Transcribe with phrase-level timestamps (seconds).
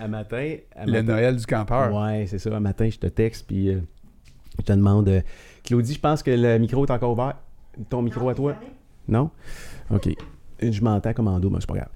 [0.00, 0.56] À matin.
[0.74, 1.92] à Le matin- Noël du campeur.
[1.94, 2.54] Ouais, c'est ça.
[2.54, 3.80] Un matin, je te texte, puis euh,
[4.58, 5.08] je te demande.
[5.08, 5.20] euh,
[5.64, 7.34] Claudie, je pense que le micro est encore ouvert.
[7.90, 8.54] Ton micro à toi?
[9.08, 9.30] Non?
[9.90, 10.08] Ok.
[10.62, 11.88] Je m'entends comme en dos, mais c'est pas grave.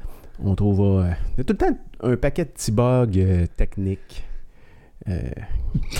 [0.42, 1.04] On trouvera.
[1.06, 4.24] euh, il y a tout le temps un paquet de petits bugs euh, techniques
[5.08, 5.20] euh,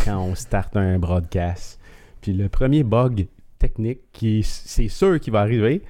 [0.04, 1.78] quand on starte un broadcast.
[2.20, 3.26] Puis le premier bug
[3.58, 5.82] technique, qui c'est sûr qu'il va arriver,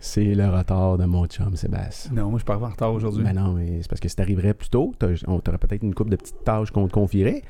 [0.00, 2.12] c'est le retard de mon chum Sébastien.
[2.14, 3.24] Non, moi, je pas en retard aujourd'hui.
[3.24, 4.94] Ben non, mais c'est parce que si t'arriverais plus tôt,
[5.26, 7.42] on t'aurait peut-être une coupe de petites tâches qu'on te confierait.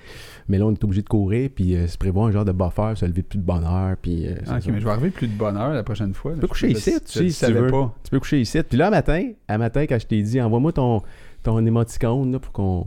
[0.49, 2.93] Mais là, on est obligé de courir, puis euh, se prévoir un genre de buffer,
[2.97, 4.27] se lever de plus de bonne heure, puis...
[4.27, 4.73] euh, Ah, ok, ça.
[4.73, 6.33] mais je vais arriver plus de bonne heure la prochaine fois.
[6.35, 7.71] Tu peux coucher ici, tu sais, si tu savais veux.
[7.71, 7.95] pas.
[8.05, 8.63] Tu peux coucher ici.
[8.63, 11.03] Puis là, à matin, à matin, quand je t'ai dit, envoie-moi ton,
[11.43, 12.87] ton émoticône là, pour qu'on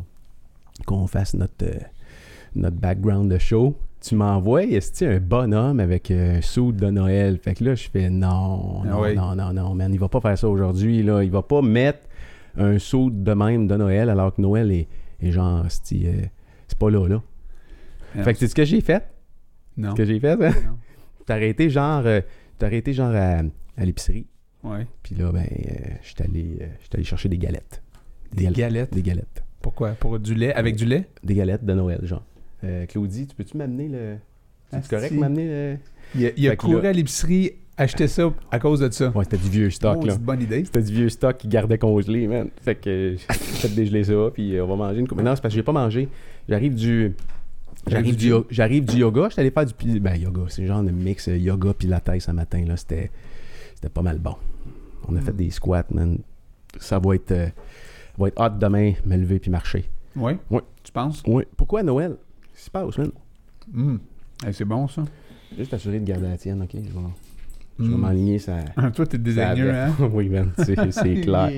[0.88, 1.75] qu'on fasse notre, euh,
[2.55, 3.75] notre background de show.
[4.02, 7.38] Tu m'envoies, est-ce un bonhomme avec euh, un soude de Noël?
[7.38, 9.16] Fait que là, je fais non, Ah non, oui.
[9.16, 11.04] non, non, non, man, il va pas faire ça aujourd'hui.
[11.04, 11.23] là.
[11.23, 12.00] Il va pas mettre
[12.58, 14.88] un soude de même de Noël alors que Noël est,
[15.22, 16.22] est genre, euh,
[16.68, 17.22] c'est pas là, là.
[18.16, 18.23] Non.
[18.23, 19.08] Fait que c'est ce que j'ai fait.
[19.78, 19.92] Non.
[19.92, 20.52] Ce que j'ai fait, hein?
[21.28, 22.20] T'as arrêté genre, euh,
[22.58, 23.42] t'as arrêté genre à,
[23.78, 24.25] à l'épicerie.
[24.64, 24.88] Ouais.
[25.03, 26.58] Puis là, ben, euh, j'étais allé,
[26.94, 27.81] allé chercher des galettes.
[28.34, 28.94] Des galettes?
[28.94, 29.44] Des galettes.
[29.62, 29.92] Pourquoi?
[29.92, 30.53] Pour du lait?
[30.56, 31.08] Avec du lait?
[31.23, 32.23] Des galettes de Noël, genre.
[32.64, 34.16] Euh, Claudie, tu peux-tu m'amener le.
[34.72, 35.78] C'est correct m'amener le.
[36.16, 39.09] Il a, il a couru là- à l'épicerie, acheter ça à cause de ça.
[39.16, 40.16] Ouais, c'était du vieux stock, Oh, là.
[40.18, 40.64] bonne idée.
[40.66, 42.50] C'était du vieux stock qui gardait congelé, man.
[42.62, 45.18] Fait que j'ai fait dégeler ça, puis euh, on va manger une coupe.
[45.18, 46.08] Mais non, c'est parce que j'ai pas mangé.
[46.48, 47.14] J'arrive du.
[47.88, 49.28] J'arrive du, j'arrive du yoga.
[49.30, 50.00] J'étais allé faire du.
[50.00, 50.42] Ben, yoga.
[50.50, 52.78] C'est genre de mix euh, yoga pilates ce matin, là.
[52.78, 53.09] C'était.
[53.75, 54.36] C'était pas mal bon.
[55.08, 55.23] On a Mm.
[55.23, 56.20] fait des squats, man.
[56.80, 57.31] Ça va être.
[57.31, 57.48] euh,
[58.18, 59.86] va être hot demain, me lever puis marcher.
[60.16, 60.62] Oui Ouais.
[60.84, 61.23] Tu penses?
[61.25, 61.44] Oui.
[61.58, 62.16] Pourquoi Noël?
[62.62, 64.00] Qui se passe, man?
[64.48, 65.04] Eh, C'est bon, ça.
[65.58, 66.70] Juste assurer de garder la tienne, ok?
[66.76, 66.90] Je vais,
[67.80, 68.02] je vais Hum.
[68.02, 68.58] m'aligner ça.
[68.94, 69.95] Toi, t'es dédaigneux, hein?
[70.14, 70.52] Oui, man.
[70.59, 70.76] C'est
[71.22, 71.50] clair.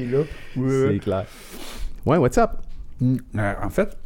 [0.56, 1.26] C'est clair.
[2.06, 2.52] Ouais, what's up?
[3.02, 3.18] Hum.
[3.38, 3.98] Euh, en fait,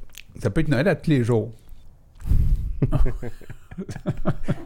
[0.41, 1.51] ça peut être Noël à tous les jours.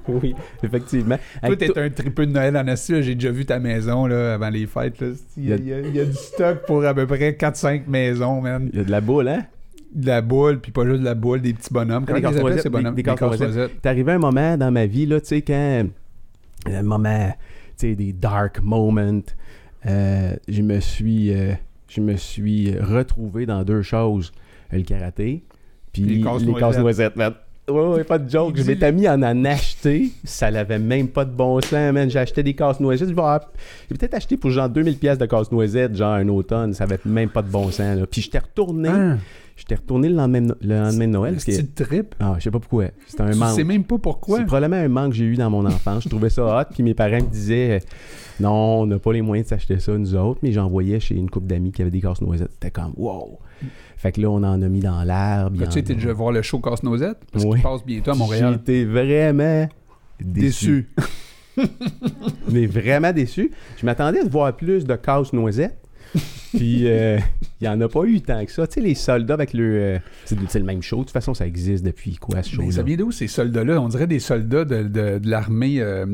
[0.08, 1.18] Oui, effectivement.
[1.44, 2.76] Toi, t'es un tripeux de Noël en là.
[2.78, 5.02] J'ai déjà vu ta maison là, avant les fêtes.
[5.02, 5.08] Là.
[5.36, 7.34] Il, y a, il y a- il y a du stock pour à peu près
[7.34, 8.70] 4-5 maisons, man.
[8.72, 9.46] Il y a de la boule, hein?
[9.94, 12.06] De la boule, puis pas juste de la boule, des petits bonhommes.
[12.06, 12.96] Comment Des ces bonhommes?
[12.96, 13.82] des- des casse-noisettes.
[13.82, 15.86] T'es arrivé un moment dans ma vie, là, tu sais, quand.
[16.68, 17.30] Un moment,
[17.78, 19.22] tu sais, des dark moments.
[19.88, 21.34] euh, je me suis.
[21.34, 21.54] euh,
[21.90, 24.32] je me suis retrouvé dans deux choses.
[24.72, 25.44] Le karaté,
[25.92, 27.18] puis Les les casse-noisettes.
[27.18, 27.34] man.
[27.70, 28.56] Ouais, ouais, pas de joke.
[28.58, 30.10] Je m'étais mis à en acheter.
[30.24, 32.10] Ça n'avait même pas de bon sens, man.
[32.10, 33.10] J'ai acheté des casse-noisettes.
[33.10, 33.16] J'ai
[33.98, 36.74] peut-être acheté pour genre 2000 pièces de casse-noisettes, genre un automne.
[36.74, 38.06] Ça avait même pas de bon sens, là.
[38.10, 38.90] Puis j'étais retourné.
[38.90, 39.18] Hein?
[39.62, 41.36] J'étais retourné le lendemain, de- le lendemain de Noël.
[41.38, 42.16] Que, Petite trip.
[42.20, 42.86] ah, je sais pas pourquoi.
[43.08, 43.56] C'était un Tu manque.
[43.56, 44.40] sais même pas pourquoi.
[44.40, 46.04] C'est probablement un manque que j'ai eu dans mon enfance.
[46.04, 46.66] Je trouvais ça hot.
[46.74, 47.80] Puis mes parents me disaient euh,
[48.40, 50.40] Non, on n'a pas les moyens de s'acheter ça, nous autres.
[50.42, 52.50] Mais j'envoyais chez une couple d'amis qui avaient des casse-noisettes.
[52.54, 53.38] C'était comme Wow.
[53.98, 55.62] Fait que là, on en a mis dans l'herbe.
[55.62, 57.20] été a- déjà voir le show Casse-Noisette?
[57.32, 57.52] Parce Oui.
[57.54, 58.56] qu'il passe bientôt à Montréal.
[58.56, 59.70] Été vraiment
[60.20, 60.88] déçu.
[60.98, 61.68] Déçu.
[62.52, 63.52] Mais vraiment déçu.
[63.78, 65.78] Je m'attendais à voir plus de casse-noisettes.
[66.54, 67.18] Puis, euh,
[67.62, 68.68] il n'y en a pas eu tant que ça.
[68.68, 69.64] Tu sais, les soldats avec le.
[69.80, 70.98] euh, c'est c'est le même show.
[70.98, 73.80] De toute façon, ça existe depuis quoi, ce Mais show ça vient d'où ces soldats-là?
[73.80, 76.06] On dirait des soldats de, de- de l'armée euh,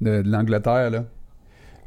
[0.00, 1.04] de, l'Angleterre, là.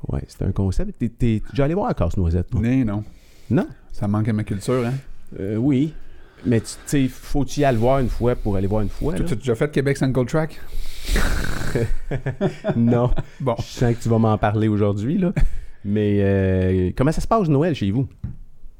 [0.09, 0.97] Ouais, c'est un concept.
[0.99, 2.49] T'es- t'es- J'allais voir à casse-noisette.
[2.49, 2.59] toi?
[2.61, 3.03] Non, non.
[3.49, 3.67] Non?
[3.93, 4.93] Ça manque à ma culture, hein?
[5.39, 5.93] Euh, oui.
[6.45, 9.13] Mais tu sais, faut-tu y aller voir une fois pour aller voir une fois?
[9.13, 9.29] Tu là?
[9.31, 10.59] as déjà fait Québec Single Track?
[12.75, 13.11] non.
[13.39, 13.55] Bon.
[13.59, 15.31] Je sens que tu vas m'en parler aujourd'hui, là.
[15.83, 18.07] Mais euh, comment ça se passe Noël chez vous?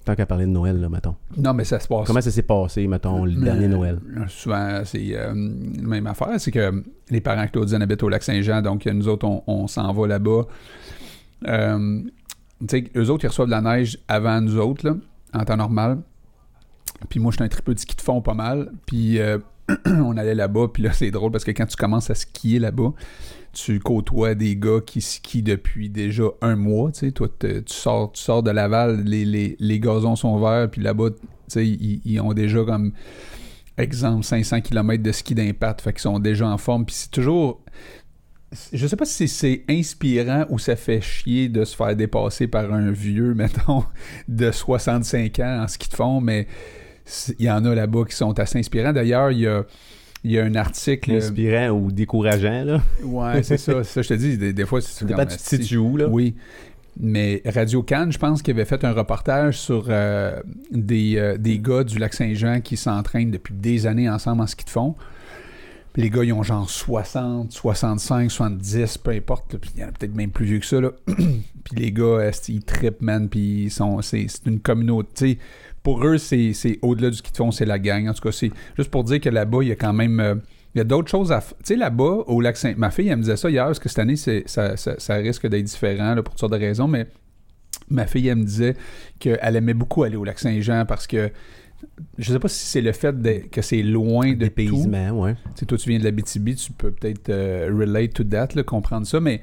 [0.06, 1.16] Tant qu'à parler de Noël, là, mettons.
[1.38, 2.08] Non, mais ça se passe.
[2.08, 4.00] Comment ça s'est passé, mettons, le Mais, dernier Noël?
[4.18, 6.40] euh, Souvent, c'est euh, la même affaire.
[6.40, 10.08] C'est que les parents Claudine habitent au Lac-Saint-Jean, donc nous autres, on, on s'en va
[10.08, 10.48] là-bas.
[11.48, 12.02] Euh,
[12.62, 14.96] tu sais, eux autres, ils reçoivent de la neige avant nous autres, là,
[15.34, 16.00] en temps normal.
[17.10, 18.72] Puis moi, je suis un tripeux de ski de fond pas mal.
[18.86, 19.38] Puis euh,
[19.86, 22.94] on allait là-bas, puis là, c'est drôle parce que quand tu commences à skier là-bas,
[23.54, 27.12] tu côtoies des gars qui skient depuis déjà un mois, tu sais.
[27.12, 31.10] Toi, tu sors, tu sors de Laval, les, les, les gazons sont verts, puis là-bas,
[31.12, 31.18] tu
[31.48, 32.94] sais, ils, ont déjà comme,
[33.78, 36.86] exemple, 500 km de ski d'impact, fait qu'ils sont déjà en forme.
[36.86, 37.62] Puis c'est toujours...
[38.74, 42.74] Je sais pas si c'est inspirant ou ça fait chier de se faire dépasser par
[42.74, 43.84] un vieux, mettons,
[44.28, 46.48] de 65 ans en ski de fond, mais
[47.40, 48.94] il y en a là-bas qui sont assez inspirants.
[48.94, 49.64] D'ailleurs, il y a,
[50.24, 51.12] il y a un article...
[51.12, 52.82] Inspirant ou décourageant, là?
[53.04, 53.84] Ouais, c'est ça.
[53.84, 56.08] Ça, je te dis, des, des fois, c'est dépend, situes où, là?
[56.08, 56.36] Oui.
[57.00, 60.42] Mais Radio Cannes, je pense qu'il avait fait un reportage sur euh,
[60.72, 64.70] des, euh, des gars du Lac-Saint-Jean qui s'entraînent depuis des années ensemble en ski de
[64.70, 64.96] fond.
[65.94, 69.54] Puis les gars, ils ont genre 60, 65, 70, peu importe.
[69.54, 69.60] là.
[69.60, 70.80] Puis il y en a peut-être même plus vieux que ça.
[70.80, 70.92] Là.
[71.06, 73.28] puis les gars, ils trippent, man.
[73.28, 75.38] Puis ils sont, c'est, c'est une communauté.
[75.84, 78.08] Pour eux, c'est c'est au-delà du de fond, c'est la gang.
[78.08, 80.20] En tout cas, c'est juste pour dire que là-bas, il y a quand même.
[80.20, 80.36] euh,
[80.74, 82.74] il y a d'autres choses à f- Tu sais, là-bas, au lac Saint...
[82.78, 85.16] Ma fille, elle me disait ça hier, parce que cette année, c'est, ça, ça, ça
[85.16, 87.08] risque d'être différent là, pour toutes sortes de raisons, mais
[87.90, 88.76] ma fille, elle me disait
[89.20, 91.30] qu'elle aimait beaucoup aller au lac Saint-Jean parce que
[92.18, 94.54] je sais pas si c'est le fait de- que c'est loin de tout.
[95.12, 95.34] Ouais.
[95.34, 98.50] Tu sais, toi, tu viens de la BTB, tu peux peut-être euh, relate to that,
[98.56, 99.42] là, comprendre ça, mais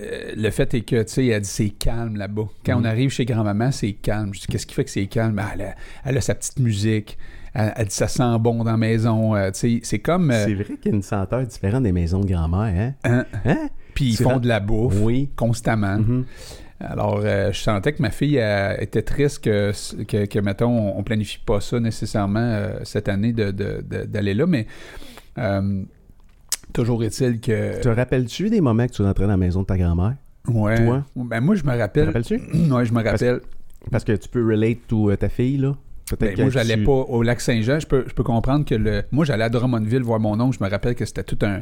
[0.00, 2.48] euh, le fait est que, tu sais, elle dit c'est calme là-bas.
[2.64, 4.32] Quand on arrive chez grand-maman, c'est calme.
[4.34, 5.34] Je dis, qu'est-ce qui fait que c'est calme?
[5.34, 5.74] Ben, elle, a,
[6.04, 7.18] elle a sa petite musique.
[7.54, 9.34] Elle, elle dit, ça sent bon dans la maison.
[9.36, 10.30] Euh, tu sais, c'est comme.
[10.30, 12.94] euh, C'est vrai qu'il y a une senteur différente des maisons de grand-mère, hein?
[13.04, 13.24] hein?
[13.44, 13.68] Hein?
[13.94, 15.30] Puis ils font de la bouffe Oui.
[15.36, 15.98] constamment.
[15.98, 16.24] Mhm.
[16.82, 19.70] Alors, euh, je sentais que ma fille elle, était triste que,
[20.04, 24.04] que, que, mettons, on, on planifie pas ça nécessairement euh, cette année de- de- de-
[24.04, 24.66] d'aller là, mais
[25.36, 25.82] euh,
[26.72, 27.80] toujours est-il que.
[27.80, 30.14] Te rappelles-tu des moments que tu rentrais dans la maison de ta grand-mère?
[30.48, 30.84] Ouais.
[30.84, 31.04] Toi?
[31.16, 32.06] Ben, moi, je me Te rappelle.
[32.06, 32.34] rappelles-tu?
[32.72, 33.40] ouais, je me rappelle.
[33.90, 35.74] Parce que tu peux relate to euh, ta fille, là.
[36.18, 37.78] Ben, moi, j'allais tu- pas au lac Saint-Jean.
[37.78, 39.02] Je peux, je peux comprendre que le.
[39.12, 40.56] Moi, j'allais à Drummondville voir mon oncle.
[40.58, 41.60] Je me rappelle que c'était tout un.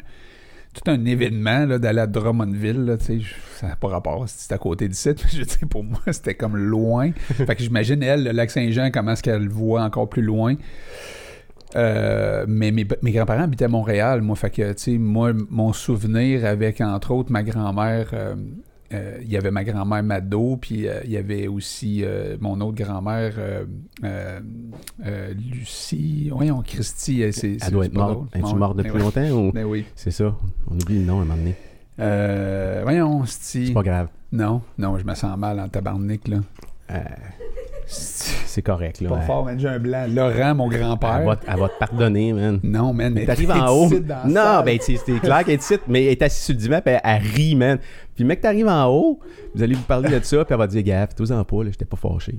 [0.74, 3.22] Tout un événement là, d'aller à Drummondville, là, je-
[3.56, 5.14] ça n'a pas rapport, c'était à côté sais,
[5.70, 7.10] pour moi, c'était comme loin.
[7.18, 10.56] fait que j'imagine, elle, le lac Saint-Jean, comment est-ce qu'elle le voit encore plus loin.
[11.76, 15.72] Euh, mais mes, mes grands-parents habitaient à Montréal, moi, fait que, tu sais, moi, mon
[15.72, 18.34] souvenir avec, entre autres, ma grand-mère, euh,
[18.94, 22.58] euh, il y avait ma grand-mère Mado, puis euh, il y avait aussi euh, mon
[22.62, 23.34] autre grand-mère,
[25.36, 26.30] Lucie.
[26.32, 27.22] Voyons, Christy.
[27.22, 28.34] euh, c'est- Elle doit être morte.
[28.34, 29.02] Es-tu Ouais, morte ben depuis oui.
[29.02, 29.52] longtemps ou...
[29.52, 29.84] Ben oui.
[29.94, 30.34] C'est ça.
[30.70, 32.82] On oublie le nom à un moment donné.
[32.82, 33.66] Voyons, Sti.
[33.68, 34.08] C'est pas grave.
[34.32, 36.38] Non, non, je me sens mal en tabarnak, là.
[37.90, 39.08] C'est correct, là.
[39.08, 40.06] Pas fort, man, j'ai un blanc.
[40.08, 41.24] Laurent, mon Elle, grand-père.
[41.24, 42.60] va, elle va te pardonner, man.
[42.62, 43.88] Non, man, mais T'arrives en haut.
[44.00, 44.64] dans Non, salle.
[44.64, 47.22] ben c'est clair qu'elle est mais elle est assise sur le divan, puis elle, elle
[47.22, 47.78] rit, man.
[48.14, 49.20] Puis le mec t'arrives en haut,
[49.54, 51.70] vous allez vous parler de ça, puis elle va dire, gaffe, tous en pas, là,
[51.70, 52.38] j'étais pas fâché.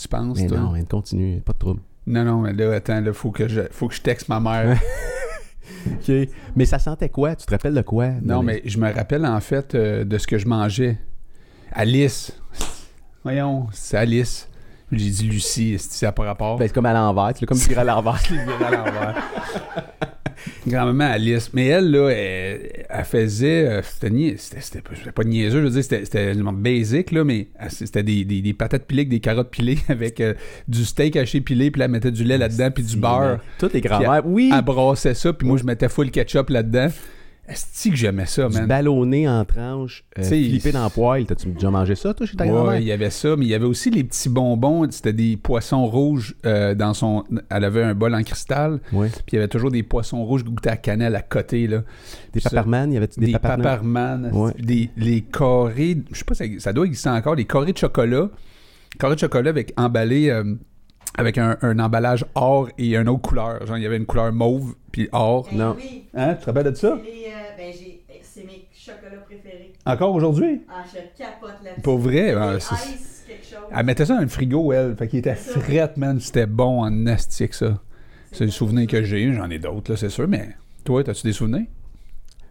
[0.00, 0.58] Tu penses, Mais toi?
[0.58, 1.80] non, man, continue, pas de trouble.
[2.06, 4.78] Non, non, mais là, attends, là, faut que je, faut que je texte ma mère.
[5.86, 6.12] OK.
[6.54, 7.34] Mais ça sentait quoi?
[7.36, 8.08] Tu te rappelles de quoi?
[8.22, 10.96] non, mais je me rappelle, en fait, euh, de ce que je mangeais.
[11.72, 12.32] Alice.
[13.24, 14.48] Voyons, c'est Alice.
[14.92, 16.58] J'ai dit Lucie, c'est ça n'a pas rapport?
[16.58, 18.22] Ben, c'est comme à l'envers, tu l'as comme tiré à l'envers.
[18.66, 19.22] à l'envers.
[20.66, 21.50] Grand-maman Alice.
[21.54, 23.66] Mais elle, là, elle, elle faisait.
[23.68, 27.48] euh, C'était c'était- c'était pas- niaiseux, je veux dire, c'était- c'était vraiment basic, là, mais
[27.68, 30.34] c'était des, des, des patates pilées des carottes pilées avec euh,
[30.68, 33.38] du steak haché pilé, puis elle mettait du lait là-dedans, puis du beurre.
[33.58, 34.22] Toutes les grand-mères.
[34.24, 34.52] Oui!
[34.54, 36.88] Elle brassait ça, puis moi, je mettais full ketchup là-dedans.
[37.48, 38.66] Est-ce que j'aimais ça, Du man?
[38.66, 41.24] ballonné en tranches, euh, flippé dans le poil.
[41.26, 43.54] T'as-tu déjà mangé ça, toi, chez ta Ouais, il y avait ça, mais il y
[43.54, 44.86] avait aussi les petits bonbons.
[44.90, 47.22] C'était des poissons rouges euh, dans son.
[47.48, 49.08] Elle avait un bol en cristal, Ouais.
[49.10, 51.82] puis il y avait toujours des poissons rouges goûtés à cannelle à côté, là.
[52.32, 53.62] Des Ça- paparman, y avait-tu des, des paparman?
[53.62, 54.52] paparman, Ouais.
[54.58, 58.28] des les carrés, je sais pas, ça, ça doit exister encore, des carrés de chocolat,
[58.98, 60.42] carrés de chocolat avec emballé euh,
[61.18, 63.64] avec un, un emballage or et une autre couleur.
[63.66, 65.48] Genre, il y avait une couleur mauve puis or.
[65.50, 65.76] Ben Non.
[65.76, 66.20] Oui.
[66.20, 67.02] Hein, tu te rappelles de ça?
[67.06, 69.72] C'est les, euh, ben, j'ai- c'est mes chocolats préférés.
[69.84, 70.62] Encore aujourd'hui?
[70.68, 71.82] Ah, je capote là-dessus.
[71.82, 72.32] Pour vrai?
[72.34, 73.58] Ah, c'est- ice quelque chose.
[73.70, 74.96] Elle mettait ça dans le frigo, elle.
[74.96, 76.18] Fait qu'il était frette, man.
[76.20, 77.82] C'était bon en astique, ça.
[78.32, 79.32] C'est le souvenir que j'ai.
[79.34, 80.26] J'en ai d'autres, là, c'est sûr.
[80.28, 81.66] Mais toi, as-tu des souvenirs?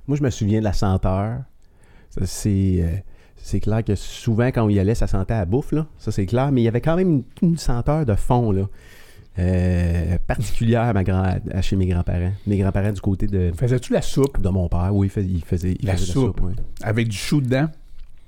[0.07, 1.39] Moi, je me souviens de la senteur.
[2.11, 2.97] Ça, c'est, euh,
[3.47, 5.85] c'est clair que souvent, quand on y allait, ça sentait à la bouffe, là.
[5.99, 6.51] Ça, c'est clair.
[6.51, 8.63] Mais il y avait quand même une, une senteur de fond, là.
[9.37, 12.31] Euh, particulière à ma grand, à chez mes grands-parents.
[12.47, 14.41] Mes grands-parents du côté de, Faisais-tu la soupe?
[14.41, 14.89] de mon père.
[14.93, 16.41] Oui, il faisait, il faisait, il La faisait soupe.
[16.41, 16.53] ouais.
[16.81, 17.67] avec du chou dedans?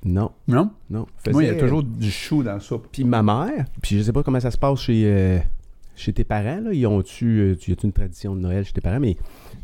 [0.06, 0.70] Non, Non?
[0.90, 1.06] non.
[1.32, 2.88] Moi, il y a toujours du chou dans la soupe.
[2.92, 5.40] Puis ma mère, puis je sais pas comment ça se passe chez, euh,
[5.96, 6.74] chez tes parents, là.
[6.74, 9.00] Ils ont-tu, euh, tu une tradition de Noël chez tes parents?
[9.00, 9.16] Mais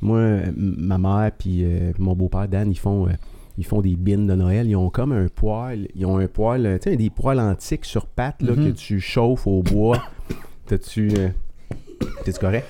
[0.01, 3.11] moi, euh, ma mère puis euh, mon beau-père Dan, ils font, euh,
[3.57, 4.67] ils font des bines de Noël.
[4.67, 8.05] Ils ont comme un poêle, ils ont un poêle, tu sais, des poêles antiques sur
[8.07, 8.65] pattes, là, Mhm.
[8.73, 10.01] que tu chauffes au bois.
[10.67, 11.09] T'as-tu...
[11.17, 11.29] euh,
[12.23, 12.65] T'es-tu correct?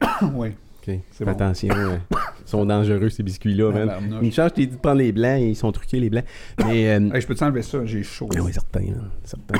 [0.34, 0.48] oui.
[0.48, 0.54] OK.
[0.86, 1.30] C'est Fais bon.
[1.32, 1.74] attention.
[1.76, 3.88] euh, ils sont dangereux, ces biscuits-là, man.
[3.88, 4.22] Tabarnouche.
[4.22, 6.24] Une chance, je t'ai dit de prendre les blancs, ils sont truqués, les blancs.
[6.66, 6.88] Mais...
[6.88, 7.84] euh, Hey, je peux t'enlever ça?
[7.84, 8.28] J'ai chaud.
[8.34, 8.80] ah oui, certain.
[8.80, 9.54] hein, certain.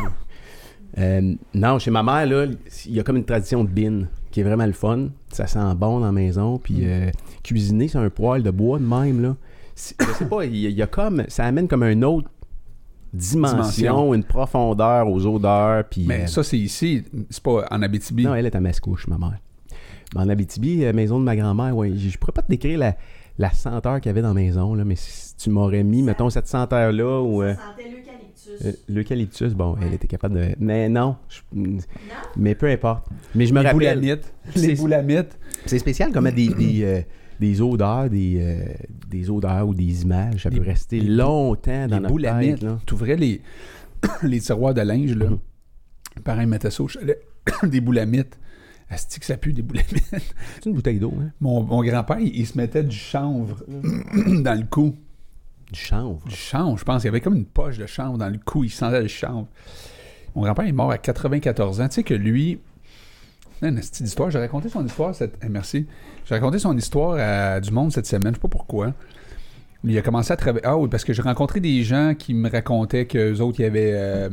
[0.99, 2.47] Euh, non, chez ma mère, là,
[2.87, 5.09] il y a comme une tradition de bin qui est vraiment le fun.
[5.30, 6.59] Ça sent bon dans la maison.
[6.59, 6.85] Puis Mm.
[6.85, 7.11] euh,
[7.45, 9.37] cuisiner sur un poêle de bois de même, là.
[10.00, 11.25] Je sais pas, il y, a- il y a comme.
[11.28, 12.28] Ça amène comme une autre
[13.12, 14.14] dimension, Dimension.
[14.14, 15.84] une profondeur aux odeurs.
[15.88, 17.02] Puis, Mais euh, ça, c'est ici.
[17.28, 18.25] C'est pas en Abitibi.
[18.25, 19.38] non, elle est à Mascouche, ma mère.
[20.14, 22.96] Mais en Abitibi, euh, maison de ma grand-mère, ouais, je pourrais pas te décrire la,
[23.38, 26.30] la senteur qu'il y avait dans la maison, là, mais si tu m'aurais mis, mettons,
[26.30, 28.66] cette senteur-là ou euh, Ça sentait l'eucalyptus.
[28.66, 30.49] euh, l'eucalyptus, bon, elle était capable de.
[30.58, 31.78] Mais non, je- non?
[32.37, 33.06] mais peu importe.
[33.34, 33.78] Mais je me les rappelle.
[33.99, 34.32] boulamites.
[34.54, 35.38] C'est- Les boulamites.
[35.66, 37.00] C'est spécial comment des, des, euh,
[37.40, 38.64] des odeurs, des, euh,
[39.09, 42.54] des odeurs ou des images, ça Les- peut rester longtemps dans les notre boulamites.
[42.56, 42.62] tête.
[42.62, 42.78] Là.
[42.87, 43.40] Tu ouvrais les,
[44.23, 45.30] les tiroirs de linge, là.
[45.30, 45.38] Mhm.
[46.23, 47.18] Pareil, mettais ça au chalet.
[47.64, 48.38] des boulamites.
[48.90, 50.02] Asti que ça pue des boulamites.
[50.56, 51.30] C'est une bouteille d'eau, hein?
[51.40, 54.97] Mon, mon grand-père, il, il se mettait du chanvre dans le cou.
[55.73, 56.26] Du chanvre?
[56.26, 57.04] Du chanvre, je pense.
[57.04, 58.64] Il y avait comme une poche de chanvre dans le cou.
[58.64, 59.47] Il sentait le chanvre.
[60.35, 61.88] Mon grand-père est mort à 94 ans.
[61.88, 62.59] Tu sais que lui.
[63.62, 64.31] Une petite histoire.
[64.31, 65.35] J'ai raconté son histoire cette.
[65.45, 65.87] eh, merci.
[66.25, 68.33] J'ai raconté son histoire à du monde cette semaine.
[68.33, 68.95] Je sais pas pourquoi.
[69.85, 70.64] Il a commencé à travailler.
[70.67, 73.67] Ah oui, parce que j'ai rencontré des gens qui me racontaient qu'eux autres, il y
[73.67, 73.93] avait.
[73.95, 74.31] euh,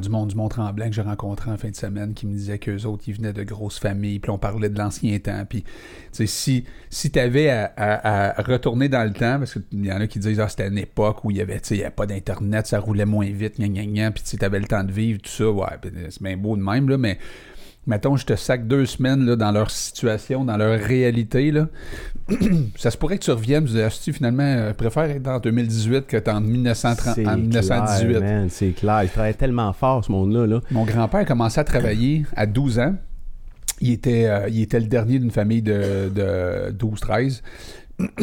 [0.00, 2.84] du monde du Mont-Tremblant que j'ai rencontré en fin de semaine qui me disait qu'eux
[2.86, 5.44] autres, ils venaient de grosses familles, puis on parlait de l'ancien temps.
[5.48, 5.64] Puis,
[6.12, 10.18] si, si tu avais à, retourner dans le temps, parce qu'il y en a qui
[10.18, 13.30] disent, ah, c'était une époque où il y avait, avait pas d'Internet, ça roulait moins
[13.30, 15.66] vite, gna gna gna, puis tu avais le temps de vivre, tout ça, ouais,
[16.10, 17.18] c'est bien beau de même, là, mais
[17.86, 21.68] mettons, je te sac deux semaines là, dans leur situation, dans leur réalité, là.
[22.76, 25.38] ça se pourrait que tu reviennes, tu dis, Asti, finalement, euh, je préfère être en
[25.38, 28.08] 2018 que en, 1930, C'est en 1918.
[28.08, 29.00] clair, man, c'est clair.
[29.04, 30.46] Il travaille tellement fort, ce monde-là.
[30.46, 30.60] Là.
[30.72, 32.94] Mon grand-père a commencé à travailler à 12 ans.
[33.80, 37.42] Il était, euh, il était le dernier d'une famille de, de 12-13.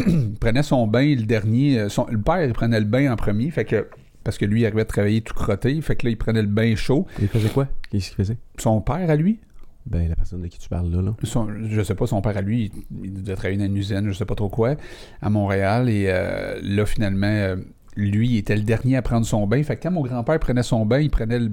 [0.08, 1.80] il prenait son bain, le dernier.
[1.80, 3.88] euh, son- le père, il prenait le bain en premier, fait que,
[4.24, 5.80] parce que lui, il arrivait à travailler tout crotté.
[5.82, 7.06] Fait que là, il prenait le bain chaud.
[7.22, 7.68] Il faisait quoi?
[7.90, 8.38] Qu'est-ce qu'il faisait?
[8.58, 9.40] Son père, à lui,
[9.86, 11.02] Ben, la personne de qui tu parles là.
[11.02, 11.14] là.
[11.24, 12.72] son- je sais pas, son père à lui,
[13.04, 14.76] il, devait travailler dans une usine, je sais pas trop quoi,
[15.22, 15.90] à Montréal.
[15.90, 17.58] Et euh, là, finalement, euh,
[17.98, 19.62] lui, il était le dernier à prendre son bain.
[19.64, 21.52] Fait que quand mon grand-père prenait son bain, il prenait le,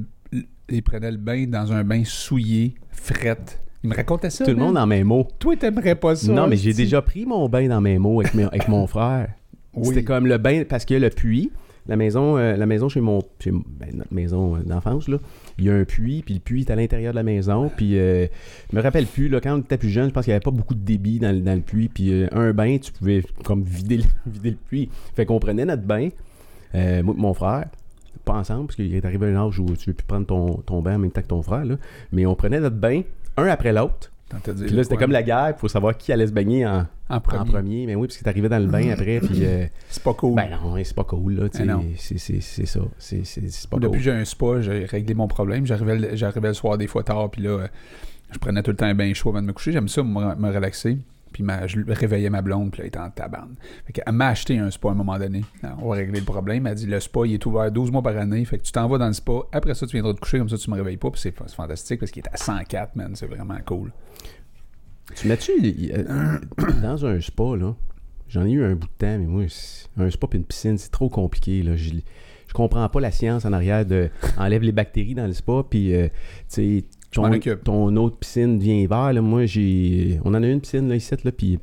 [0.68, 3.60] il prenait le bain dans un bain souillé, frette.
[3.82, 4.44] Il me racontait ça.
[4.44, 5.26] Tout le monde en même mot.
[5.38, 6.30] Toi, t'aimerais pas ça.
[6.30, 9.30] non, mais j'ai déjà pris mon bain dans mes mots avec, mes- avec mon frère.
[9.74, 9.88] Oui.
[9.88, 11.50] C'était comme le bain, parce qu'il y a le puits.
[11.86, 13.20] La maison, euh, la maison chez mon.
[13.40, 15.18] Chez, ben, notre maison euh, d'enfance, là.
[15.58, 17.70] Il y a un puits, puis le puits est à l'intérieur de la maison.
[17.74, 18.26] Puis, euh,
[18.70, 20.42] je me rappelle plus, là, quand on était plus jeune, je pense qu'il n'y avait
[20.44, 21.88] pas beaucoup de débit dans, le- puits.
[21.88, 24.88] Puis, un bain, tu pouvais comme vider, le- vider le puits.
[25.14, 26.08] Fait qu'on prenait notre bain,
[26.74, 27.66] moi et mon frère,
[28.24, 30.96] pas ensemble, parce qu'il est arrivé un âge où tu veux plus prendre ton, bain
[30.96, 31.64] en même temps que ton frère.
[32.12, 33.02] Mais on prenait notre bain,
[33.36, 34.12] un après l'autre.
[34.42, 37.16] Puis là, c'était comme la guerre, il faut savoir qui allait se baigner en, En
[37.16, 37.86] en premier.
[37.86, 39.44] Mais oui, parce que t'arrivais dans le bain après, puis.
[39.44, 40.34] euh, C'est pas cool.
[40.36, 41.48] ben non, c'est pas cool, là.
[41.48, 42.80] tu sais, Ben c'est- ça.
[42.98, 43.90] C'est pas Depuis cool.
[43.92, 45.66] que j'ai un spa, j'ai réglé mon problème.
[45.66, 47.66] J'arrivais le, soir des fois tard, puis là, euh,
[48.30, 49.72] je prenais tout le temps un bain chaud avant de me coucher.
[49.72, 50.98] J'aime ça, me, me relaxer.
[51.32, 53.54] Puis ma- je réveillais ma blonde, puis là, elle était en tabane.
[53.86, 55.44] Fait qu'elle m'a acheté un spa à un moment donné.
[55.62, 56.66] Alors, on va régler le problème.
[56.66, 58.44] Elle dit le spa, il est ouvert 12 mois par année.
[58.44, 59.32] Fait que tu t'en vas dans le spa.
[59.52, 61.08] Après ça, tu viendras te coucher, comme ça, tu me réveilles pas.
[61.12, 63.12] Puis c'est c'est fantastique parce qu'il est à 104, man.
[63.14, 63.92] C'est vraiment cool.
[65.16, 65.52] Tu mets-tu
[65.92, 66.38] euh,
[66.82, 67.74] dans un spa, là?
[68.28, 69.44] J'en ai eu un bout de temps, mais moi,
[69.98, 71.76] un spa et une piscine, c'est trop compliqué, là.
[71.76, 71.90] Je,
[72.46, 75.94] je comprends pas la science en arrière de enlève les bactéries dans le spa, puis,
[75.94, 76.08] euh,
[76.52, 77.28] tu ton,
[77.64, 79.20] ton autre piscine devient vert, là.
[79.20, 80.20] Moi, j'ai.
[80.24, 81.58] On en a une piscine, là, ici, là, puis.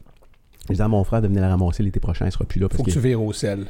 [0.67, 2.67] Je disais à mon frère de venir la ramasser l'été prochain, elle sera plus là.
[2.67, 2.95] Parce Faut que que...
[2.95, 3.67] tu vires au sel.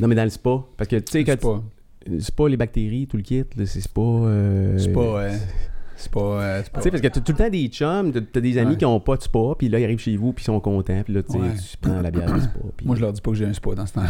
[0.00, 0.64] Non, mais dans le spa.
[0.76, 4.00] Parce que, tu sais, quand tu- pas les bactéries, tout le kit, c'est pas.
[4.00, 5.00] euh, C'est pas.
[5.00, 5.36] euh,
[6.00, 6.20] C'est pas.
[6.20, 8.56] euh, c'est pas- Tu sais, parce que t'as tout le temps des chums, t'as des
[8.58, 10.60] amis qui ont pas de spa, puis là, ils arrivent chez vous, puis ils sont
[10.60, 11.48] contents, puis là, tu sais, Ouais.
[11.70, 12.58] tu prends la bière de spa.
[12.84, 14.02] Moi, je leur dis pas que j'ai un spa dans ce temps.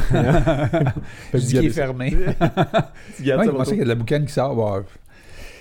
[1.33, 2.11] je dis qu'il est fermé.
[3.17, 4.55] Tu gardes ça pour ça qu'il y a de la boucane qui sort?
[4.55, 4.83] Bah,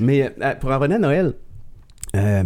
[0.01, 1.33] Mais euh, pour en revenir à Noël,
[2.15, 2.43] euh,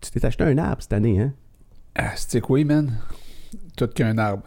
[0.00, 1.32] tu t'es acheté un arbre cette année, hein?
[1.96, 2.92] Ah, c'est quoi, man?
[3.76, 4.44] Tout qu'un arbre.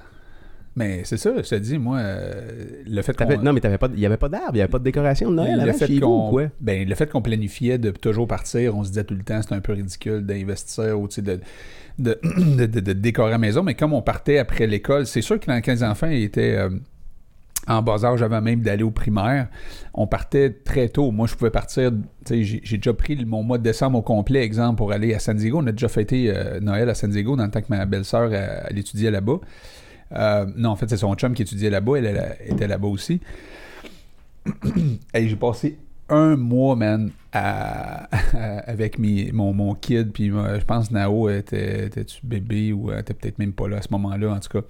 [0.80, 2.42] Mais c'est ça, je te dis, moi, euh,
[2.88, 3.26] le fait qu'on...
[3.44, 4.84] Non, mais t'avais pas, de- il y avait pas d'arbre, il y avait pas de
[4.86, 6.44] décoration de Noël le avant fait chez vous qu'on- ou quoi?
[6.62, 9.54] Ben, le fait qu'on planifiait de toujours partir, on se disait tout le temps, c'est
[9.54, 11.40] un peu ridicule d'investir ou de,
[12.00, 12.20] de,
[12.58, 13.62] de, de- de décorer la maison.
[13.62, 16.70] Mais comme on partait après l'école, c'est sûr que quand les enfants étaient euh,
[17.68, 19.50] en bas âge, avant même d'aller au primaire,
[19.94, 21.12] on partait très tôt.
[21.12, 21.92] Moi, je pouvais partir,
[22.30, 25.60] j'ai déjà pris mon mois de décembre au complet, exemple, pour aller à San Diego.
[25.62, 28.34] On a déjà fêté euh, Noël à San Diego dans le temps que ma belle-sœur,
[28.34, 29.40] elle, elle étudiait là-bas.
[30.14, 31.98] Euh, non, en fait, c'est son chum qui étudiait là-bas.
[31.98, 33.22] Elle, était là-bas aussi.
[35.14, 40.12] Hey, j'ai passé un mois, man, avec mes, mon, mon kid.
[40.12, 43.82] Puis je pense Nao était, était-tu bébé ou elle était peut-être même pas là à
[43.82, 44.66] ce moment-là, en tout cas.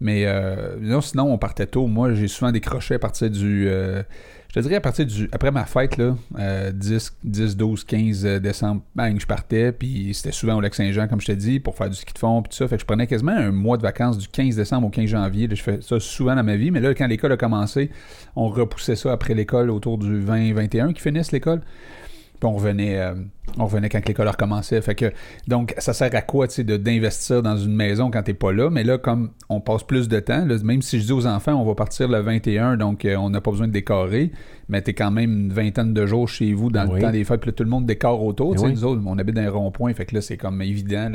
[0.00, 1.86] Mais euh, non, sinon, on partait tôt.
[1.86, 3.68] Moi, j'ai souvent décroché à partir du.
[3.68, 4.02] euh,
[4.50, 5.28] je te dirais à partir du.
[5.30, 9.70] Après ma fête, là, euh, 10, 10, 12, 15 décembre, bang, je partais.
[9.70, 12.42] Puis c'était souvent au Lac-Saint-Jean, comme je t'ai dit, pour faire du ski de fond.
[12.42, 12.66] Puis tout ça.
[12.66, 15.48] Fait que je prenais quasiment un mois de vacances du 15 décembre au 15 janvier.
[15.48, 16.72] Je fais ça souvent dans ma vie.
[16.72, 17.90] Mais là, quand l'école a commencé,
[18.34, 21.60] on repoussait ça après l'école autour du 20-21 qui finissent l'école.
[21.60, 23.14] Puis on revenait, euh,
[23.58, 24.80] On revenait quand l'école recommençait.
[24.80, 25.12] Fait que,
[25.48, 28.70] donc, ça sert à quoi, d'investir dans une maison quand t'es pas là?
[28.70, 31.54] Mais là, comme on passe plus de temps, là, même si je dis aux enfants,
[31.54, 34.30] on va partir le 21, donc euh, on n'a pas besoin de décorer,
[34.68, 36.96] mais t'es quand même une vingtaine de jours chez vous dans Oui.
[36.96, 38.54] le temps des fêtes, puis là, tout le monde décore autour.
[38.60, 38.70] Oui.
[38.72, 41.10] Nous autres, on habite dans un rond-point, fait que là, c'est comme évident.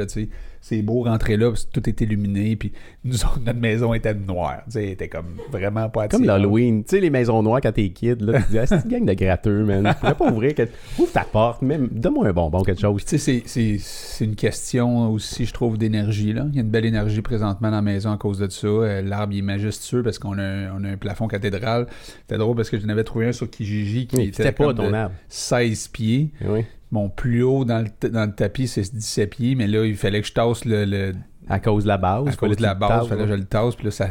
[0.61, 2.71] C'est beau rentrer là, parce que tout est illuminé, puis
[3.03, 6.83] nous autres, notre maison était noire, tu sais, elle était comme vraiment pas Comme l'Halloween.
[6.83, 9.05] Tu sais, les maisons noires quand t'es kid, là, tu dis, ah, c'est une gang
[9.05, 9.87] de gratteux, man.
[9.93, 10.53] Tu pourrais pas ouvrir.
[10.99, 11.87] Ouvre ta porte, même.
[11.91, 13.03] Donne-moi un bonbon, quelque chose.
[13.05, 16.33] Tu sais, c'est- une question aussi, je trouve, d'énergie.
[16.33, 16.45] là.
[16.49, 18.67] Il y a une belle énergie présentement dans la maison à cause de ça.
[18.67, 21.87] Euh, L'arbre, il est majestueux parce qu'on a, un- on a un plafond cathédral.
[22.21, 24.75] C'était drôle parce que j'en avais trouvé un sur Kijiji qui était C'était pas comme
[24.75, 25.15] ton de arbre.
[25.29, 26.31] 16 pieds.
[26.45, 26.65] Oui.
[26.91, 29.95] Mon plus haut dans le, t- dans le tapis, c'est 17 pieds, mais là, il
[29.97, 31.13] fallait que je tasse le, le-
[31.49, 32.27] À cause de la base.
[32.27, 34.09] à cause de la base, fallait que je le tasse, puis là, ça,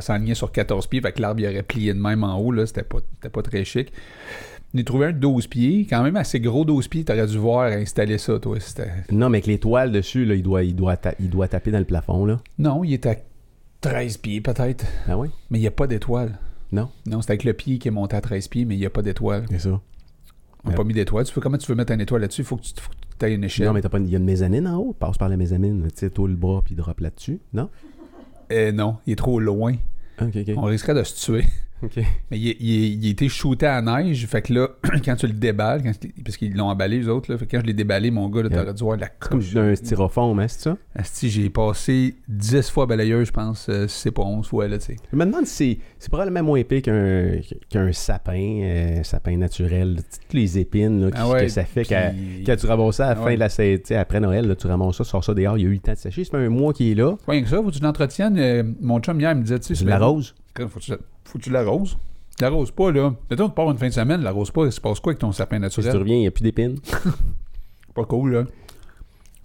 [0.00, 2.66] s'enlignait sur 14 pieds, fait que l'arbre, il aurait plié de même en haut, là,
[2.66, 3.92] c'était pas, c'était pas très chic.
[4.74, 7.70] J'ai trouvé un de 12 pieds, quand même assez gros 12 pieds, t'aurais dû voir
[7.72, 8.88] installer ça, toi, c'était...
[9.10, 11.70] Non, mais avec les toiles dessus, là, il doit, il, doit ta- il doit taper
[11.70, 12.40] dans le plafond, là.
[12.58, 13.16] Non, il est à
[13.82, 15.28] 13 pieds peut-être, Ah oui?
[15.50, 16.38] mais il n'y a pas d'étoile.
[16.72, 16.88] Non.
[17.04, 18.90] Non, c'est avec le pied qui est monté à 13 pieds, mais il n'y a
[18.90, 19.44] pas d'étoile.
[19.50, 19.78] C'est ça.
[20.64, 21.26] On n'a pas mis d'étoile.
[21.26, 22.40] Tu peux, comment tu veux mettre une étoile là-dessus?
[22.42, 23.66] Il faut que tu aies une échelle.
[23.66, 24.92] Non, mais t'as pas une- il y a une mezzanine en haut.
[24.98, 25.82] Passe par la mezzanine.
[25.94, 27.40] Tu sais, le bras, puis drop là-dessus.
[27.52, 27.68] Non?
[28.52, 29.74] Euh, non, il est trop loin.
[30.56, 31.44] On risquerait de se tuer.
[32.30, 32.56] Mais il,
[33.02, 34.68] il a été shooté à neige, fait que là,
[35.04, 35.92] quand tu le déballes, quand,
[36.24, 38.42] parce qu'ils l'ont emballé, les autres, là, fait que quand je l'ai déballé, mon gars,
[38.42, 38.60] là, Yeah.
[38.62, 40.76] t'aurais dû voir la Comme un styrofoam, hein, c'est ça?
[40.94, 44.78] Asti, j'ai passé 10 fois balayeuse, je pense, euh, si c'est pas 11 fois, là,
[44.78, 44.96] tu sais.
[45.12, 49.96] Je me demande si c'est, c'est probablement moins épais qu'un, sapin, euh, sapin naturel.
[49.96, 52.12] Toutes les épines là, qui- Ah ouais, que ça fait puis- qu'à-
[52.46, 53.34] quand tu ramasses ça à la Ah fin ouais.
[53.34, 55.62] de la sa- tu sais, après Noël, là, tu ramasses ça, sors ça dehors, il
[55.62, 56.24] y a eu le temps de sécher.
[56.24, 57.16] Ça fait un mois qu'il est là.
[57.26, 58.38] Pas rien que ça, faut que tu l'entretiennes.
[58.38, 59.98] euh, mon chum hier me disait, tu sais, Tu c'est.
[60.68, 60.92] Faut que tu,
[61.32, 61.96] faut que tu l'arroses.
[62.40, 63.12] L'arrose pas, là.
[63.30, 65.32] Mettons, tu pars une fin de semaine, l'arrose pas, il se passe quoi avec ton
[65.32, 65.96] sapin Si tu naturel?
[65.98, 66.78] reviens, il n'y a plus d'épines.
[67.94, 68.44] Pas cool, là.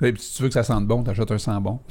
[0.07, 1.79] Et puis, si tu veux que ça sente bon, t'achètes un sang bon.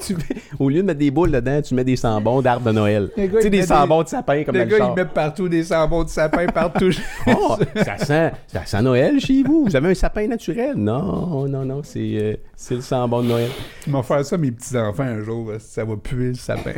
[0.00, 0.22] Tu mets-
[0.58, 3.10] au lieu de mettre des boules dedans, tu mets des sambons d'arbres de Noël.
[3.14, 6.08] Tu sais, des sambons de sapin comme Les gars, ils mettent partout des sambons de
[6.08, 6.90] sapin partout.
[7.26, 9.64] Oh, ça sent, ça sent Noël chez vous.
[9.66, 10.74] Vous avez un sapin naturel?
[10.76, 13.50] Non, non, non, c'est, euh, c'est le sambon de Noël.
[13.86, 15.52] Ils vont faire ça, mes petits-enfants, un jour.
[15.58, 16.72] Ça va puer le sapin.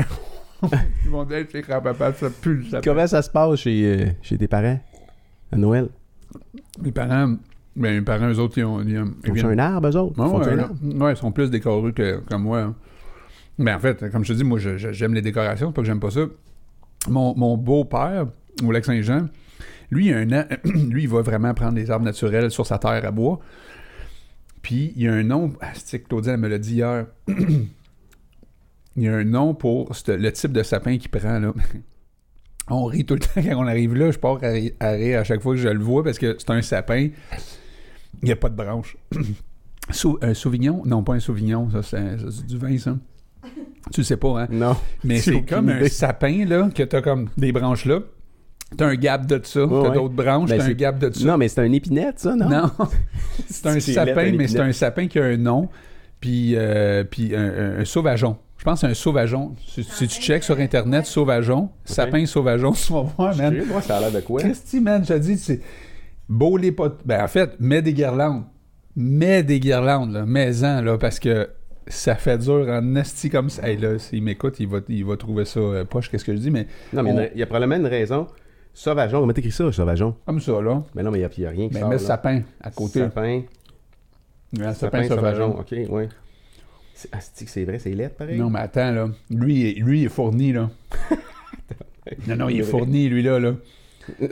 [1.04, 2.80] Ils vont dire chez grand-papa, ça pue sapin.
[2.82, 4.80] Comment ça se passe chez, euh, chez tes parents
[5.52, 5.88] à Noël?
[6.82, 7.36] Mes parents,
[7.76, 8.80] ben, mes parents, eux autres, ils ont.
[8.82, 10.18] Ils, ont- ils viennent- un arbre, eux autres?
[10.20, 12.60] Ouais, Font-ils ouais, ils sont plus décorés que, moi.
[12.60, 12.74] hein.
[13.58, 16.00] Mais en fait, comme je te dis, moi, j'aime les décorations, c'est pas que j'aime
[16.00, 16.20] pas ça.
[17.08, 18.26] Mon, mon beau-père,
[18.64, 19.26] au Lac-Saint-Jean,
[19.90, 20.44] lui, il a un an,
[20.90, 23.38] lui, il va vraiment prendre des arbres naturels sur sa terre à bois.
[24.62, 27.06] Puis, il y a un nom, ah, c'est que Claudine elle me l'a dit hier.
[29.00, 31.52] il y a un nom pour le type de sapin qu'il prend, là.
[32.70, 34.10] On rit tout le temps quand on arrive là.
[34.10, 36.36] Je pars à, ri- à rire à chaque fois que je le vois parce que
[36.38, 37.08] c'est un sapin.
[38.20, 38.94] Il n'y a pas de branche.
[40.20, 40.82] Un sauvignon?
[40.84, 41.70] Non, pas un sauvignon.
[41.70, 42.94] Ça, c'est du vin, ça.
[43.90, 44.48] Tu le sais pas, hein?
[44.50, 44.76] Non.
[45.02, 48.00] Mais c'est comme un sapin, là, que t'as comme des branches là.
[48.76, 49.64] T'as un gap de ça.
[49.64, 49.94] Ouais, t'as ouais.
[49.94, 50.50] d'autres branches.
[50.50, 51.24] Ben, t'as un gap de ça.
[51.24, 52.50] Non, mais c'est un épinette, ça, non?
[52.50, 52.70] Non.
[53.48, 55.70] c'est un sapin, mais c'est un sapin qui a un nom.
[56.20, 58.36] Puis, euh, puis un, un- un sauvageon.
[58.58, 59.54] Je pense que c'est un sauvageon.
[59.66, 63.62] Si, si tu checks sur Internet, sauvageon, sapin sauvageon, tu vas voir, man.
[63.66, 64.40] Moi, ça a l'air de quoi?
[64.40, 65.60] Christy, man, je te dis, c'est
[66.28, 67.00] beau les potes.
[67.04, 68.44] Ben, en fait, mets des guirlandes.
[68.96, 70.26] Mets des guirlandes, là.
[70.26, 71.48] Mets-en, là, parce que
[71.86, 73.66] ça fait dur en esti comme ça.
[73.68, 76.40] Hey, là, s'il m'écoute, il va, il va trouver ça euh, poche, qu'est-ce que je
[76.40, 78.26] dis, mais Non, mais On- il y a probablement une raison.
[78.74, 80.16] Sauvageon, comment t'écris ça, sauvageon?
[80.26, 80.82] comme ça, là.
[80.96, 82.00] Mais non, mais il n'y a, rien qui Mais sort, mets là.
[82.00, 83.00] sapin à côté.
[83.00, 83.42] Sapin,
[84.52, 85.52] sapin, sapin sauvageon.
[85.52, 85.60] sauvageon.
[85.60, 86.08] OK, ouais.
[87.00, 88.36] C'est, ah, c'est vrai, c'est lettre, pareil?
[88.40, 89.08] Non, mais attends, là.
[89.30, 90.68] Lui, il- lui il est fourni, là.
[92.26, 93.52] non, non, il est fourni, lui, là, là.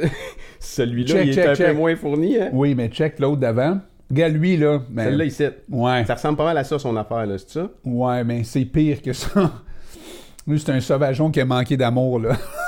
[0.59, 1.67] Celui-là, il est check, un check.
[1.69, 2.51] peu moins fourni, hein?
[2.53, 3.79] Oui, mais check l'autre d'avant.
[4.11, 4.81] Regarde, lui, là.
[4.91, 5.45] Ben, Celle-là, ici.
[5.71, 6.05] Ouais.
[6.07, 7.71] Ça ressemble pas mal à ça, son affaire, là, c'est ça?
[7.85, 9.63] Ouais, mais c'est pire que ça.
[10.49, 12.37] Lui, c'est un sauvageon qui a manqué d'amour, là.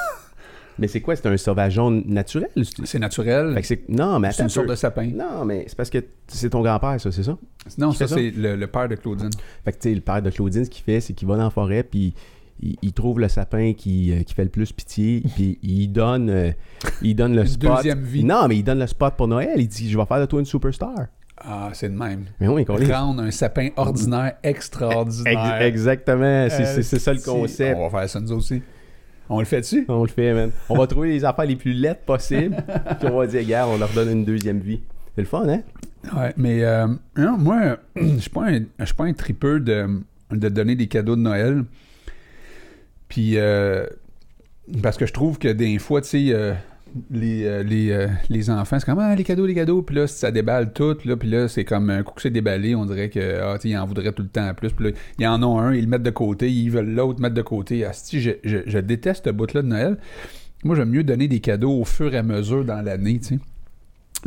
[0.78, 1.16] Mais c'est quoi?
[1.16, 2.48] C'est un sauvageon naturel?
[2.84, 3.52] C'est- naturel.
[3.54, 3.88] Fait que c'est...
[3.88, 5.06] Non, mais C'est attends une un sorte de sapin.
[5.14, 7.36] Non, mais c'est parce que c'est ton grand-père, ça, c'est ça?
[7.78, 9.30] Non, ça, c'est le, le père de Claudine.
[9.64, 11.44] Fait que, tu sais, le père de Claudine, ce qu'il fait, c'est qu'il va dans
[11.44, 12.14] la forêt, puis
[12.60, 16.30] il, il trouve le sapin qui, euh, qui fait le plus pitié, puis il donne,
[16.30, 16.50] euh,
[17.02, 17.76] il donne le spot.
[17.76, 18.24] deuxième vie.
[18.24, 19.54] Non, mais il donne le spot pour Noël.
[19.56, 21.06] Il dit, je vais faire de toi une superstar.
[21.40, 22.24] Ah, c'est de même.
[22.40, 22.92] Mais oui, est...
[22.92, 25.56] Rendre un sapin ordinaire extraordinaire.
[25.60, 27.76] Ex- exactement, c'est, Euh, c'est- ça le concept.
[27.78, 28.60] On va faire ça nous aussi.
[29.28, 29.84] On le fait dessus?
[29.88, 30.50] On le fait, man.
[30.68, 32.56] On va trouver les affaires les plus lettres possibles,
[32.98, 34.80] puis on va dire, gars, on leur donne une deuxième vie.
[35.14, 35.62] C'est le fun, hein?
[36.16, 36.86] Ouais, mais euh,
[37.16, 40.86] non, moi, je suis pas un, je suis pas un tripeux de, de donner des
[40.86, 41.64] cadeaux de Noël.
[43.08, 43.86] Puis, euh,
[44.82, 46.54] parce que je trouve que des fois, tu sais, euh,
[47.11, 50.07] les, euh, les, euh, les enfants, c'est comme ah, les cadeaux, les cadeaux, puis là,
[50.07, 53.11] ça déballe tout, là, puis là, c'est comme un coup que c'est déballé, on dirait
[53.11, 55.83] que ah, en voudraient tout le temps plus, puis là, ils en ont un, ils
[55.83, 57.85] le mettent de côté, ils veulent l'autre mettre de côté.
[57.85, 59.98] Asti, je, je, je déteste ce bout-là de Noël.
[60.64, 63.38] Moi, j'aime mieux donner des cadeaux au fur et à mesure dans l'année, tu sais.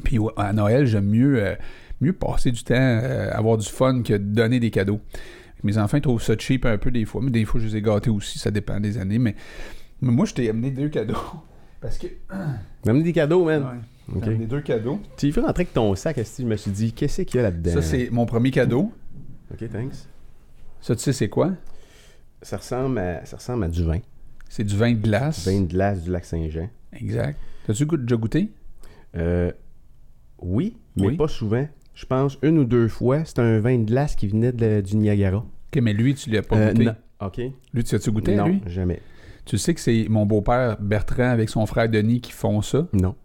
[0.03, 1.55] Puis à Noël, j'aime mieux, euh,
[1.99, 5.01] mieux passer du temps, avoir du fun que donner des cadeaux.
[5.63, 7.81] Mes enfants trouvent ça cheap un peu des fois, mais des fois, je les ai
[7.81, 9.35] gâtés aussi, ça dépend des années, mais
[10.01, 11.17] moi, je t'ai amené deux cadeaux.
[11.81, 12.07] Parce que.
[12.85, 13.63] Donne des cadeaux, man.
[14.13, 14.23] Ouais.
[14.23, 14.99] Amené deux cadeaux.
[15.17, 17.43] Tu y fais rentrer avec ton sac, je me suis dit, qu'est-ce qu'il y a
[17.43, 17.71] là-dedans?
[17.71, 18.91] Ça, c'est mon premier cadeau.
[19.53, 19.93] Ok, thanks.
[20.81, 21.51] Ça, tu sais, c'est quoi?
[22.41, 23.99] Ça ressemble à, ça ressemble à du vin.
[24.49, 25.47] C'est du vin de glace.
[25.47, 26.69] Vin de glace du lac Saint-Jean.
[26.93, 27.37] Exact.
[27.65, 28.51] T'as-tu goût- déjà goûté?
[29.15, 29.51] Euh,
[30.39, 31.17] oui, mais Oui.
[31.17, 31.65] pas souvent.
[31.93, 33.23] Je pense une ou deux fois.
[33.23, 35.37] C'est un vin de glace qui venait de- du Niagara.
[35.37, 36.85] Ok, mais lui, tu l'as pas Euh, goûté.
[36.85, 36.95] non.
[37.21, 37.39] OK.
[37.73, 38.61] Lui, tu as-tu goûté non, lui?
[38.65, 38.99] jamais.
[39.45, 42.87] Tu sais que c'est mon beau-père Bertrand avec son frère Denis qui font ça?
[42.93, 43.15] Non.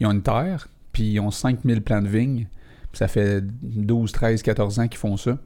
[0.00, 2.46] Ils ont une terre, puis ils ont 5000 plants de vignes.
[2.92, 5.38] Puis ça fait 12, 13, 14 ans qu'ils font ça.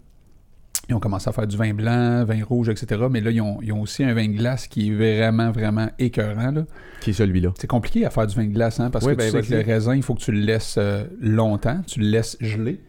[0.89, 3.05] Ils ont commencé à faire du vin blanc, vin rouge, etc.
[3.11, 5.89] Mais là, ils ont, ils ont aussi un vin de glace qui est vraiment, vraiment
[5.99, 6.51] écœurant.
[6.51, 6.65] là.
[7.01, 7.55] Qui est celui-là.
[7.59, 9.61] C'est compliqué à faire du vin de glace, hein, parce que ben, sais que le
[9.63, 12.81] raisin, il faut que tu le laisses euh, longtemps, tu le laisses geler.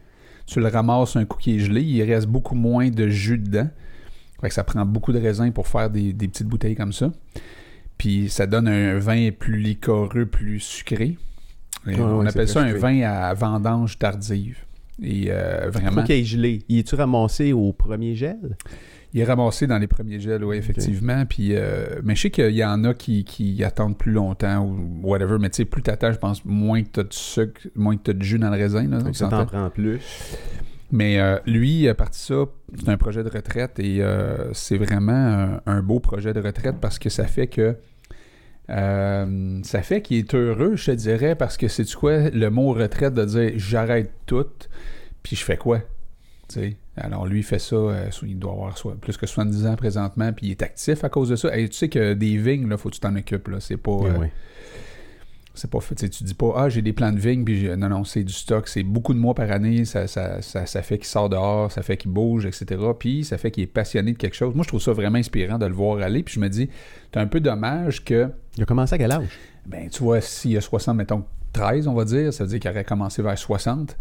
[0.46, 3.68] Tu le ramasses un coup qui est gelé, il reste beaucoup moins de jus dedans.
[4.44, 7.10] Fait que ça prend beaucoup de raisin pour faire des, des petites bouteilles comme ça.
[7.96, 11.16] Puis ça donne un vin plus liquoreux, plus sucré.
[11.86, 14.58] Ouais, on ouais, appelle ça un vin à vendange tardive.
[15.02, 16.62] Et euh, Faut vraiment, qu'il est gelé.
[16.68, 18.58] Il est-tu ramassé au premier gel?
[19.14, 21.24] il est ramassé dans les premiers gels, oui, effectivement.
[21.24, 25.08] Puis, euh, mais je sais qu'il y en a qui, qui attendent plus longtemps ou
[25.08, 25.38] whatever.
[25.40, 28.12] Mais tu sais, plus t'attends, je pense, moins que t'as de sucre, moins que t'as
[28.12, 28.88] de jus dans le raisin.
[28.88, 30.00] Là, Donc, on ça t'en prend plus.
[30.92, 32.44] Mais euh, lui, il a parti ça,
[32.78, 36.76] c'est un projet de retraite et euh, c'est vraiment un, un beau projet de retraite
[36.80, 37.76] parce que ça fait que
[38.70, 42.72] euh, ça fait qu'il est heureux, je te dirais, parce que c'est quoi le mot
[42.72, 44.46] retraite de dire j'arrête tout,
[45.22, 45.80] puis je fais quoi?
[46.96, 50.32] Alors lui, il fait ça, euh, il doit avoir soit- plus que 70 ans présentement,
[50.32, 51.56] puis il est actif à cause de ça.
[51.56, 53.48] Et tu sais que des vignes, là, faut que tu t'en occupes.
[53.48, 53.58] Là.
[53.60, 53.90] C'est pas.
[53.90, 54.32] Euh, ouais.
[55.54, 55.94] C'est pas fait.
[55.94, 58.68] Tu dis pas, ah, j'ai des plants de vignes, puis non, non, c'est du stock.
[58.68, 59.84] C'est beaucoup de mois par année.
[59.84, 62.82] Ça, ça, ça, ça fait qu'il sort dehors, ça fait qu'il bouge, etc.
[62.98, 64.54] Puis ça fait qu'il est passionné de quelque chose.
[64.54, 66.22] Moi, je trouve ça vraiment inspirant de le voir aller.
[66.22, 66.68] Puis je me dis,
[67.12, 69.38] c'est un peu dommage que, Il a commencé à quel âge?
[69.66, 72.60] ben, tu vois, s'il y a 60, mettons 13, on va dire, ça veut dire
[72.60, 73.96] qu'il aurait commencé vers 60.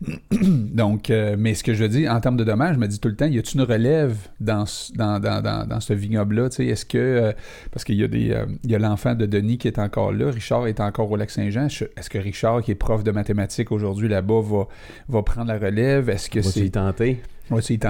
[0.30, 3.08] Donc, euh, mais ce que je dis en termes de dommages, je me dis tout
[3.08, 6.48] le temps, y a-t-il une relève dans, ce- dans, dans, dans, dans ce vignoble-là?
[6.50, 7.32] Tu sais, Est-ce que, euh,
[7.72, 10.12] parce qu'il y a des, euh, il y a l'enfant de Denis qui est encore
[10.12, 11.68] là, Richard est encore au Lac-Saint-Jean.
[11.68, 14.68] Je- Est-ce que Richard, qui est prof de mathématiques aujourd'hui là-bas, va,
[15.08, 16.08] va prendre la relève?
[16.10, 16.68] Est-ce que c'est.
[16.70, 17.20] tenter?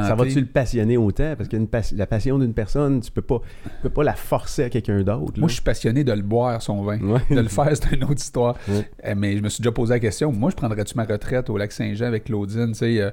[0.04, 1.34] Ça va-tu le passionner autant?
[1.34, 1.56] Parce que
[1.96, 5.38] la passion d'une personne, tu peux pas, tu peux pas la forcer à quelqu'un d'autre.
[5.38, 6.98] Moi, je suis passionné de le boire, son vin.
[7.00, 7.20] Ouais.
[7.30, 8.54] De le faire, c'est une autre histoire.
[8.68, 8.86] Ouais.
[9.06, 11.56] Euh, mais je me suis déjà posé la question, moi, je prendrais-tu ma retraite au
[11.56, 11.72] lac
[12.04, 12.68] Avec Claudine?
[12.68, 13.10] Tu sais, euh,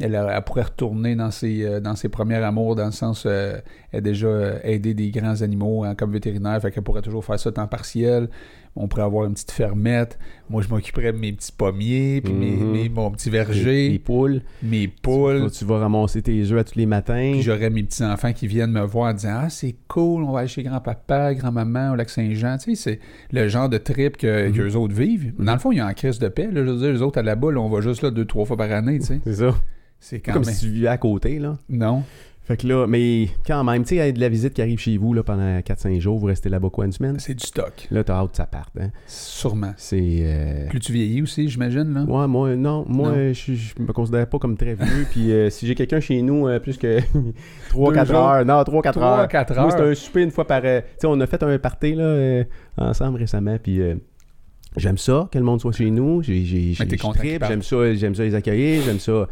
[0.00, 3.58] elle pourrait retourner dans ses, euh, dans ses premiers amours, dans le sens, euh,
[3.90, 7.24] elle a déjà euh, aidé des grands animaux hein, comme vétérinaire, fait qu'elle pourrait toujours
[7.24, 8.28] faire ça temps partiel.
[8.76, 10.18] On pourrait avoir une petite fermette.
[10.50, 12.70] Moi, je m'occuperais de mes petits pommiers, puis mes- Mhm.
[12.72, 14.42] mes- mon petit Les, verger, les poules.
[14.62, 15.50] mes poules.
[15.50, 17.30] Tu, tu vas ramasser tes œufs à tous les matins.
[17.32, 20.40] Puis j'aurais mes petits-enfants qui viennent me voir en disant Ah, c'est cool, on va
[20.40, 22.56] aller chez grand-papa, grand-maman au lac Saint-Jean.
[22.58, 22.98] Tu sais,
[23.30, 24.52] c'est le genre de trip que, Mhm.
[24.54, 25.32] qu'eux autres vivent.
[25.38, 26.48] Dans le fond, ils ont en crise de paix.
[26.52, 28.44] Là, je veux dire, les autres à la boule, on va juste là deux, trois
[28.44, 28.98] fois par année.
[29.00, 29.20] Tu sais.
[29.24, 29.54] C'est ça.
[30.00, 30.54] C'est quand Comme même.
[30.54, 31.58] si tu vivais à côté, là.
[31.68, 32.04] Non.
[32.48, 34.62] Fait que là, mais quand même, tu sais, il y a de la visite qui
[34.62, 37.18] arrive chez vous là, pendant 4-5 jours, vous restez là-bas quoi, une semaine?
[37.18, 37.86] C'est du stock.
[37.90, 38.88] Là, t'as hâte que ça parte, hein?
[39.06, 39.74] Sûrement.
[39.76, 40.00] C'est...
[40.22, 41.92] euh, Plus tu vieillis aussi, j'imagine.
[41.92, 42.04] Là?
[42.04, 43.32] Ouais, moi, non, moi, Non.
[43.34, 45.06] je, je me considère pas comme très vieux.
[45.10, 47.00] puis euh, si j'ai quelqu'un chez nous, euh, plus que
[47.70, 48.16] 3-4 jours.
[48.16, 49.28] heures, non, 3-4 Trois, heures.
[49.28, 49.88] quatre Moi, c'est heures.
[49.90, 50.62] un souper une fois par.
[50.64, 52.44] euh, tu sais, on a fait un party là, euh,
[52.78, 53.94] ensemble récemment, puis euh,
[54.74, 56.22] j'aime ça que le monde soit chez nous.
[56.22, 59.28] J'ai, j'ai, j'ai, j'aime ça, j'aime ça les accueillir, j'aime ça.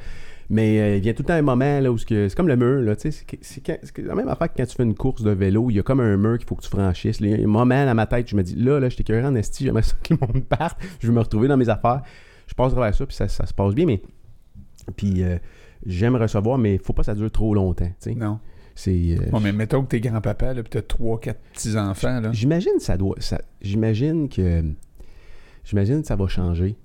[0.48, 2.94] Mais euh, il vient tout le temps un moment là où c'est comme le mur,
[2.98, 5.82] c'est, la même affaire que quand tu fais une course de vélo, il y a
[5.82, 7.18] comme un mur qu'il faut que tu franchisses.
[7.20, 9.24] Il y a un moment dans ma tête, je me dis, là, là, je t'ai
[9.24, 12.02] en esti, j'aimerais ça que le monde parte, je veux me retrouver dans mes affaires.
[12.46, 14.00] Je passe à travers ça, puis ça, ça se passe bien, mais.
[14.96, 15.36] Puis euh,
[15.84, 17.90] j'aime recevoir, mais faut pas que ça dure trop longtemps.
[18.14, 18.38] Non.
[18.76, 18.92] C'est.
[18.92, 22.20] euh, Bon, mais mettons que t'es grand-papa, là, puis t'as trois, quatre petits-enfants.
[22.20, 22.30] Là.
[22.32, 23.16] J'imagine ça doit.
[23.18, 24.62] Ça, j'imagine que.
[25.64, 26.76] J'imagine que ça va changer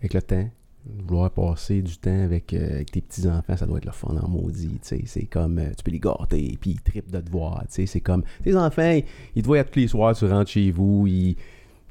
[0.00, 0.50] avec le temps.
[0.86, 4.28] Vouloir passer du temps avec, euh, avec tes petits-enfants, ça doit être le fun en
[4.28, 4.78] maudit.
[4.82, 5.58] C'est comme.
[5.58, 7.64] euh, tu peux les gâter, puis ils trippent de te voir.
[7.68, 8.22] C'est comme.
[8.42, 11.36] Tes enfants, ils, ils te tous les soirs, tu rentres chez vous, ils.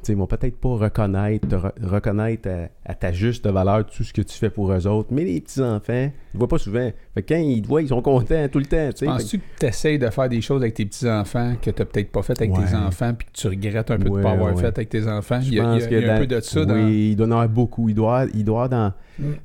[0.10, 4.12] Ils vont peut-être pas reconnaître, te re- reconnaître à, à ta juste valeur tout ce
[4.14, 5.10] que tu fais pour eux autres.
[5.12, 6.90] Mais les petits-enfants, ils ne voient pas souvent.
[7.14, 8.90] Fait que quand ils te voient, ils sont contents tout le temps.
[9.06, 12.12] Penses-tu que tu essayes de faire des choses avec tes petits-enfants que tu n'as peut-être
[12.12, 14.54] pas fait avec tes enfants puis que tu regrettes un peu de ne pas avoir
[14.54, 14.62] ouais.
[14.62, 15.40] fait avec tes enfants?
[15.42, 16.28] Je Il y a, il y a- pense il y a que un dans- peu
[16.28, 16.74] de ça dans.
[16.76, 17.90] Oui, il doit en avoir beaucoup.
[17.90, 18.94] Il doit, il doit dans.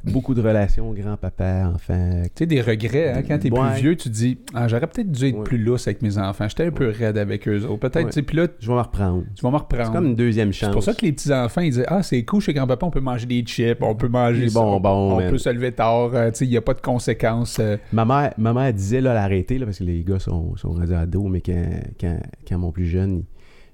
[0.05, 2.23] Beaucoup de relations grand-papa, enfant.
[2.25, 3.61] Tu sais, des regrets, hein, quand t'es Ouais.
[3.73, 5.45] plus vieux, tu dis ah, j'aurais peut-être dû être Ouais.
[5.45, 6.47] plus lousse avec mes enfants.
[6.49, 7.77] J'étais un peu raide avec eux autres.
[7.81, 8.05] Peut-être, Ouais.
[8.07, 9.25] tu sais, puis là, Je vais me reprendre.
[9.35, 9.85] tu vas me reprendre.
[9.87, 10.69] C'est comme une deuxième chance.
[10.71, 13.01] C'est pour ça que les petits-enfants, ils disent Ah, c'est cool chez grand-papa, on peut
[13.01, 16.39] manger des chips, on peut manger Des bonbons, on peut se lever tard, euh, tu
[16.39, 17.59] sais, il n'y a pas de conséquences.
[17.61, 20.71] euh, Ma mère, ma mère disait là, l'arrêter, là, parce que les gars sont, sont
[20.71, 21.65] rendus ados, mais quand,
[22.01, 23.25] quand, quand mon plus jeune,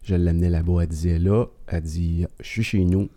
[0.03, 3.09] je l'amenais là-bas, elle disait là, elle dit Je suis chez nous,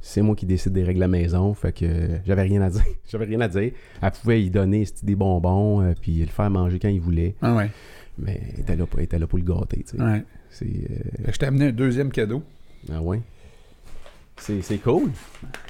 [0.00, 2.70] c'est moi qui décide des règles à la maison, fait que euh, j'avais rien à
[2.70, 2.82] dire.
[3.10, 3.72] j'avais rien à dire.
[4.02, 7.54] Elle pouvait y donner des bonbons, euh, puis le faire manger quand il voulait, Ah
[7.54, 7.70] ouais,
[8.18, 10.02] mais elle était là, pour- elle était là pour le gâter, tu sais.
[10.02, 10.24] ouais.
[10.50, 10.66] C'est.
[10.66, 12.42] euh, Fait que je t'ai amené un deuxième cadeau.
[12.92, 13.20] Ah ouais?
[14.38, 15.10] C'est, c'est cool.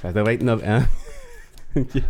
[0.01, 0.83] Ça devrait être 9 ans.
[1.77, 2.03] Ok.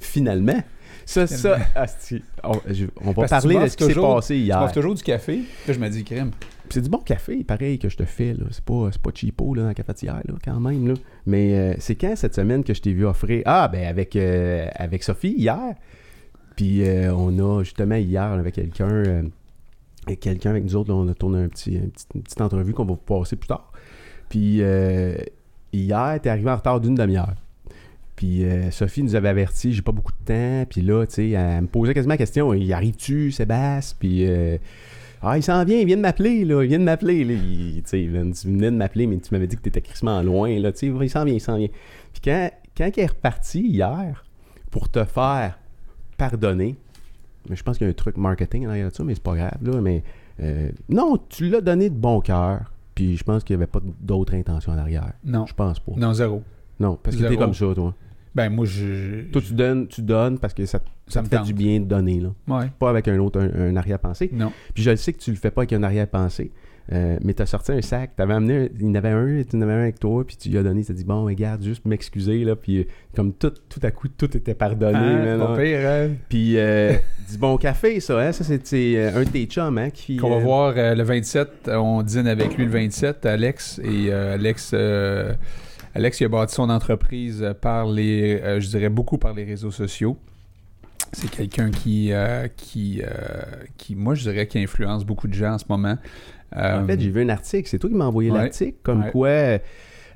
[0.00, 0.62] Finalement.
[1.06, 2.22] Ça, ça, asti.
[2.44, 4.60] on, je- on va Parce parler de ce qui s'est passé hier.
[4.60, 5.38] m'offres toujours du café.
[5.66, 6.30] Là, je me dis, crème.
[6.72, 8.34] C'est du bon café, pareil, que je te fais.
[8.50, 10.94] C'est, pas, pas cheapo dans la cafetière, là, quand même.
[11.26, 13.42] Mais euh, c'est quand cette semaine que je t'ai vu offrir?
[13.44, 15.74] Ah, ben avec, euh, avec Sophie, hier.
[16.56, 19.24] Puis euh, on a, justement, hier, on avait quelqu'un,
[20.18, 22.86] quelqu'un avec nous autres, on a tourné un petit, un petit- une petite entrevue qu'on
[22.86, 23.70] va vous passer plus tard.
[24.30, 24.62] Puis
[25.74, 27.34] hier, t'es arrivé en retard d'une demi-heure.
[28.16, 30.66] Puis Sophie nous avait averti, j'ai pas beaucoup de temps.
[30.70, 34.26] Puis là, tu sais, elle me posait quasiment la question Il arrive-tu, Sébastien Puis
[35.22, 36.62] Ah, il s'en vient, il vient de m'appeler, là.
[36.62, 37.24] Il vient de m'appeler.
[37.24, 37.32] là.
[37.34, 40.72] Il- Tu tu de m'appeler, mais tu m'avais dit que t'étais crissement loin, là.
[40.72, 41.68] Tu sais, il s'en vient, il s'en vient.
[42.12, 44.24] Puis quand, quand il est reparti hier
[44.70, 45.58] pour te faire
[46.18, 46.76] pardonner,
[47.48, 49.22] mais je pense qu'il y a un truc marketing en arrière de ça, mais c'est
[49.22, 49.80] pas grave, là.
[49.80, 50.02] Mais
[50.40, 52.72] euh, non, tu l'as donné de bon cœur.
[52.94, 55.12] Puis je pense qu'il n'y avait pas d'autres intentions en arrière.
[55.24, 55.46] Non.
[55.46, 55.92] Je pense pas.
[55.96, 56.42] Non, zéro.
[56.78, 57.94] Non, parce que t'es comme ça, toi.
[58.34, 59.22] Ben, moi, je.
[59.30, 61.46] Toi, tu donnes, tu donnes parce que ça, ça, me fait tente.
[61.46, 62.30] du bien de donner, là.
[62.48, 62.66] Ouais.
[62.78, 64.30] Pas avec un autre, un, un arrière-pensée.
[64.32, 64.52] Non.
[64.74, 66.50] Puis je le sais que tu le fais pas avec un arrière-pensée.
[66.92, 69.56] euh, mais t'as sorti un sac, t'avais amené, un- il y en avait un, tu
[69.56, 71.62] en avais un avec toi, puis tu lui as donné, tu as dit bon, regarde,
[71.62, 74.98] juste m'excuser là, puis euh, comme tout, tout à coup, tout était pardonné.
[74.98, 76.08] Hein, pas pire, hein?
[76.28, 76.94] Puis euh,
[77.38, 80.16] bon café, ça, hein, ça c'est euh, un de tes chums, hein, qui.
[80.16, 81.68] Qu'on va euh, voir le 27.
[81.72, 83.80] On dîne avec lui le 27, Alex.
[83.84, 84.74] Et Alex,
[85.94, 89.70] Alex, il a bâti son entreprise par les, euh, je dirais beaucoup par les réseaux
[89.70, 90.16] sociaux.
[91.12, 93.08] C'est quelqu'un qui, euh, qui, euh,
[93.76, 95.98] qui, moi, je dirais, qui influence beaucoup de gens en ce moment.
[96.54, 99.10] En fait, j'ai vu un article, c'est toi qui m'as envoyé ouais, l'article, comme ouais.
[99.10, 99.58] quoi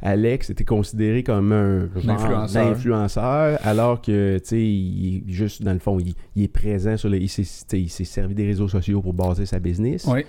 [0.03, 2.71] Alex était considéré comme un influenceur.
[2.71, 6.97] d'influenceur, alors que, tu sais, il est juste, dans le fond, il, il est présent
[6.97, 7.19] sur les...
[7.19, 10.05] Il s'est, servi des réseaux sociaux pour baser sa business.
[10.05, 10.27] Ouais.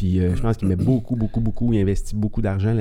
[0.00, 2.74] Puis euh, je pense qu'il met beaucoup, beaucoup, beaucoup, il investit beaucoup d'argent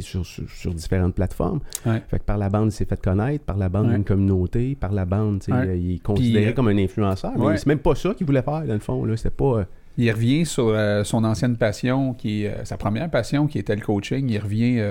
[0.00, 1.60] sur, sur, sur différentes plateformes.
[1.84, 2.00] Ouais.
[2.08, 3.92] Fait que par la bande, il s'est fait connaître, par la bande, il y a
[3.92, 3.98] Ouais.
[3.98, 5.78] une communauté, par la bande, Ouais.
[5.78, 7.32] il est considéré Puis, euh, comme un influenceur.
[7.36, 9.06] Mais c'est même pas ça qu'il voulait faire, dans le fond.
[9.14, 9.58] C'était pas...
[9.58, 9.64] euh,
[9.98, 14.26] Il revient sur euh, son ancienne passion, qui sa première passion, qui était le coaching.
[14.30, 14.82] Il revient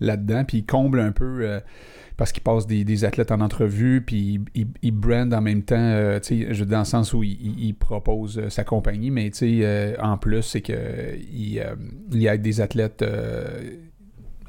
[0.00, 1.60] là-dedans, puis il comble un peu
[2.20, 5.62] parce qu'il passe des, des athlètes en entrevue, puis il, il, il brand en même
[5.62, 9.30] temps, euh, je dans le sens où il, il- il propose euh, sa compagnie, mais
[9.42, 13.02] euh, en plus, c'est euh, il, aide des athlètes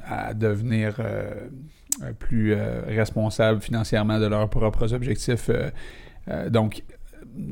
[0.04, 0.96] à devenir
[2.18, 2.54] plus
[2.86, 5.48] responsables financièrement de leurs propres objectifs.
[6.50, 6.82] donc,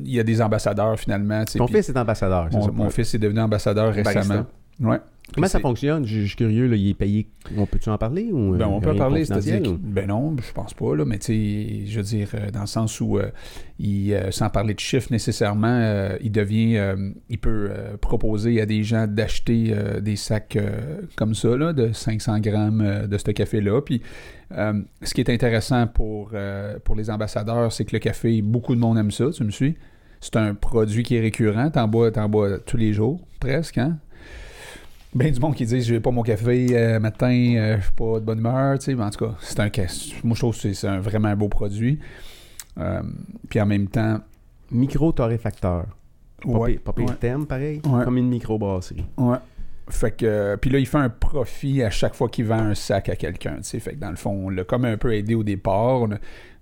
[0.05, 1.43] il y a des ambassadeurs finalement.
[1.57, 2.71] Ton fils est ambassadeur, c'est mon, ça?
[2.71, 4.35] mon fils est devenu ambassadeur Barista.
[4.79, 4.97] Ouais.
[5.33, 6.05] Comment ça fonctionne?
[6.05, 7.25] Je je suis curieux, là, il est payé.
[7.55, 8.31] On peut-tu en parler?
[8.33, 9.61] Ou, Ben, euh, on peut en parler, c'est-à-dire.
[9.63, 12.61] que- Ben non, je pense pas, là, mais tu sais, je veux dire, euh, dans
[12.61, 13.29] le sens où, euh,
[13.79, 18.59] il, euh, sans parler de chiffres nécessairement, euh, il devient, euh, il peut euh, proposer
[18.59, 23.07] à des gens d'acheter euh, des sacs euh, comme ça, là, de 500 grammes euh,
[23.07, 23.79] de ce café-là.
[23.81, 24.01] Puis,
[24.51, 28.75] euh, ce qui est intéressant pour, euh, pour les ambassadeurs, c'est que le café, beaucoup
[28.75, 29.75] de monde aime ça, tu me suis?
[30.19, 33.97] C'est un produit qui est récurrent, t'en bois, t'en bois tous les jours, presque, hein?
[35.13, 37.91] Ben du monde qui dit je n'ai pas mon café euh, matin, euh, je suis
[37.91, 39.87] pas de bonne humeur, tu sais, mais en tout cas, c'est un cas-
[40.23, 41.99] moi je trouve que c'est- un vraiment beau produit.
[42.77, 43.01] Euh,
[43.49, 44.19] puis en même temps,
[44.71, 45.85] Micro-torréfacteur.
[46.45, 47.81] Ouais, pas pire ouais, terme, pareil.
[47.85, 48.03] Ouais.
[48.05, 49.05] Comme une microbrasserie.
[49.17, 49.37] ouais.
[49.89, 53.09] Fait que puis là il fait un profit à chaque fois qu'il vend un sac
[53.09, 55.35] à quelqu'un, tu sais, fait que dans le fond, on l'a comme un peu aidé
[55.35, 56.01] au départ.
[56.03, 56.17] On a-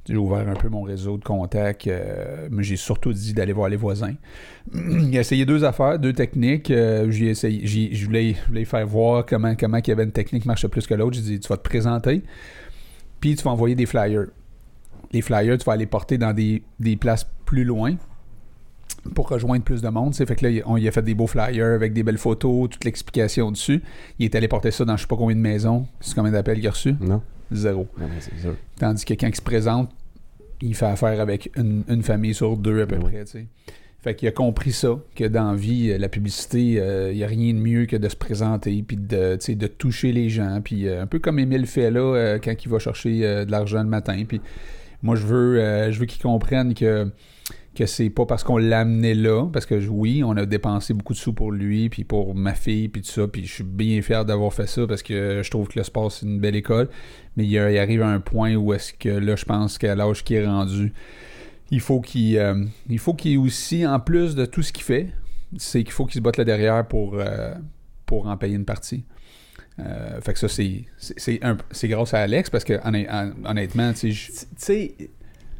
[0.09, 3.69] j'ai ouvert un peu mon réseau de contacts, euh, mais j'ai surtout dit d'aller voir
[3.69, 4.13] les voisins.
[4.73, 6.71] il a essayé deux affaires, deux techniques.
[6.71, 8.33] euh, j'ai essayé, j'ai- je voulais,
[8.65, 11.15] faire voir comment, comment il y avait une technique qui marchait plus que l'autre.
[11.15, 12.23] J'ai dit, tu vas te présenter,
[13.19, 14.25] puis tu vas envoyer des flyers.
[15.11, 17.95] Les flyers, tu vas aller porter dans des, des places plus loin.
[19.15, 20.11] pour rejoindre plus de monde.
[20.11, 20.25] tu sais.
[20.25, 22.69] Fait que là, il- on y a fait des beaux flyers avec des belles photos,
[22.69, 23.81] toute l'explication dessus.
[24.19, 25.87] Il est allé porter ça dans je sais pas combien de maisons.
[26.01, 26.95] C'est combien d'appels qu'il a reçu?
[26.99, 27.21] Non?
[27.51, 27.87] Zéro.
[27.97, 28.31] Non, c'est.
[28.77, 29.89] Tandis que quand il se présente,
[30.61, 33.25] il fait affaire avec une, une famille sur deux à peu Ben près.
[33.25, 33.45] tu sais.
[34.01, 36.61] Fait qu'il a compris ça, que dans la vie, euh, la publicité,
[37.11, 40.29] il n'y a rien de mieux que de se présenter, puis de, de toucher les
[40.29, 40.61] gens.
[40.63, 43.51] Puis euh, un peu comme Émile fait là, euh, quand il va chercher euh, de
[43.51, 44.23] l'argent le matin.
[44.25, 44.39] Puis
[45.01, 47.11] moi, je veux, euh, je veux qu'ils comprennent que
[47.79, 51.13] que c'est pas parce qu'on l'a amené là, parce que oui, on a dépensé beaucoup
[51.13, 54.01] de sous pour lui, puis pour ma fille, puis tout ça, puis je suis bien
[54.01, 56.89] fier d'avoir fait ça parce que je trouve que le sport c'est une belle école,
[57.37, 60.35] mais il, arrive à un point où est-ce que là, je pense qu'à l'âge qu'il
[60.35, 60.91] est rendu,
[61.71, 65.07] il faut qu'il euh, il faut qu'il aussi, en plus de tout ce qu'il fait,
[65.57, 67.53] c'est qu'il faut qu'il se batte là derrière pour, euh,
[68.05, 69.05] pour en payer une partie.
[69.79, 74.95] Euh, fait que ça, c'est grâce à Alex parce que honn- hon- honnêtement, Tu sais,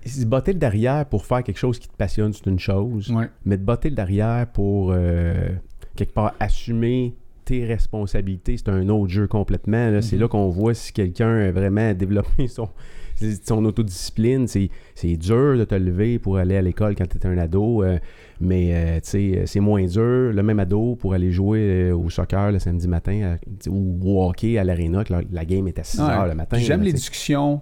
[0.06, 3.12] se botter le derrière pour faire quelque chose qui te passionne, c'est une chose.
[3.12, 3.26] ouais.
[3.46, 5.50] Mais de botter le derrière pour, euh,
[5.96, 7.14] quelque part, assumer
[7.46, 9.90] tes responsabilités, c'est un autre jeu complètement.
[9.90, 10.02] là.
[10.02, 10.22] C'est Mhm.
[10.22, 12.70] là qu'on voit si quelqu'un a vraiment développé son,
[13.44, 14.48] son autodiscipline.
[14.48, 17.84] C'est c'est dur de te lever pour aller à l'école quand tu es un ado,
[17.84, 17.98] euh,
[18.40, 22.52] mais euh, sais, c'est moins dur, le même ado, pour aller jouer euh, au soccer
[22.52, 25.84] le samedi matin à- ou au hockey à l'aréna, que la, la game est à
[25.84, 26.06] 6 Ouais.
[26.12, 26.58] heures le matin.
[26.60, 27.62] J'aime là, les discussions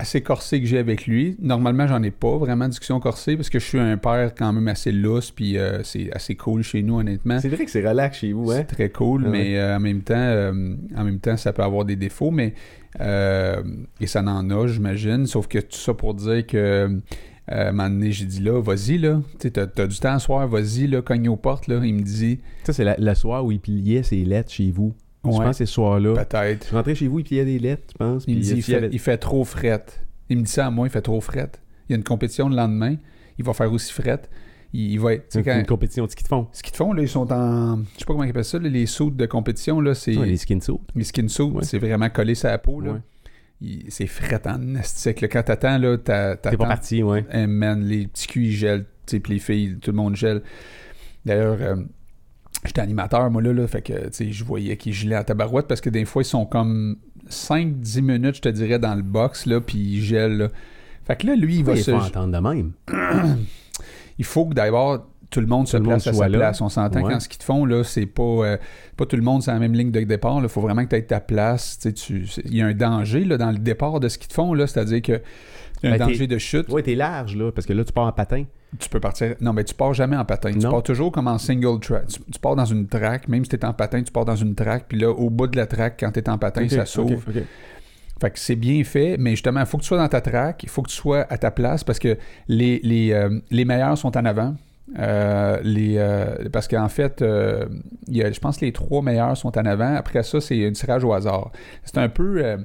[0.00, 1.36] assez corsées que j'ai avec lui.
[1.40, 4.52] Normalement, j'en ai pas vraiment de discussions corsées parce que je suis un père quand
[4.52, 7.40] même assez lousse, puis euh, c'est assez cool chez nous, honnêtement.
[7.40, 8.58] C'est vrai que c'est relax chez vous, hein?
[8.58, 11.62] C'est très cool, Ah mais euh, en même temps, euh, en même temps, ça peut
[11.64, 12.54] avoir des défauts, mais
[13.00, 15.26] et ça n'en a, j'imagine.
[15.26, 16.88] Sauf que tout ça pour dire que euh,
[17.46, 20.46] à un moment donné, j'ai dit là, vas-y là, t'as, t'as du temps ce soir,
[20.46, 21.80] vas-y là, cogne aux portes là.
[21.82, 24.94] Il me dit Ça, c'est la- le soir où il pliait ses lettres chez vous.
[25.32, 26.14] Je pense que c'est ce soir-là.
[26.24, 26.68] peut-être.
[26.68, 28.24] Tu rentrais chez vous, il pliait des lettres, tu penses?
[28.26, 29.84] Il me dit il fait, il fait trop fret.
[30.28, 31.50] Il me dit ça à moi, il fait trop fret.
[31.88, 32.96] Il y a une compétition le lendemain,
[33.38, 34.20] il va faire aussi fret.
[34.74, 35.34] Il, il va être.
[35.36, 36.48] une, quand- une compétition de ski de fond.
[36.52, 37.78] Ce qu'ils te font, là, ils sont en.
[37.78, 40.16] Je sais pas comment ils appellent ça, là, les sauts de compétition, là, c'est.
[40.16, 40.74] Ouais, les skin suits.
[40.94, 41.64] Les skin suits, Ouais.
[41.64, 42.92] c'est vraiment collé sur la peau, là.
[42.92, 42.98] Ouais.
[43.62, 45.22] Il- C'est fret en estique.
[45.22, 45.28] là.
[45.28, 47.24] Quand t'attends, là, t'as- T'es pas parti, ouais.
[47.46, 50.42] Man, les petits culs, ils gèlent, tu sais, puis les filles, tout le monde gèle.
[51.24, 51.76] D'ailleurs, euh,
[52.64, 55.66] j'étais animateur, moi, là, là, fait que, tu sais, je voyais qu'ils gelaient à tabarouette
[55.66, 56.96] parce que des fois, ils sont comme
[57.30, 60.48] 5-10 minutes, je te dirais, dans le box, là, puis ils gèlent, là.
[61.06, 61.90] Fait que là, lui, il va il se...
[61.90, 62.72] entendre de même.
[64.18, 66.38] Il faut que d'abord tout le monde se monde place à sa là.
[66.38, 66.60] place.
[66.60, 67.12] On s'entend Ouais.
[67.12, 68.56] quand ce qu'ils te font, là, c'est pas, euh,
[68.96, 70.40] pas tout le monde sur la même ligne de départ.
[70.42, 71.78] Il faut vraiment que tu aies ta place.
[72.44, 74.66] Il y a un danger là, dans le départ de ce qu'ils te font, là,
[74.66, 75.20] c'est-à-dire que
[75.82, 76.68] y a un Ben, danger de chute.
[76.70, 78.44] Ouais, t'es large, là, parce que là, tu pars en patin.
[78.78, 79.34] Tu peux partir.
[79.40, 80.52] Non, mais tu pars jamais en patin.
[80.52, 82.06] Tu pars toujours comme en single track.
[82.08, 84.36] Tu, tu pars dans une track, même si tu es en patin, tu pars dans
[84.36, 86.84] une track, puis là, au bout de la track, quand tu es en patin, ça
[86.84, 87.22] s'ouvre.
[88.20, 90.64] Fait que c'est bien fait, mais justement, il faut que tu sois dans ta track,
[90.64, 93.96] il faut que tu sois à ta place parce que les, les, euh, les meilleurs
[93.96, 94.54] sont en avant.
[94.98, 97.66] Euh, les, euh, parce qu'en fait, euh,
[98.06, 99.94] il y a, je pense que les trois meilleurs sont en avant.
[99.94, 101.52] Après ça, c'est un tirage au hasard.
[101.84, 102.56] C'est un peu.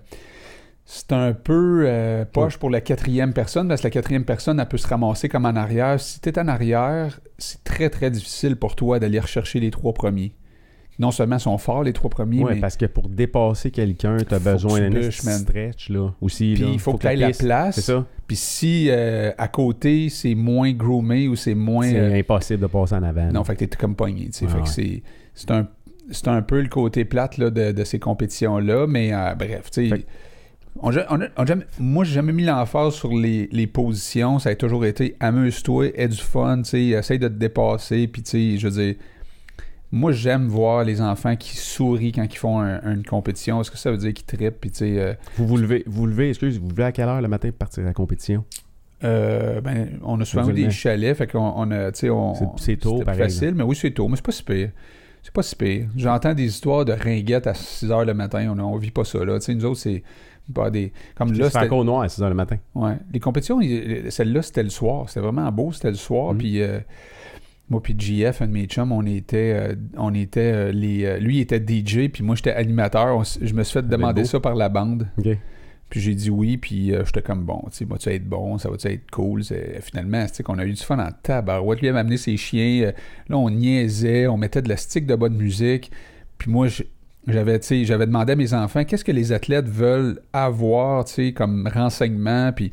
[0.85, 4.67] C'est un peu euh, poche pour la quatrième personne, parce que la quatrième personne, elle
[4.67, 5.99] peut se ramasser comme en arrière.
[5.99, 9.93] Si tu es en arrière, c'est très très difficile pour toi d'aller rechercher les trois
[9.93, 10.33] premiers.
[10.99, 14.37] Non seulement sont forts les trois premiers, Ouais, mais parce que pour dépasser quelqu'un, t'as
[14.37, 16.13] que besoin tu d'un bûches, stretch, là.
[16.21, 17.75] Aussi, Puis il faut, que tu la place.
[17.75, 18.05] C'est ça.
[18.27, 21.89] Puis si euh, à côté, c'est moins groomé ou c'est moins.
[21.89, 23.31] C'est euh, impossible de passer en avant.
[23.31, 24.25] non, fait que t'es comme pogné.
[24.25, 24.45] tu sais.
[24.49, 25.67] Ah fait que c'est, c'est, un,
[26.11, 28.85] c'est un peu le côté plate là, de, de ces compétitions-là.
[28.85, 30.05] Mais bref, tu sais.
[30.81, 31.45] On on on
[31.79, 34.39] moi, j'ai jamais mis l'emphase sur les, les positions.
[34.39, 38.07] Ça a toujours été amuse-toi, aie du fun, essaye de te dépasser.
[38.07, 38.95] Puis, je veux dire,
[39.91, 43.61] moi, j'aime voir les enfants qui sourient quand ils font un- une compétition.
[43.61, 44.59] Est-ce que ça veut dire qu'ils trippent?
[44.59, 47.49] Puis, euh, Vous vous levez, vous levez, excuse, vous levez à quelle heure le matin
[47.49, 48.43] pour partir à la compétition?
[49.03, 52.33] Euh, ben, on a souvent eu des chalets, fait qu'on on a, tu sais, on...
[52.57, 54.69] C'est- tôt, pareil, facile, mais oui, c'est tôt, mais c'est pas si pire.
[55.23, 55.87] C'est pas si pire.
[55.95, 59.23] J'entends des histoires de ringuettes à 6 h le matin, on, on vit pas ça,
[59.23, 59.39] là.
[59.39, 60.03] Tu sais, nous autres, c'est
[60.53, 60.91] pas des...
[61.15, 61.65] Comme Là, c'était...
[61.65, 62.57] encore noir à 6 h le matin.
[62.75, 62.97] Ouais.
[63.13, 63.59] Les compétitions,
[64.09, 65.07] celle-là, c'était le soir.
[65.07, 66.37] C'était vraiment beau, c'était le soir, Mhm.
[66.37, 66.61] puis...
[66.61, 66.79] euh,
[67.69, 71.17] moi puis JF, un de mes chums, on était, euh, on était euh, les, euh,
[71.17, 73.17] lui il était DJ, puis moi j'étais animateur.
[73.17, 75.07] On je me suis fait demander ça par la bande.
[75.93, 78.67] Puis j'ai dit oui, puis euh, j'étais comme bon, tu sais, va-tu être bon, ça
[78.67, 79.43] va-tu être cool?
[79.43, 81.81] C'est- Finalement, tu sais, qu'on a eu du fun en tabarouette.
[81.81, 82.91] Lui, il m'a amené ses chiens, euh,
[83.29, 85.91] là, on niaisait, on mettait de la stick de bonne musique.
[86.39, 86.65] Puis moi,
[87.27, 91.69] j'avais, tu j'avais demandé à mes enfants, qu'est-ce que les athlètes veulent avoir, tu comme
[91.71, 92.71] renseignement, puis...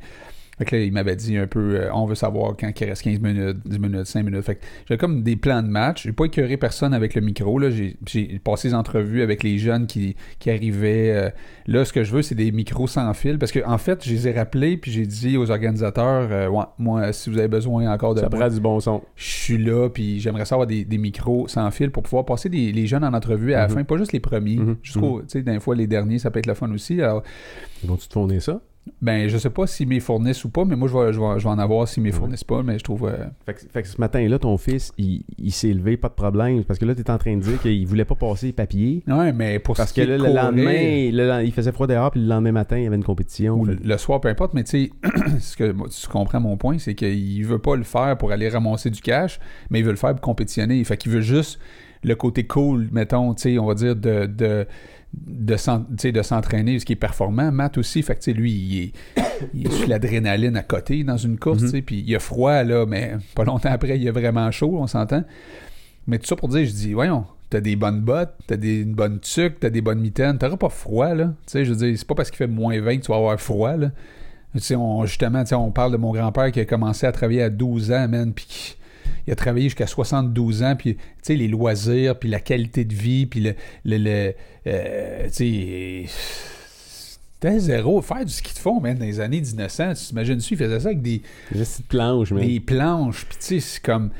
[0.60, 3.00] Fait que là, il m'avait dit un peu, euh, on veut savoir quand il reste
[3.02, 4.42] 15 minutes, 10 minutes, 5 minutes.
[4.42, 6.02] Fait que j'avais comme des plans de match.
[6.02, 7.58] J'ai pas écœuré personne avec le micro.
[7.58, 7.70] Là.
[7.70, 7.96] J'ai,
[8.44, 11.12] passé des entrevues avec les jeunes qui, qui arrivaient.
[11.14, 11.30] euh,
[11.66, 13.38] là, ce que je veux, c'est des micros sans fil.
[13.38, 16.64] Parce que en fait, je les ai rappelés, puis j'ai dit aux organisateurs, euh, ouais,
[16.78, 19.00] moi, si vous avez besoin encore de Ça prend du bon son.
[19.16, 22.70] je suis là, puis j'aimerais savoir des, des micros sans fil pour pouvoir passer des,
[22.70, 23.74] les jeunes en entrevue à la Mhm.
[23.74, 24.76] fin, pas juste les premiers, Mhm.
[24.82, 27.00] jusqu'au, tu sais, des fois les derniers, ça peut être le fun aussi.
[27.00, 27.22] Alors,
[27.82, 28.60] Ils vont-tu te fournir ça?
[29.02, 31.38] Ben, je sais pas s'ils m'y fournissent ou pas, mais moi, je vais, je vais,
[31.38, 33.06] je vais en avoir s'ils m'y fournissent pas, mais je trouve.
[33.06, 36.14] euh, Fait que, fait que ce matin-là, ton fils, il, il s'est levé, pas de
[36.14, 36.64] problème.
[36.64, 39.02] Parce que là, tu es en train de dire qu'il voulait pas passer les papiers.
[39.06, 42.10] Ouais, mais pour Parce ce que là, le lendemain, le lend- il faisait froid dehors,
[42.10, 43.54] puis le lendemain matin, il y avait une compétition.
[43.60, 44.90] ou le, le soir, peu importe, mais tu sais,
[45.40, 48.48] ce que moi, tu comprends mon point, c'est qu'il veut pas le faire pour aller
[48.48, 50.82] ramasser du cash, mais il veut le faire pour compétitionner.
[50.84, 51.58] Fait qu'il veut juste
[52.02, 54.26] le côté cool, mettons, tu sais, on va dire, de.
[54.26, 54.66] de
[55.12, 55.56] de
[56.22, 57.50] s'entraîner, ce qui est performant.
[57.50, 58.92] Matt aussi, fait que, lui, il est,
[59.54, 62.62] il est sur l'adrénaline à côté dans une course, tu sais, puis il a froid,
[62.62, 65.24] là, mais pas longtemps après, il a vraiment chaud, on s'entend.
[66.06, 68.94] Mais tout ça pour dire, je dis, voyons, t'as des bonnes bottes, t'as des, une
[68.94, 71.26] bonne tuque, t'as des bonnes mitaines, t'auras pas froid, là.
[71.46, 73.18] Tu sais, je veux dire, c'est pas parce qu'il fait moins 20 que tu vas
[73.18, 73.90] avoir froid, là.
[74.54, 77.12] Tu sais, on, justement, tu sais, on parle de mon grand-père qui a commencé à
[77.12, 78.76] travailler à 12 ans, man, puis qui-
[79.26, 82.94] il a travaillé jusqu'à 72 ans, puis, tu sais, les loisirs, puis la qualité de
[82.94, 83.54] vie, puis le...
[83.84, 84.34] le, le,
[84.66, 86.04] euh, tu sais...
[87.42, 88.02] C'était zéro.
[88.02, 90.88] Faire du ski de fond, man, dans les années 1900, tu t'imagines-tu, il faisait ça
[90.88, 91.22] avec des,
[91.52, 92.46] Juste une planche, mais.
[92.46, 94.10] des planches, puis tu sais, c'est comme...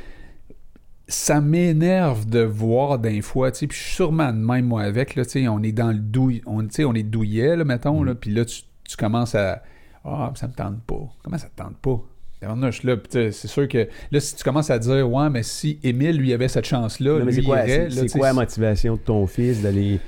[1.07, 4.83] Ça m'énerve de voir d'un fois, tu sais, puis je suis sûrement de même, moi,
[4.83, 7.57] avec, là, tu sais, on est dans le douille, on, tu sais, on est douillet,
[7.57, 9.63] là, mettons, là, puis là, tu, tu commences à...
[10.05, 11.13] Ah, ça me tente pas.
[11.23, 12.01] Comment ça te tente pas?
[12.41, 16.33] Tu c'est sûr que là, si tu commences à dire, ouais, mais si Émile, lui,
[16.33, 20.01] avait cette chance-là, c'est quoi, c'est- tu quoi la motivation de ton fils d'aller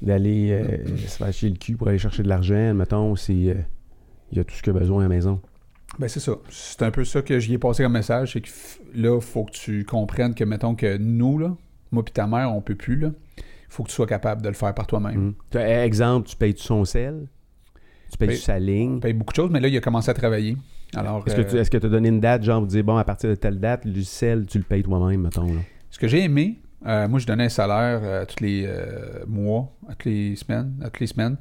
[0.00, 3.54] d'aller euh, se faire chier le cul pour aller chercher de l'argent, mettons, c'est euh,
[4.32, 5.40] il a tout ce qu'il a besoin à la maison?
[5.98, 6.32] Ben c'est ça.
[6.48, 8.48] C'est un peu ça que j'y ai passé comme message, c'est que
[8.94, 11.54] là, faut que tu comprennes que, mettons que nous, là,
[11.92, 13.10] moi puis ta mère, on peut plus, là.
[13.68, 15.34] faut que tu sois capable de le faire par toi-même.
[15.50, 17.28] Tu as- Exemple, tu payes-tu son sel?
[18.10, 18.96] Tu payes-tu Paye- sa ligne?
[18.96, 20.56] On paye beaucoup de choses, mais là, il a commencé à travailler.
[20.96, 22.96] Alors, Est-ce que euh, tu est-ce que as donné une date, genre, pour dire, bon,
[22.96, 25.60] à partir de telle date, le sel, tu le payes toi-même, mettons, là?
[25.90, 29.72] ce que j'ai aimé, euh, moi, je donnais un salaire euh, tous les euh, mois,
[29.88, 31.36] à toutes les semaines, à toutes les semaines.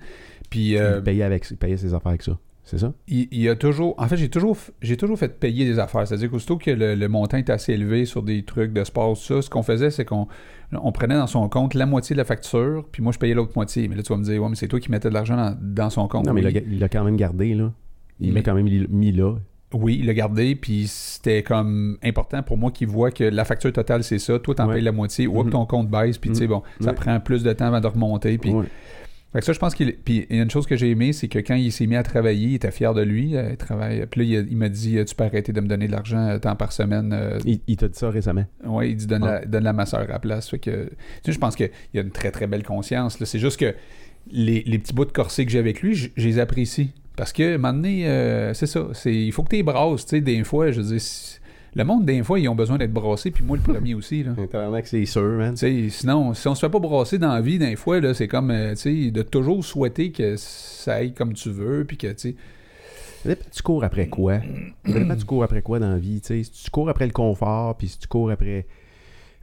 [0.50, 2.38] Puis, euh, il, payait avec, il payait ses affaires avec ça.
[2.64, 2.94] C'est ça?
[3.08, 3.96] il, il a toujours.
[3.98, 6.08] En fait, j'ai toujours, j'ai toujours fait payer des affaires.
[6.08, 9.42] C'est-à-dire qu'aussitôt que le, le montant est assez élevé sur des trucs de sport, ça,
[9.42, 10.28] ce qu'on faisait, c'est qu'on
[10.72, 13.54] on prenait dans son compte la moitié de la facture, puis moi, je payais l'autre
[13.56, 13.88] moitié.
[13.88, 15.58] Mais là, tu vas me dire, ouais, mais c'est toi qui mettais de l'argent dans,
[15.60, 16.26] dans son compte.
[16.28, 16.64] non, mais Oui.
[16.68, 17.74] il l'a quand même gardé, là.
[18.22, 19.36] Il l'a quand même mis là.
[19.74, 23.72] Oui, il l'a gardé, puis c'était comme important pour moi qu'il voit que la facture
[23.72, 24.38] totale, c'est ça.
[24.38, 24.76] Toi, t'en Ouais.
[24.76, 25.28] payes la moitié.
[25.28, 25.50] Ou Mhm.
[25.52, 26.94] ton compte baisse, puis tu sais, bon, ça Ouais.
[26.96, 28.38] prend plus de temps avant de remonter.
[28.38, 28.66] Puis Ouais.
[29.32, 29.94] Fait que ça, je pense qu'il.
[29.96, 31.96] Puis il y a une chose que j'ai aimé, c'est que quand il s'est mis
[31.96, 33.38] à travailler, il était fier de lui.
[33.38, 34.06] euh, il travaille.
[34.08, 36.38] Puis là, il, m'a dit euh, Tu peux arrêter de me donner de l'argent euh,
[36.38, 37.18] tant par semaine.
[37.46, 38.44] Il, il t'a dit ça récemment.
[38.66, 40.50] ouais, il dit donne, la, donne la à la place.
[40.50, 40.90] Fait que.
[40.90, 40.96] Tu
[41.28, 43.18] sais, je pense qu'il y a une très très belle conscience.
[43.24, 43.74] C'est juste que
[44.30, 46.90] les, les petits bouts de corset que j'ai avec lui, je les apprécie.
[47.16, 48.88] Parce que, à un moment donné, euh, c'est ça.
[48.94, 50.06] C'est, il faut que tu les brasses.
[50.06, 51.02] Tu sais, des fois, je veux dire,
[51.74, 53.32] le monde, des fois, ils ont besoin d'être brassés.
[53.32, 54.24] Puis moi, le premier aussi.
[54.24, 54.34] Là.
[54.84, 55.56] C'est sûr, man.
[55.56, 58.52] Sinon, si on se fait pas brasser dans la vie, des fois, là, c'est comme,
[58.52, 62.36] euh, tu sais, de toujours souhaiter que ça aille comme tu veux, puis que, tu
[63.26, 64.40] sais, tu cours après quoi?
[64.86, 66.44] Tu cours après quoi dans la vie, tu sais?
[66.44, 68.66] Si tu cours après le confort, puis si tu cours après,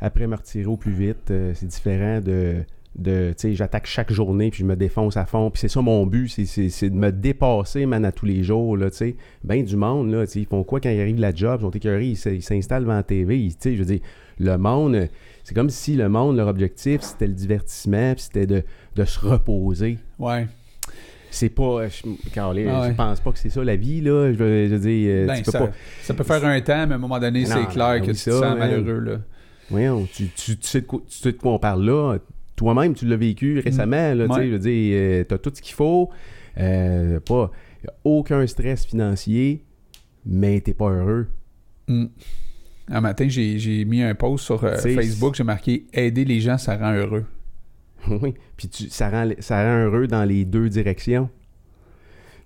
[0.01, 2.65] après me retirer au plus vite, euh, c'est différent de,
[2.99, 5.51] de tu sais, j'attaque chaque journée, puis je me défonce à fond.
[5.51, 8.43] Puis c'est ça mon but, c'est, c'est, c'est de me dépasser, man, à tous les
[8.43, 9.17] jours, là, tu sais.
[9.45, 11.61] Ben du monde, là, tu sais, ils font quoi quand ils arrivent de la job?
[11.61, 14.01] Ils sont écœurés, ils, s'installent devant la TV, ils- tu sais, je veux dire,
[14.41, 15.09] le monde,
[15.45, 18.63] c'est comme si le monde, leur objectif, c'était le divertissement, puis c'était de,
[18.97, 19.99] de se reposer.
[20.19, 20.47] ouais.
[21.31, 21.63] C'est pas.
[21.83, 22.89] euh, Je, Caroline, Ah ouais.
[22.89, 24.33] je pense pas que c'est ça la vie, là.
[24.33, 25.71] Je veux, je veux dire, euh, Ben, tu peux ça, pas.
[26.01, 28.25] ça peut faire un temps, mais à un moment donné, c'est clair que oui, tu
[28.25, 28.59] te ça, sens man.
[28.59, 29.19] malheureux, là.
[29.69, 32.17] Voyons, tu, tu, tu sais de quoi, tu sais de quoi on parle là.
[32.59, 34.27] Toi-même, tu l'as vécu récemment, là.
[34.27, 34.47] Tu sais, Ouais.
[34.49, 36.11] je veux dire, euh, t'as tout ce qu'il faut.
[36.59, 37.53] Euh, pas.
[37.85, 39.65] y aucun stress financier,
[40.27, 41.29] mais t'es pas heureux.
[41.87, 42.07] Mm.
[42.91, 46.77] Un matin, j'ai mis un post sur euh, Facebook, j'ai marqué «Aider les gens, ça
[46.77, 47.25] rend heureux
[48.09, 48.35] oui.
[48.57, 51.29] Puis tu, ça, rend, ça rend heureux dans les deux directions.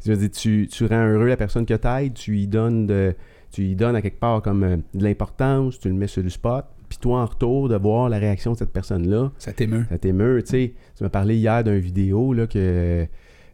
[0.04, 3.14] Je veux dire, tu, tu rends heureux la personne que t'aides, tu lui donnes de,
[3.50, 6.66] tu lui donnes à quelque part comme de l'importance, tu le mets sur le spot,
[6.92, 9.32] puis toi en retour de voir la réaction de cette personne-là,».
[9.38, 9.86] Ça t'émeut.
[9.88, 10.74] ça t'émeut, tu sais.
[10.94, 13.06] Tu m'as parlé hier d'une vidéo là que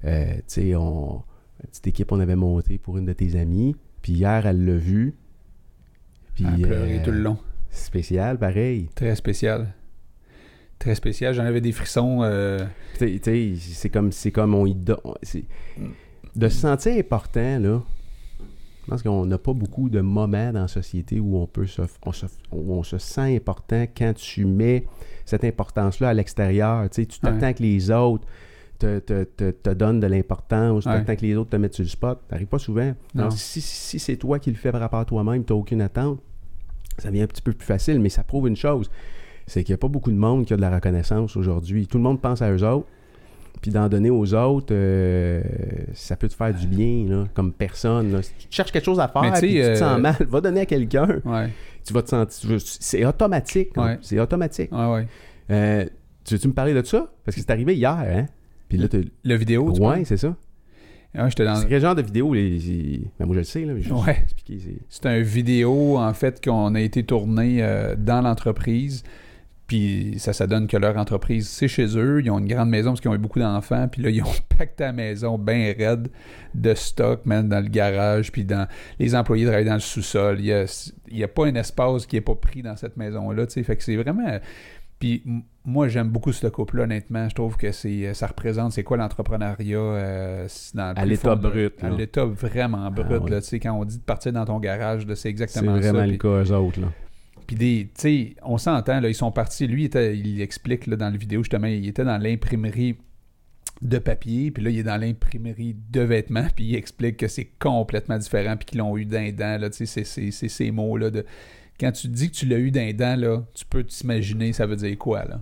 [0.05, 1.23] euh, tu sais, on
[1.63, 4.77] une petite équipe on avait monté pour une de tes amies, puis hier elle l'a
[4.77, 5.15] vu.
[6.35, 7.39] Puis À pleurer euh, tout le long.
[7.71, 8.89] spécial pareil.
[8.97, 9.73] Très spécial.
[10.81, 11.33] Très spécial.
[11.35, 12.21] J'en avais des frissons.
[12.23, 12.59] euh,
[12.95, 14.97] c'est comme c'est comme on y de
[16.49, 17.83] se sentir important là.
[18.89, 21.83] Je pense qu'on n'a pas beaucoup de moments dans la société où on peut se,
[22.07, 24.87] on se, où on se sent important quand tu mets
[25.27, 26.89] cette importance-là à l'extérieur.
[26.89, 27.53] Tu sais, tu t'attends Ouais.
[27.55, 28.27] que les autres
[28.79, 31.83] te, te, te, te donnent de l'importance, tu t'attends que les autres te mettent sur
[31.85, 32.19] le spot.
[32.31, 32.95] Ça n'arrive pas souvent.
[33.15, 33.25] Non.
[33.25, 35.83] Alors, si, si c'est toi qui le fais par rapport à toi-même, tu n'as aucune
[35.83, 36.19] attente,
[36.97, 38.91] ça devient un petit peu plus facile, mais ça prouve une chose,
[39.47, 41.87] c'est qu'il n'y a pas beaucoup de monde qui a de la reconnaissance aujourd'hui.
[41.87, 42.87] Tout le monde pense à eux autres,
[43.61, 45.43] puis d'en donner aux autres, euh,
[45.95, 48.13] ça peut te faire du bien, là, comme personne.
[48.13, 48.23] là.
[48.23, 50.61] Si tu cherches quelque chose à faire, puis tu te euh, sens mal, va donner
[50.61, 51.21] à quelqu'un.
[51.25, 51.49] Ouais,
[51.85, 52.59] Tu vas te sentir...
[52.61, 53.71] C'est automatique.
[53.77, 53.85] hein.
[53.87, 53.99] Ouais.
[54.03, 54.71] C'est automatique.
[54.73, 55.07] ouais.
[55.51, 55.85] Euh,
[56.25, 57.11] tu veux-tu me parler de ça?
[57.25, 58.27] Parce que c'est arrivé hier, hein?
[58.69, 58.87] Puis là.
[59.25, 60.37] Le vidéo, tu Ouais, c'est ça.
[61.15, 61.57] Ouais, dans...
[61.57, 62.35] C'est quel genre de vidéo?
[62.35, 63.01] Les...
[63.19, 63.73] Ben, moi, je le sais, là.
[63.73, 64.27] mais Ouais.
[64.47, 64.59] c'est-
[64.91, 69.03] C'est un vidéo, en fait, qu'on a été tourné euh, dans l'entreprise.
[69.69, 72.23] Puis ça, ça donne que leur entreprise, c'est chez eux.
[72.25, 73.87] Ils ont une grande maison parce qu'ils ont eu beaucoup d'enfants.
[73.87, 76.09] Puis là, ils ont pacté la maison bien raide
[76.55, 78.33] de stock, même dans le garage.
[78.33, 78.67] Puis dans
[78.99, 80.37] les employés travaillent dans le sous-sol.
[80.41, 82.97] Il n'y a, il y a pas un espace qui n'est pas pris dans cette
[82.97, 83.47] maison-là.
[83.47, 83.63] tu sais.
[83.63, 84.39] Fait que c'est vraiment.
[84.99, 85.23] Puis
[85.65, 87.29] moi, j'aime beaucoup ce couple-là, honnêtement.
[87.29, 91.11] Je trouve que c'est ça représente c'est quoi l'entrepreneuriat euh, c'est dans le À plus
[91.11, 93.07] l'état brut, À l'état vraiment brut.
[93.11, 93.31] Ah ouais.
[93.31, 95.99] là, tu sais, quand on dit de partir dans ton garage, c'est C'est exactement vraiment
[96.01, 96.05] ça.
[96.07, 96.89] le Puis- cas, eux autres, là.
[97.49, 99.67] Puis des, tu sais, on s'entend, là, ils sont partis.
[99.67, 102.99] Lui, il, explique là, dans la vidéo, justement, il était dans l'imprimerie
[103.81, 107.49] de papier, puis là, il est dans l'imprimerie de vêtements, puis il explique que c'est
[107.59, 111.25] complètement différent, puis qu'ils l'ont eu d'un dent, là, tu sais, c'est- ces mots-là de...
[111.81, 114.77] Quand tu dis que tu l'as eu d'un dent, là, tu peux t'imaginer ça veut
[114.77, 115.41] dire quoi, là.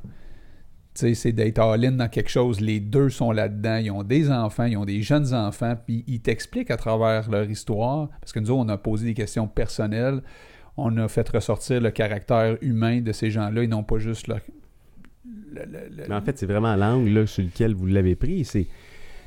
[0.94, 2.60] Tu sais, c'est d'être all-in dans quelque chose.
[2.60, 3.76] Les deux sont là-dedans.
[3.76, 7.50] Ils ont des enfants, ils ont des jeunes enfants, puis ils t'expliquent à travers leur
[7.50, 10.22] histoire, parce que nous on a posé des questions personnelles,
[10.76, 14.40] on a fait ressortir le caractère humain de ces gens-là, et non pas juste leur...
[15.24, 18.44] le- le- le- Mais en fait, c'est vraiment l'angle là, sur lequel vous l'avez pris.
[18.44, 18.66] C'est,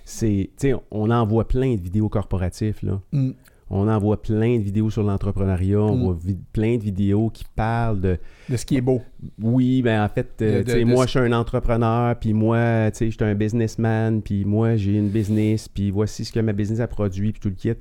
[0.05, 0.49] c'est,
[0.91, 3.01] on en voit plein de vidéos corporatifs, là.
[3.11, 3.31] Mm.
[3.71, 5.79] On en voit plein de vidéos sur l'entrepreneuriat.
[5.79, 6.03] On Mm.
[6.03, 8.17] voit vi- plein de vidéos qui parlent de...
[8.49, 9.01] de ce qui est beau.
[9.39, 12.15] Oui, ben en fait, euh, De- de- tu sais, de moi, je suis un entrepreneur,
[12.17, 16.39] puis moi, je suis un businessman, puis moi, j'ai une business, puis voici ce que
[16.39, 17.73] ma business a produit, puis tout le kit.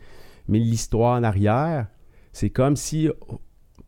[0.46, 1.86] Mais l'histoire en arrière,
[2.34, 3.08] c'est comme si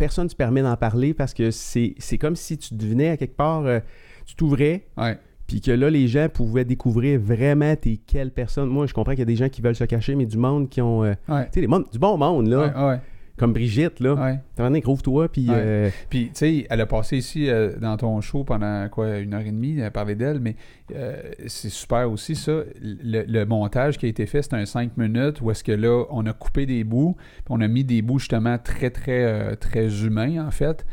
[0.01, 3.37] personne ne se permet d'en parler parce que c'est, comme si tu devenais à quelque
[3.37, 3.79] part, euh,
[4.27, 5.17] tu t'ouvrais, Ouais.
[5.47, 8.69] puis que là, les gens pouvaient découvrir vraiment t'es quelle personne.
[8.69, 10.69] Moi, je comprends qu'il y a des gens qui veulent se cacher, mais du monde
[10.69, 11.05] qui ont.
[11.05, 11.49] euh, Ouais.
[11.53, 12.59] tu sais, du bon monde, là.
[12.59, 13.01] Ouais, ouais,
[13.41, 14.15] Comme Brigitte, là.
[14.15, 14.39] ouais.
[14.55, 15.49] T'as un rouvre-toi, puis.
[15.49, 15.55] Ouais.
[15.57, 19.33] euh, Puis, tu sais, elle a passé ici euh, dans ton show pendant quoi, une
[19.33, 20.57] heure et demie, elle a parlé d'elle, mais
[20.95, 21.17] euh,
[21.47, 22.53] c'est super aussi ça.
[22.83, 26.05] Le, le montage qui a été fait, c'est un 5 minutes où est-ce que là,
[26.11, 30.05] on a coupé des bouts, puis on a mis des bouts justement très, très, très
[30.05, 30.85] humains, en fait,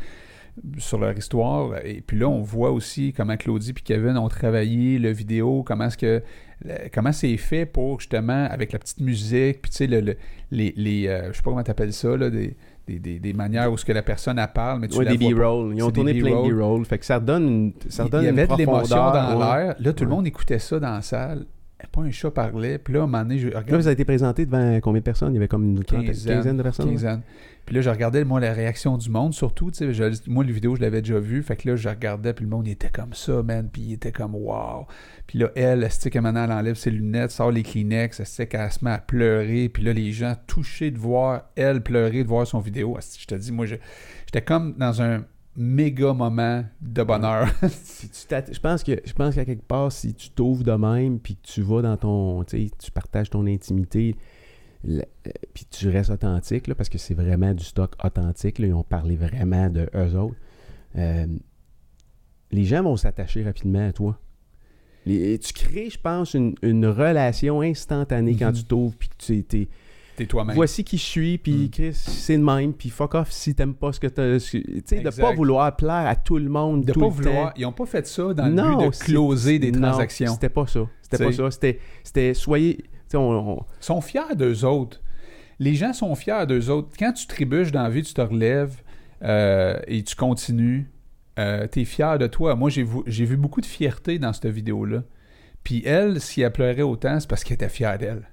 [0.78, 1.78] sur leur histoire.
[1.84, 5.84] Et puis là, on voit aussi comment Claudie et Kevin ont travaillé le vidéo, comment
[5.86, 6.22] est-ce que
[6.64, 10.16] le- comment c'est fait pour justement avec la petite musique puis tu sais le, le-
[10.50, 12.56] les, les euh, je sais pas comment t'appelles ça là des,
[12.88, 15.14] des, des, des manières où ce que la personne elle parle mais tu ouais, la
[15.16, 15.32] des.
[15.32, 15.72] B-roll.
[15.76, 16.84] Ils ont tourné des plein de B-roll.
[16.84, 19.64] Fait que ça redonne une, ça Il redonne y avait une de l'émotion dans ouais.
[19.66, 19.76] l'air.
[19.78, 20.16] Là, tout le Ouais.
[20.16, 21.46] monde écoutait ça dans la salle.
[21.92, 22.76] Pas un chat parlait.
[22.78, 24.98] Puis là, à un moment donné, je Là, regarde vous avez été présenté devant combien
[24.98, 25.30] de personnes?
[25.32, 26.56] Il y avait comme une quinzaine, Quinzaine.
[26.56, 26.90] de personnes.
[26.90, 27.20] quinzaine.
[27.68, 30.50] Puis là, je regardais, moi, la réaction du monde, surtout, tu sais, je- moi, le
[30.54, 32.88] vidéo, je l'avais déjà vu, fait que là, je regardais, puis le monde, il était
[32.88, 34.86] comme ça, man, puis il était comme, wow.
[35.26, 38.20] Puis là, elle, elle se dit que maintenant, elle enlève ses lunettes, sort les Kleenex,
[38.20, 41.42] elle se dit qu'elle se met à pleurer, puis là, les gens touchés de voir
[41.56, 46.14] elle pleurer, de voir son vidéo, je te dis, moi, j'étais comme dans un méga
[46.14, 47.48] moment de bonheur.
[47.68, 50.72] Si tu t'att- je pense que je pense qu'à quelque part, si tu t'ouvres de
[50.72, 54.16] même, puis que tu vas dans ton, tu partages ton intimité,
[54.84, 58.58] le- euh, puis tu restes authentique, là, parce que c'est vraiment du stock authentique.
[58.58, 60.36] Là, ils ont parlé vraiment de eux autres.
[60.96, 61.26] euh,
[62.50, 64.18] les gens vont s'attacher rapidement à toi.
[65.06, 68.52] Les- tu crées, je pense, une, une relation instantanée quand Mhm.
[68.54, 69.68] tu t'ouvres, puis que tu es,
[70.16, 70.56] T'es toi-même.
[70.56, 71.70] Voici qui je suis, puis Mm.
[71.70, 74.40] Chris, c'est le même, puis fuck off si t'aimes pas ce que t'as.
[74.40, 77.48] Tu sais, de pas vouloir plaire à tout le monde de tout pas le vouloir.
[77.50, 77.54] temps.
[77.56, 80.32] Ils ont pas fait ça dans le Non, but de closer des non, transactions.
[80.34, 80.80] C'était pas ça.
[81.02, 81.50] C'était pas ça.
[81.52, 82.78] C'était, c'était soyez.
[83.16, 85.00] On- sont fiers d'eux autres.
[85.58, 86.88] Les gens sont fiers d'eux autres.
[86.98, 88.76] Quand tu trébuches dans la vie, tu te relèves
[89.22, 90.90] euh, et tu continues.
[91.38, 92.54] Euh, tu es fier de toi.
[92.56, 95.02] Moi, j'ai vu, beaucoup de fierté dans cette vidéo-là.
[95.64, 98.28] Puis elle, si elle pleurait autant, c'est parce qu'elle était fière d'elle.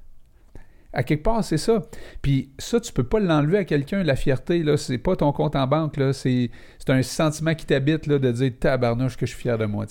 [0.94, 1.82] À quelque part, c'est ça.
[2.22, 4.78] Puis ça, tu peux pas l'enlever à quelqu'un, la fierté, là.
[4.78, 6.00] C'est pas ton compte en banque.
[6.14, 6.50] C'est,
[6.88, 9.86] un sentiment qui t'habite, là, de dire tabarnouche que je suis fier de moi.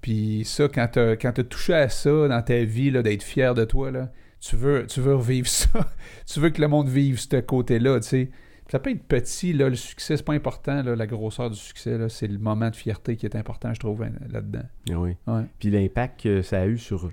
[0.00, 3.64] Puis ça, quand t'as, quand t'as touché à ça dans ta vie, d'être fier de
[3.64, 5.90] toi, là, tu veux, tu veux revivre ça.
[6.26, 8.30] tu veux que le monde vive ce côté-là, tu sais.
[8.70, 11.96] Ça peut être petit, là, le succès, c'est pas important, là, la grosseur du succès,
[12.10, 14.64] c'est le moment de fierté qui est important, je trouve, hein, là-dedans.
[14.90, 15.16] Ah oui.
[15.26, 15.44] Ouais.
[15.58, 17.10] Puis l'impact que ça a eu sur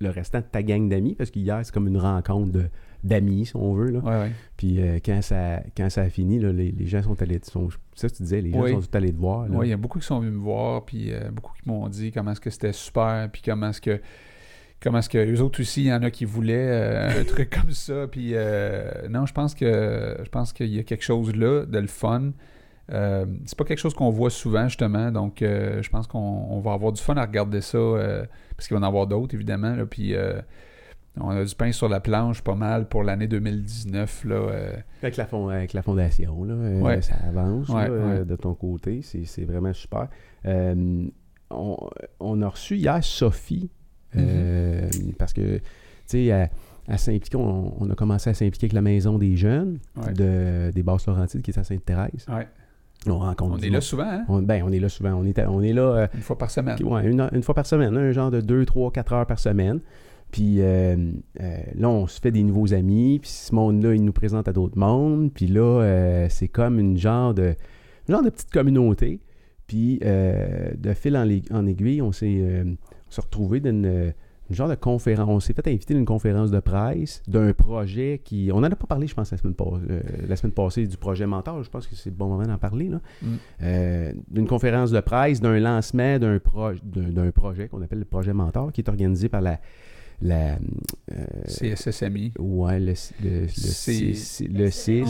[0.00, 2.68] le restant de ta gang d'amis, parce qu'hier, c'est comme une rencontre de
[3.04, 3.90] d'amis, si on veut.
[3.90, 3.98] Là.
[4.00, 4.32] Ouais, ouais.
[4.56, 7.38] Puis euh, quand, ça, quand ça a fini, là, les, les gens sont allés.
[7.42, 8.72] Sont, ça, tu disais, les gens Oui.
[8.72, 9.46] sont allés te voir.
[9.50, 11.88] Oui, il y a beaucoup qui sont venus me voir, puis euh, beaucoup qui m'ont
[11.88, 14.00] dit comment est-ce que c'était super, puis comment est-ce que
[14.80, 17.50] comment est-ce que eux autres aussi, il y en a qui voulaient euh, un truc
[17.50, 18.34] comme ça, puis
[19.08, 22.32] non, je pense que je pense qu'il y a quelque chose là de le fun.
[22.90, 26.92] C'est pas quelque chose qu'on voit souvent justement, donc je pense qu'on on va avoir
[26.92, 27.78] du fun à regarder ça,
[28.56, 30.14] parce qu'il va y en avoir d'autres évidemment, là, puis
[31.20, 34.34] on a du pain sur la planche pas mal pour l'année 2019 là.
[34.34, 37.02] euh, Avec la, fond- avec la fondation, là, euh, Ouais.
[37.02, 38.24] ça avance Ouais, là, euh, ouais.
[38.24, 39.00] de ton côté.
[39.02, 40.08] C'est vraiment super.
[40.46, 41.06] Euh,
[41.50, 41.76] on,
[42.20, 43.70] on a reçu hier Sophie,
[44.16, 44.88] euh,
[45.18, 45.62] parce que, tu
[46.06, 46.48] sais, à,
[46.88, 49.78] à s'impliquer, on, on a commencé à s'impliquer avec la Maison des Jeunes
[50.14, 52.26] de, des Basses-Laurentides qui est à Sainte-Thérèse.
[53.06, 54.24] On rencontre On est là souvent, hein?
[54.28, 55.12] On, ben, on est là souvent.
[55.14, 56.82] On est, on est là une fois par semaine.
[56.82, 59.80] Ouais, une, une fois par semaine, un genre de 2, 3, 4 heures par semaine.
[60.30, 60.96] Puis euh,
[61.40, 63.18] euh, là, on se fait des nouveaux amis.
[63.20, 65.32] Puis ce monde-là, il nous présente à d'autres mondes.
[65.32, 67.54] Puis là, euh, c'est comme une genre de,
[68.08, 69.20] une genre de petite communauté.
[69.66, 72.64] Puis de fil en, aiguille, on s'est
[73.16, 74.14] retrouvé dans une,
[74.48, 75.28] une genre de conférence.
[75.28, 78.50] On s'est fait inviter à une conférence de presse d'un projet qui.
[78.52, 79.78] On n'en a pas parlé, je pense, la semaine, pas-
[80.26, 81.62] la semaine passée du projet Mentor.
[81.62, 82.88] Je pense que c'est le bon moment d'en parler.
[82.88, 83.00] Là.
[83.22, 84.12] Mm.
[84.30, 88.32] D'une conférence de presse, d'un lancement d'un, pro- d'un, d'un projet qu'on appelle le projet
[88.32, 89.58] Mentor, qui est organisé par la.
[90.20, 90.58] La
[91.12, 92.32] euh, CSSMI.
[92.38, 93.46] ouais, le, le,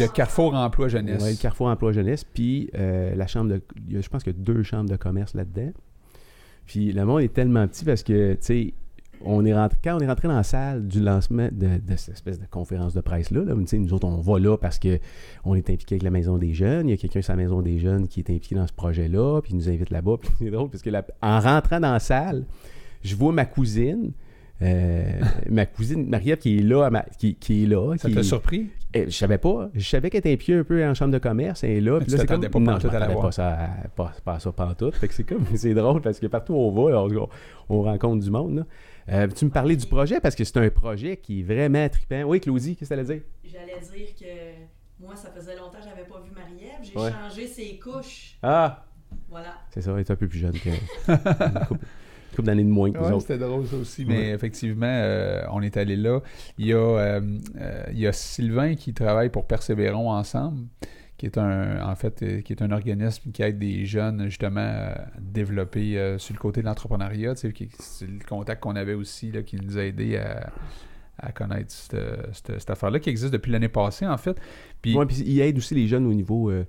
[0.01, 1.23] le, Carrefour Emploi Jeunesse.
[1.23, 3.63] Ouais, le Carrefour Emploi Jeunesse, puis euh, la chambre de.
[3.89, 5.71] il y a- je pense qu'il y a deux chambres de commerce là-dedans.
[6.67, 8.75] Puis le monde est tellement petit parce que, tu sais,
[9.25, 12.15] on est rentré, quand on est rentré dans la salle du lancement de, de cette
[12.15, 14.99] espèce de conférence de presse-là, là, tu sais, nous autres, on va là parce que
[15.45, 16.87] on est impliqué avec la Maison des Jeunes.
[16.89, 19.41] Il y a quelqu'un sur la Maison des Jeunes qui est impliqué dans ce projet-là,
[19.43, 20.17] puis il nous invite là-bas.
[20.21, 22.45] Puis c'est drôle parce que la- en rentrant dans la salle,
[23.03, 24.13] je vois ma cousine.
[24.63, 27.97] Euh, ma cousine Marie-Ève qui est là, à ma- qui, qui est là.
[27.97, 28.71] Ça qui- t'a surpris?
[28.95, 29.71] eh, je savais pas.
[29.75, 31.63] Je savais qu'elle était impliquée un peu en chambre de commerce.
[31.65, 32.01] Elle est là.
[32.01, 32.41] Puis là, c'est comme...
[32.41, 33.27] pas non, je pantoute à la m'attendais voir.
[33.27, 34.97] pas, ça, pas, pas à ça pantoute.
[34.97, 35.45] Fait que c'est comme...
[35.55, 37.29] C'est drôle parce que partout où on va, on,
[37.69, 38.57] on rencontre du monde.
[38.57, 38.67] là.
[39.11, 40.21] Euh, tu me parlais du projet?
[40.21, 42.23] Parce que c'est un projet qui est vraiment trippant.
[42.25, 43.23] Oui, Claudie, qu'est-ce que tu allais dire?
[43.45, 46.81] J'allais dire que moi, ça faisait longtemps que j'avais pas vu Marie-Ève.
[46.83, 47.11] J'ai Ouais.
[47.13, 48.37] changé ses couches.
[48.43, 48.85] Ah!
[49.31, 49.55] Voilà.
[49.71, 50.69] C'est ça, elle est un peu plus jeune que...
[52.39, 53.20] couple, d'années de moins que nous Ouais, autres.
[53.26, 54.05] c'était drôle ça aussi.
[54.05, 54.28] Mais Ouais.
[54.30, 56.20] effectivement, euh, on est allé là.
[56.59, 57.20] Il y, a, euh,
[57.93, 60.66] il y a Sylvain qui travaille pour Persévérons ensemble,
[61.16, 64.61] qui est un en fait euh, qui est un organisme qui aide des jeunes justement
[64.61, 67.34] à développer sur le côté de l'entrepreneuriat.
[67.36, 67.49] C'est
[68.07, 70.51] le contact qu'on avait aussi là, qui nous a aidé à,
[71.18, 71.97] à connaître cette,
[72.32, 74.36] cette- cette affaire-là qui existe depuis l'année passée en fait.
[74.80, 76.64] Puis Ouais, puis il aide aussi les jeunes au niveau euh,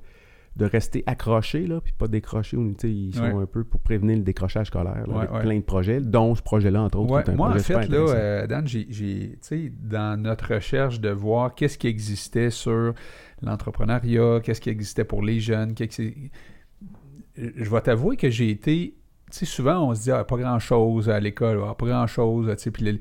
[0.56, 2.08] de rester accrochés, là, puis pas
[2.76, 3.44] tu sais, Ils sont Ouais.
[3.44, 5.42] un peu pour prévenir le décrochage scolaire, là, Ouais, avec ouais.
[5.42, 7.14] plein de projets, dont ce projet-là, entre autres.
[7.14, 8.88] Ouais, qui est un moi, en fait, là, euh, Dan, j'ai,
[9.82, 12.94] dans notre recherche de voir qu'est-ce qui existait sur
[13.42, 15.74] l'entrepreneuriat, qu'est-ce qui existait pour les jeunes,
[17.36, 18.96] je vais t'avouer que j'ai été,
[19.32, 22.64] tu sais, souvent, on se dit, ah, pas grand-chose à l'école, ah, pas grand-chose, tu
[22.64, 23.00] sais, puis le-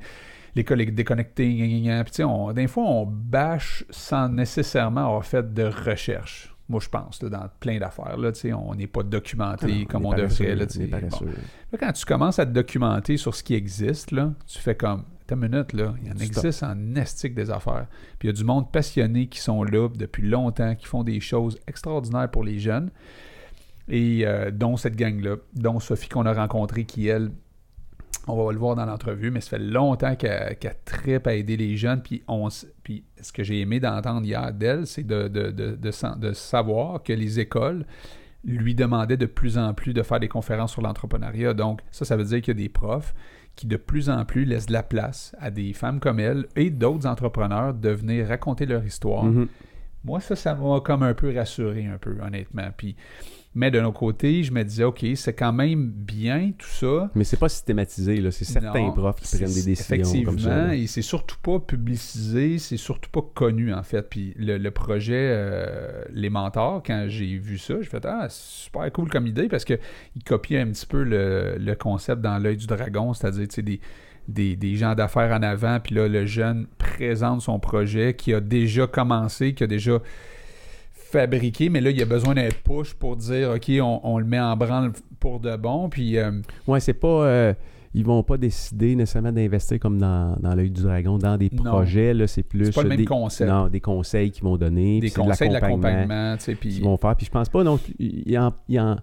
[0.55, 2.03] l'école est déconnectée, gna, gna, gna.
[2.05, 6.48] puis on- des fois, on bâche sans nécessairement avoir fait de recherche.
[6.69, 10.13] Moi, je pense, là, dans plein d'affaires, là, on n'est pas documenté Ah comme on
[10.13, 10.65] devrait, là.
[11.09, 11.25] Bon.
[11.71, 15.03] Là, quand tu commences à te documenter sur ce qui existe, là, tu fais comme,
[15.25, 16.27] ta minute, là, il y en Stop.
[16.27, 17.87] existe en estique des affaires.
[18.17, 21.19] Puis il y a du monde passionné qui sont là depuis longtemps, qui font des
[21.19, 22.91] choses extraordinaires pour les jeunes.
[23.87, 27.31] Et euh, dont cette gang-là, dont Sophie qu'on a rencontrée, qui, elle,
[28.27, 31.57] on va le voir dans l'entrevue, mais ça fait longtemps qu'elle qu'elle trippe à aider
[31.57, 32.01] les jeunes.
[32.01, 32.49] Puis, on,
[32.83, 36.33] puis ce que j'ai aimé d'entendre hier d'elle, c'est de, de, de, de, san- de
[36.33, 37.85] savoir que les écoles
[38.45, 41.53] lui demandaient de plus en plus de faire des conférences sur l'entrepreneuriat.
[41.53, 43.13] Donc, ça, ça veut dire qu'il y a des profs
[43.55, 46.69] qui de plus en plus laissent de la place à des femmes comme elle et
[46.69, 49.25] d'autres entrepreneurs de venir raconter leur histoire.
[49.25, 49.47] Mhm.
[50.05, 52.69] Moi, ça, ça m'a comme un peu rassuré, un peu, honnêtement.
[52.77, 52.95] Puis,
[53.55, 57.09] mais de nos côtés, je me disais, OK, c'est quand même bien tout ça.
[57.15, 58.29] Mais c'est pas systématisé, là.
[58.31, 60.67] C'est certains Non, profs qui prennent des décisions Effectivement, comme ça.
[60.67, 60.75] là.
[60.75, 64.03] et c'est surtout pas publicisé, c'est surtout pas connu, en fait.
[64.09, 68.91] Puis le, le projet euh, Les Mentors, quand j'ai vu ça, j'ai fait Ah, super
[68.91, 69.79] cool comme idée parce qu'il
[70.25, 73.79] copiait un petit peu le, le concept dans l'œil du dragon, c'est-à-dire, tu sais, des,
[74.27, 78.39] des, des gens d'affaires en avant, puis là, le jeune présente son projet qui a
[78.41, 79.99] déjà commencé, qui a déjà
[81.11, 84.25] fabriqué, mais là, il y a besoin d'un push pour dire OK, on, on le
[84.25, 86.17] met en branle pour de bon, puis.
[86.17, 86.31] euh,
[86.67, 87.07] Ouais, c'est pas.
[87.25, 87.53] euh,
[87.95, 91.63] ils vont pas décider nécessairement d'investir comme dans, dans l'œil du dragon, dans des Non.
[91.63, 92.13] projets.
[92.13, 92.65] Là, c'est plus.
[92.65, 93.49] C'est pas le même des, concept.
[93.49, 94.99] Non, des conseils qu'ils vont donner.
[94.99, 97.15] des conseils de l'accompagnement l'accompagnement, tu sais, puis qu'ils vont faire.
[97.15, 97.63] Puis je pense pas.
[97.63, 98.97] Donc, ils en, ils en-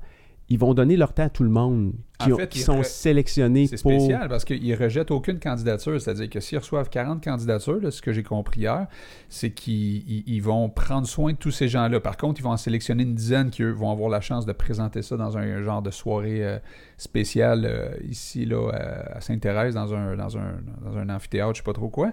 [0.48, 2.62] ils vont donner leur temps à tout le monde qui, En ont- fait, qui ils
[2.62, 3.90] sont re- sélectionnés C'est pour...
[3.92, 6.00] spécial parce qu'ils rejettent aucune candidature.
[6.00, 8.86] C'est-à-dire que s'ils reçoivent 40 candidatures, là, ce que j'ai compris hier,
[9.28, 11.98] c'est qu'ils ils- ils vont prendre soin de tous ces gens-là.
[12.00, 14.52] Par contre, ils vont en sélectionner une dizaine qui, eux, vont avoir la chance de
[14.52, 16.58] présenter ça dans un genre de soirée euh,
[16.96, 21.58] spéciale euh, ici, là, à- à Sainte-Thérèse, dans un, dans, un, dans un amphithéâtre, je
[21.58, 22.12] sais pas trop quoi.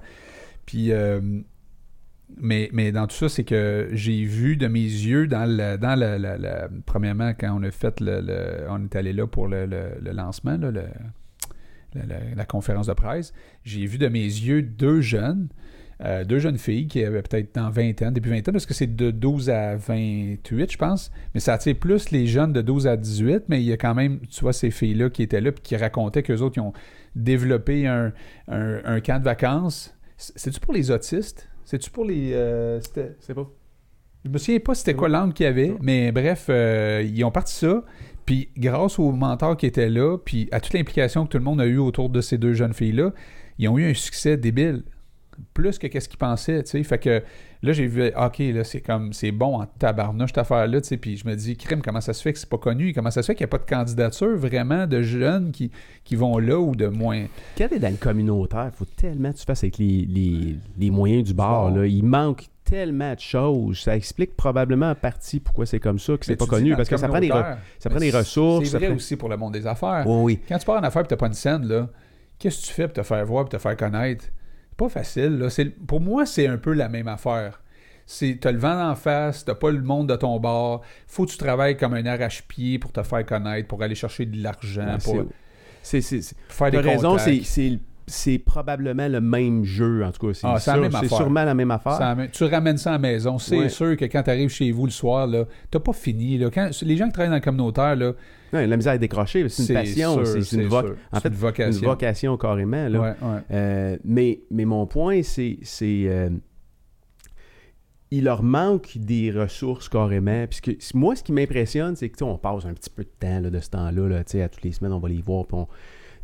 [0.65, 0.91] Puis...
[0.91, 1.21] euh,
[2.37, 5.97] mais, mais dans tout ça, c'est que j'ai vu de mes yeux, dans le, dans
[5.99, 9.67] le, premièrement, quand on a fait le, on est allé là pour le,
[10.11, 10.71] lancement, là,
[12.35, 15.47] la, conférence de presse, j'ai vu de mes yeux deux jeunes,
[16.03, 18.73] euh, deux jeunes filles qui avaient peut-être dans 20 ans, début 20 ans, parce que
[18.73, 22.87] c'est de 12 à 28, je pense, mais ça attire plus les jeunes de 12
[22.87, 25.51] à 18, mais il y a quand même, tu vois, ces filles-là qui étaient là,
[25.51, 26.73] puis qui racontaient qu'eux autres, ils ont
[27.15, 28.11] développé un,
[28.47, 29.95] un- un camp de vacances.
[30.17, 31.47] C'est-tu pour les autistes?
[31.73, 32.33] C'est-tu pour les...
[32.33, 33.49] euh, c'était- C'est pas...
[34.23, 37.31] je me souviens pas c'était quoi l'angle qu'il y avait, mais bref, euh, ils ont
[37.31, 37.83] parti ça.
[38.27, 41.59] Puis grâce aux mentors qui étaient là, puis à toute l'implication que tout le monde
[41.59, 43.11] a eu autour de ces deux jeunes filles-là,
[43.57, 44.83] ils ont eu un succès débile.
[45.55, 46.83] Plus que qu'est-ce qu'ils pensaient, tu sais.
[46.83, 47.23] Fait que
[47.63, 50.97] là, j'ai vu, OK, là, c'est comme, c'est bon en tabarnouche, cette affaire-là, tu sais.
[50.97, 52.93] Puis je me dis, crime, comment ça se fait que c'est pas connu?
[52.93, 55.71] Comment ça se fait qu'il n'y a pas de candidature vraiment de jeunes qui,
[56.03, 57.25] qui vont là ou de moins?
[57.57, 60.91] Quand t'es dans le communautaire, il faut tellement que tu fasses avec les, les, les
[60.91, 61.69] moyens du bord.
[61.69, 61.77] bord.
[61.79, 61.87] Là.
[61.87, 63.79] Il manque tellement de choses.
[63.79, 66.75] Ça explique probablement en partie pourquoi c'est comme ça, que c'est pas connu.
[66.75, 67.29] Parce que ça prend des,
[67.79, 68.65] ça prend des ressources.
[68.65, 70.03] C'est ça vrai prend- aussi pour le monde des affaires.
[70.05, 70.39] Oui, oui.
[70.47, 71.89] Quand tu pars en affaires et tu n'as pas une scène, là,
[72.39, 74.25] qu'est-ce que tu fais pour te faire voir et te faire connaître?
[74.73, 75.37] C'est pas facile.
[75.37, 75.49] Là.
[75.51, 77.61] C'est- Pour moi, c'est un peu la même affaire.
[78.07, 80.81] Tu as le vent en face, tu pas le monde de ton bord.
[81.07, 84.41] faut que tu travailles comme un arrache-pied pour te faire connaître, pour aller chercher de
[84.41, 85.25] l'argent, Ouais, pour
[85.83, 87.43] c'est- c'est- c'est- faire des T'as raison, c'est-
[88.07, 90.33] c'est probablement le même jeu, en tout cas.
[90.33, 92.15] C'est Ah, sûr- c'est sûrement la même affaire.
[92.31, 93.37] Tu ramènes ça à la maison.
[93.39, 93.69] C'est Ouais.
[93.69, 95.37] sûr que quand tu arrives chez vous le soir, tu
[95.73, 96.37] n'as pas fini.
[96.37, 96.49] Là.
[96.53, 98.13] Quand, les gens qui travaillent dans le communautaire, là,
[98.51, 100.73] Ouais, la misère à décrocher, c'est une passion, sûr, c'est une, sûr.
[100.75, 100.81] en
[101.15, 101.87] C'est fait, une une vocation.
[101.89, 102.87] vocation carrément.
[102.87, 102.99] Là.
[103.01, 103.13] Ouais.
[103.51, 105.57] Euh, mais, mais mon point, c'est.
[105.63, 106.29] c'est euh,
[108.11, 110.45] il leur manque des ressources carrément.
[110.47, 113.49] Puisque moi, ce qui m'impressionne, c'est que on passe un petit peu de temps là,
[113.49, 114.07] de ce temps-là.
[114.07, 115.45] Là, à toutes les semaines, on va les voir.
[115.51, 115.67] On,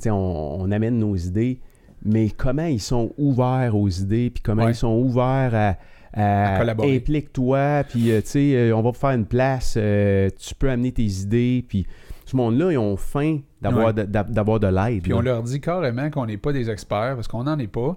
[0.06, 1.62] on amène nos idées.
[2.06, 4.72] Mais comment ils sont ouverts aux idées, puis comment Ouais.
[4.72, 5.76] ils sont ouverts à.
[6.14, 6.96] à- À collaborer.
[6.96, 10.92] Implique-toi, puis euh, tu sais, euh, on va faire une place, euh, tu peux amener
[10.92, 11.86] tes idées, puis
[12.26, 13.94] ce monde-là, ils ont faim d'avoir Ouais.
[13.94, 15.04] de, d'avoir de l'aide.
[15.04, 15.18] Puis là.
[15.18, 17.96] on leur dit carrément qu'on n'est pas des experts, parce qu'on n'en est pas.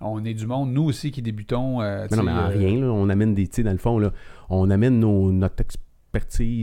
[0.00, 1.78] On est du monde, nous aussi, qui débutons.
[1.78, 4.10] Mais non, mais en rien, là, on amène des, tu sais, dans le fond, là,
[4.50, 5.88] on amène nos- notre expertise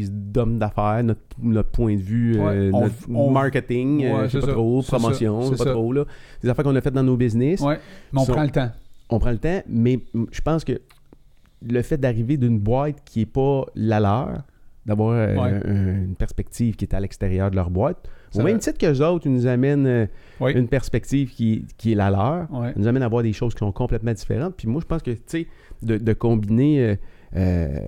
[0.09, 4.23] d'homme d'affaires, notre, notre point de vue, euh, Ouais, on- notre on- marketing, euh, Ouais,
[4.25, 5.71] je sais c'est pas ça, trop, promotion, c'est pas ça.
[5.71, 6.05] trop, là.
[6.43, 7.59] Des affaires qu'on a faites dans nos business.
[7.61, 7.79] Ouais,
[8.13, 8.69] mais on Sont- prend le temps.
[9.09, 9.99] On prend le temps, mais
[10.31, 10.79] je pense que
[11.67, 14.43] le fait d'arriver d'une boîte qui est pas la leur,
[14.85, 18.77] d'avoir euh, un- une perspective qui est à l'extérieur de leur boîte, au même titre
[18.77, 20.05] qu'eux autres, ils nous amènent euh,
[20.39, 20.53] Oui.
[20.53, 22.73] une perspective qui, qui est la leur, Ouais.
[22.75, 24.55] nous amène à voir des choses qui sont complètement différentes.
[24.55, 25.47] Puis moi, je pense que, tu sais,
[25.81, 26.97] de, de combiner
[27.35, 27.79] euh,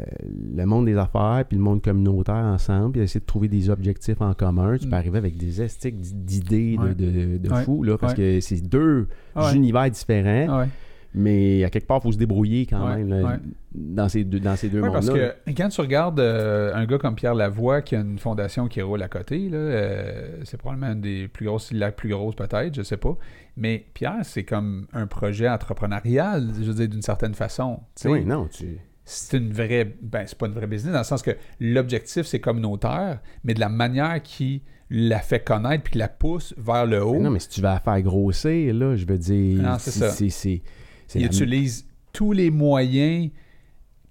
[0.55, 4.21] le monde des affaires puis le monde communautaire ensemble, puis essayer de trouver des objectifs
[4.21, 4.89] en commun, tu Mm.
[4.89, 7.63] peux arriver avec des estiques d'idées de, de, de Ouais.
[7.63, 8.17] fou, là, parce Ouais.
[8.17, 9.55] que c'est deux Ouais.
[9.55, 10.65] univers différents,
[11.13, 13.37] mais à quelque part, il faut se débrouiller quand même là,
[13.73, 14.93] dans ces deux, dans ces deux mondes-là.
[14.93, 18.67] parce que quand tu regardes euh, un gars comme Pierre Lavoie qui a une fondation
[18.69, 22.73] qui roule à côté, euh, c'est probablement une des plus grosses, la plus grosse peut-être,
[22.75, 23.17] je sais pas.
[23.57, 27.79] Mais Pierre, c'est comme un projet entrepreneurial, je veux dire, d'une certaine façon.
[28.05, 28.77] Oui, non, tu...
[29.11, 29.95] c'est une vraie.
[30.01, 33.59] Ben, c'est pas une vraie business, dans le sens que l'objectif, c'est communautaire, mais de
[33.59, 37.39] la manière qui la fait connaître puis qui la pousse vers le haut, Non, mais
[37.39, 39.61] si tu vas la faire grossir, là, je veux dire...
[39.61, 40.09] Non, c'est ça.
[40.09, 40.29] C'est...
[40.29, 40.61] c'est-
[41.07, 43.29] c'est il la- utilise tous les moyens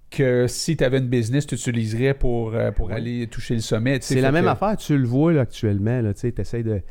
[0.09, 2.95] que si tu avais une business, tu utiliserais pour, euh, pour Ouais.
[2.95, 3.99] aller toucher le sommet.
[4.01, 6.01] C'est la même affaire, tu le vois là, actuellement.
[6.01, 6.81] Là, tu essaies de.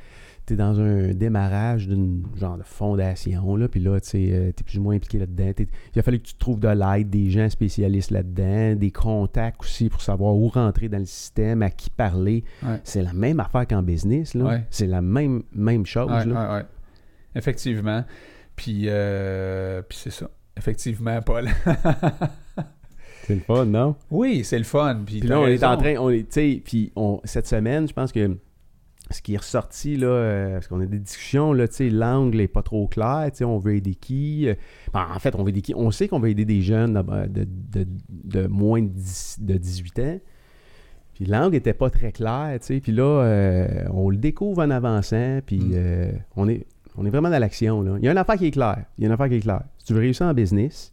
[0.51, 4.79] Tu es dans un démarrage d'une genre de fondation, là, puis là, tu es plus
[4.79, 5.53] ou moins impliqué là-dedans.
[5.95, 9.89] Il a fallu que tu trouves de l'aide, des gens spécialistes là-dedans, des contacts aussi
[9.89, 12.43] pour savoir où rentrer dans le système, à qui parler.
[12.65, 12.81] Ouais.
[12.83, 14.35] C'est la même affaire qu'en business.
[14.35, 14.45] là.
[14.45, 14.65] Ouais.
[14.71, 16.11] C'est la même, même chose.
[16.11, 16.65] Ouais, là.
[17.37, 18.05] Effectivement.
[18.57, 20.29] Puis, euh, puis c'est ça.
[20.57, 21.49] Effectivement, Paul.
[23.23, 23.95] C'est le fun, non?
[24.11, 25.03] oui, c'est le fun.
[25.07, 27.93] Puis, là, on est en train, on est, tu sais, puis on- cette semaine, je
[27.93, 28.37] pense que
[29.11, 32.63] ce qui est ressorti, là, euh, parce qu'on a des discussions, là, l'angle n'est pas
[32.63, 34.49] trop clair, on veut aider qui?
[34.49, 34.55] euh,
[34.93, 35.75] ben, en fait, on veut aider qui?
[35.75, 37.45] On sait qu'on veut aider des jeunes de, de,
[37.85, 37.87] de-
[38.25, 40.19] de moins de, 10 de 18 ans.
[41.15, 45.59] Puis l'angle n'était pas très clair, puis là, euh, on le découvre en avançant, puis
[45.59, 46.13] Mm.
[46.37, 47.97] on, est, on est vraiment dans l'action.
[47.99, 49.41] Il y a une affaire qui est claire, il y a une affaire qui est
[49.41, 49.65] claire.
[49.79, 50.93] Si tu veux réussir en business,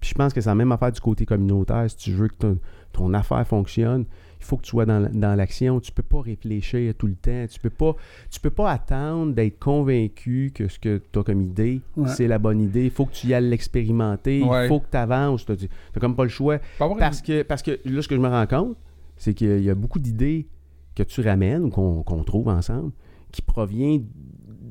[0.00, 1.90] Puis je pense que c'est la même affaire du côté communautaire.
[1.90, 2.58] Si tu veux que ton,
[2.92, 4.04] ton affaire fonctionne,
[4.40, 5.80] il faut que tu sois dans, dans l'action.
[5.80, 7.44] Tu peux pas réfléchir tout le temps.
[7.50, 7.94] Tu peux pas,
[8.30, 12.08] tu peux pas attendre d'être convaincu que ce que tu as comme idée, Ouais.
[12.08, 12.84] c'est la bonne idée.
[12.84, 14.42] Il faut que tu y ailles l'expérimenter.
[14.42, 14.64] Ouais.
[14.64, 15.44] Il faut que tu avances.
[15.44, 16.58] Tu n'as comme pas le choix.
[16.78, 18.76] Pas Parce que, parce que là, ce que je me rends compte,
[19.16, 20.46] c'est qu'il y a beaucoup d'idées
[20.94, 22.92] que tu ramènes ou qu'on trouve ensemble
[23.32, 24.00] qui provient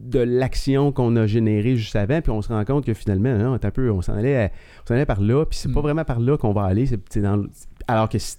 [0.07, 3.53] de l'action qu'on a générée juste avant, puis on se rend compte que finalement, non,
[3.53, 4.51] attends un peu, on s'en allait,
[4.89, 5.73] allait par là, puis c'est Mm.
[5.73, 6.85] pas vraiment par là qu'on va aller.
[7.17, 7.43] dans
[7.89, 8.31] alors que si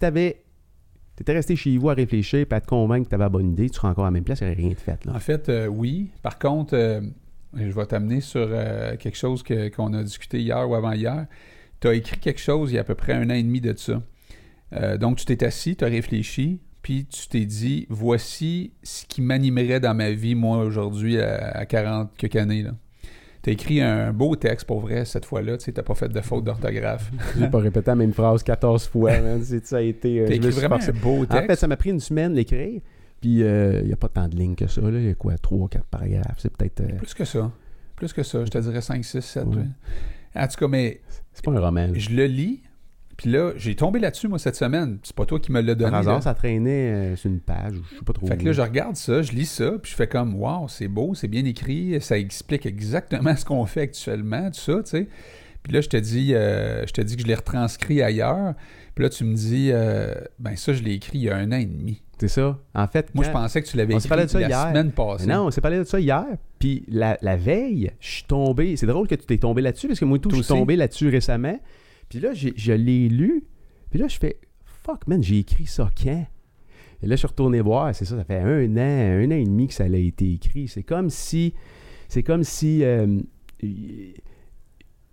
[1.19, 1.25] t'avais.
[1.25, 3.69] T'étais resté chez vous à réfléchir puis à te convaincre que t'avais la bonne idée,
[3.69, 4.99] tu serais encore à la même place, il n'y aurait rien de fait.
[5.09, 6.11] En fait, euh, oui.
[6.23, 7.01] Par contre, euh,
[7.55, 11.27] je vais t'amener sur euh, quelque chose que- qu'on a discuté hier ou avant-hier.
[11.81, 13.61] Tu as écrit quelque chose il y a à peu près un an et demi
[13.61, 14.03] de ça.
[15.01, 19.81] Donc, tu t'es assis, tu as réfléchi, puis tu t'es dit voici ce qui m'animerait
[19.81, 22.65] dans ma vie, moi, aujourd'hui, à, à 40 quelques années.
[22.65, 22.71] Tu
[23.49, 25.57] as écrit un beau texte pour vrai cette fois-là.
[25.59, 27.11] Tu n'as pas fait de faute d'orthographe.
[27.39, 29.13] J'ai pas répété la même phrase 14 fois.
[29.43, 30.21] C'est- Ça a été.
[30.21, 31.47] euh, Tu as je me écrit vraiment un beau En texte.
[31.47, 32.81] fait, ça m'a pris une semaine l'écrire.
[33.21, 34.81] Puis il n'y a pas tant de lignes que ça.
[34.85, 36.37] Il y a quoi, 3 4 paragraphes.
[36.39, 36.81] C'est peut-être.
[36.83, 37.51] euh, Plus que ça.
[37.97, 38.45] Plus que ça.
[38.45, 39.45] Je te dirais 5, 6, 7.
[39.47, 39.55] Ouais.
[40.37, 41.01] En tout cas, mais
[41.33, 41.89] c'est pas un roman.
[41.95, 42.63] je le lis,
[43.19, 45.01] puis là, j'ai tombé là-dessus, moi, cette semaine.
[45.03, 45.91] C'est pas toi qui me l'as donné.
[45.91, 47.73] Par hasard, ça traînait euh, sur une page.
[47.75, 48.27] ou Je sais pas trop.
[48.29, 50.87] Fait que là, je regarde ça, je lis ça, puis je fais comme, waouh, c'est
[50.87, 55.09] beau, c'est bien écrit, ça explique exactement ce qu'on fait actuellement, tout ça, tu sais.
[55.65, 58.55] Puis là, je te dis, euh, je te dis que je l'ai retranscrit ailleurs.
[58.95, 61.51] Puis là, tu me dis, euh, ben ça, je l'ai écrit il y a un
[61.51, 62.01] an et demi.
[62.21, 62.57] C'est ça.
[62.73, 64.69] En fait, Moi, je pensais que tu l'avais écrit de ça la hier.
[64.69, 65.27] semaine passée.
[65.27, 66.25] Mais non, on s'est parlé de ça hier.
[66.61, 68.77] Puis la, la veille, je suis tombé.
[68.77, 70.77] C'est drôle que tu t'es tombé là-dessus parce que moi, tout, je Toi suis tombé
[70.77, 71.59] là-dessus récemment.
[72.09, 73.45] Puis là, je l'ai lu.
[73.91, 76.27] Puis là, je fais Fuck, man, j'ai écrit ça quand?
[77.03, 77.95] Et là, je suis retourné voir.
[77.95, 80.67] C'est ça, ça fait un an, un an et demi que ça a été écrit.
[80.69, 81.53] C'est comme si.
[82.09, 82.83] C'est comme si.
[82.85, 83.21] euh,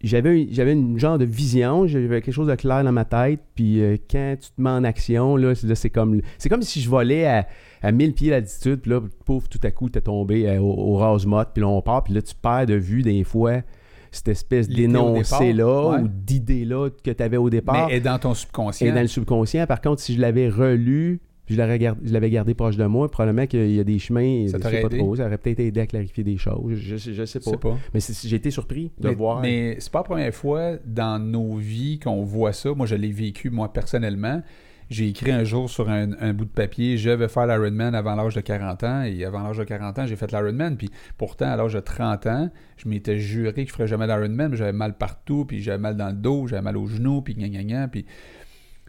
[0.02, 3.82] j'avais j'avais une genre de vision, j'avais quelque chose de clair dans ma tête, puis
[3.82, 7.26] euh, quand tu te mets en action, là, c'est- comme c'est comme si je volais
[7.26, 7.48] à,
[7.82, 10.98] à 1000 pieds d'altitude, puis là, pauvre, tout à coup, t'es tombé euh, au, au
[10.98, 13.62] rase-motte, puis là, on part, puis là, tu perds de vue des fois
[14.16, 16.02] cette espèce d'énoncé-là ouais.
[16.02, 17.88] ou d'idée-là que tu avais au départ.
[17.88, 18.88] Mais est dans ton subconscient.
[18.88, 22.12] Et dans le subconscient, par contre, si je l'avais relu, puis je l'avais gardé, je
[22.14, 24.98] l'avais gardé proche de moi, probablement qu'il y a des chemins, Ça sais pas aidé?
[24.98, 27.52] trop, ça aurait peut-être aidé à clarifier des choses, je, je, je sais Je pas.
[27.52, 27.78] sais pas.
[27.94, 29.42] Mais j'ai été surpris de mais, voir.
[29.42, 32.74] mais c'est pas la première fois dans nos vies qu'on voit ça.
[32.74, 34.42] Moi, je l'ai vécu, moi, personnellement.
[34.90, 38.14] J'ai écrit un jour sur un, un bout de papier, je vais faire l'Ironman avant
[38.16, 39.02] l'âge de 40 ans.
[39.04, 40.78] Et avant l'âge de 40 ans, j'ai fait l'Ironman.
[40.78, 44.52] Puis pourtant, à l'âge de 30 ans, je m'étais juré que je ferais jamais l'Ironman.
[44.52, 47.34] mais J'avais mal partout, puis j'avais mal dans le dos, j'avais mal aux genoux, puis
[47.34, 47.88] gna gna gna.
[47.88, 48.06] Puis,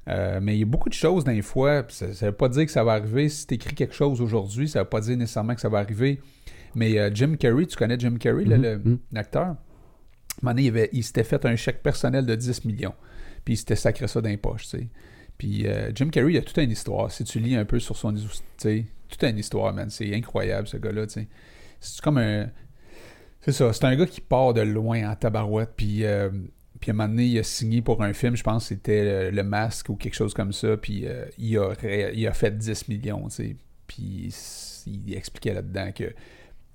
[0.08, 1.84] euh, mais il y a beaucoup de choses d'un fois.
[1.88, 3.28] Ça ne veut pas dire que ça va arriver.
[3.28, 5.78] Si tu écris quelque chose aujourd'hui, ça ne veut pas dire nécessairement que ça va
[5.78, 6.20] arriver.
[6.74, 8.44] Mais euh, Jim Carrey, tu connais Jim Carrey,
[9.12, 9.42] l'acteur?
[9.42, 9.56] À un
[10.42, 12.92] moment donné, il, avait- il s'était fait un chèque personnel de 10 millions.
[13.46, 14.88] Puis il s'était sacré ça dans les poches, tu sais.
[15.38, 17.10] Puis euh, Jim Carrey, il a toute une histoire.
[17.10, 18.12] Si tu lis un peu sur son...
[18.14, 18.20] Tu
[18.58, 19.90] sais, toute une histoire, man.
[19.90, 21.28] C'est incroyable, ce gars-là, tu sais.
[21.80, 22.48] C'est comme un...
[23.42, 26.04] C'est ça, c'est un gars qui part de loin en tabarouette, puis...
[26.04, 26.30] euh,
[26.80, 29.00] puis à un moment donné, il a signé pour un film, je pense que c'était
[29.06, 31.72] euh, Le Masque ou quelque chose comme ça, puis euh, il, a
[32.12, 33.56] il a fait 10 millions, tu sais.
[33.86, 34.34] Puis
[34.86, 36.12] il expliquait là-dedans que...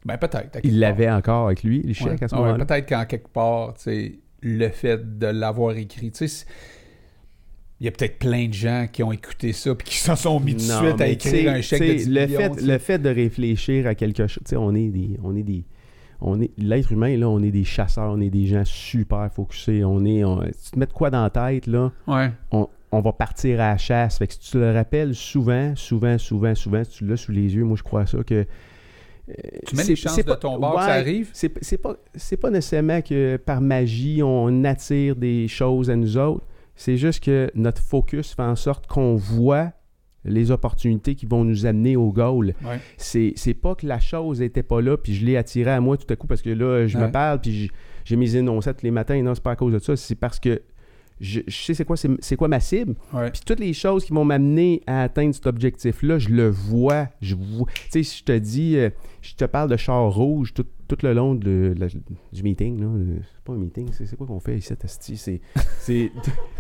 [0.06, 0.60] Ben peut-être.
[0.64, 1.94] Il l'avait encore avec lui, les Ouais.
[1.94, 2.66] chèques, à ce Ouais, moment-là.
[2.66, 6.46] Peut-être qu'en quelque part, tu sais, le fait de l'avoir écrit, tu sais,
[7.82, 10.40] il y a peut-être plein de gens qui ont écouté ça puis qui s'en sont
[10.40, 12.78] mis tout de suite à écrire un chèque de t'sais, 10 le millions, fait, le
[12.78, 15.64] fait de réfléchir à quelque chose, tu sais, on est des, on est des,
[16.22, 19.84] on est l'être humain là, on est des chasseurs, on est des gens super focusés,
[19.84, 22.30] on est, on- si tu te mets de quoi dans la tête là, Ouais.
[22.52, 24.20] on, on va partir à la chasse.
[24.20, 27.56] Fait que si tu le rappelles souvent, souvent, souvent, souvent, si tu l'as sous les
[27.56, 28.36] yeux, moi je crois ça que
[29.30, 29.34] euh,
[29.66, 31.30] Tu mets les chances de pas- ton bord que ça arrive?
[31.34, 36.46] C'est pas c'est pas nécessairement que par magie on attire des choses à nous autres.
[36.82, 39.72] C'est juste que notre focus fait en sorte qu'on voit
[40.26, 42.56] les opportunités qui vont nous amener au goal.
[42.66, 42.80] Ouais.
[42.98, 45.96] C'est, c'est pas que la chose n'était pas là, puis je l'ai attirée à moi
[45.98, 47.06] tout à coup parce que là, je Ouais.
[47.06, 47.72] me parle, puis j'ai-
[48.04, 49.22] j'ai mes énoncés tous les matins.
[49.22, 49.96] Non, c'est pas à cause de ça.
[49.96, 50.62] C'est parce que
[51.20, 52.96] je, je sais c'est quoi, c'est, c'est quoi ma cible.
[53.14, 53.30] Ouais.
[53.30, 57.10] Puis toutes les choses qui vont m'amener à atteindre cet objectif-là, je le vois.
[57.22, 57.68] Je vois.
[57.76, 58.90] Tu sais, si je te dis, euh,
[59.22, 60.66] je te parle de char rouge tout,
[60.96, 62.88] tout le long de, la- du meeting, là.
[63.34, 65.42] C'est pas un meeting, c'est, quoi qu'on fait ici, Asti?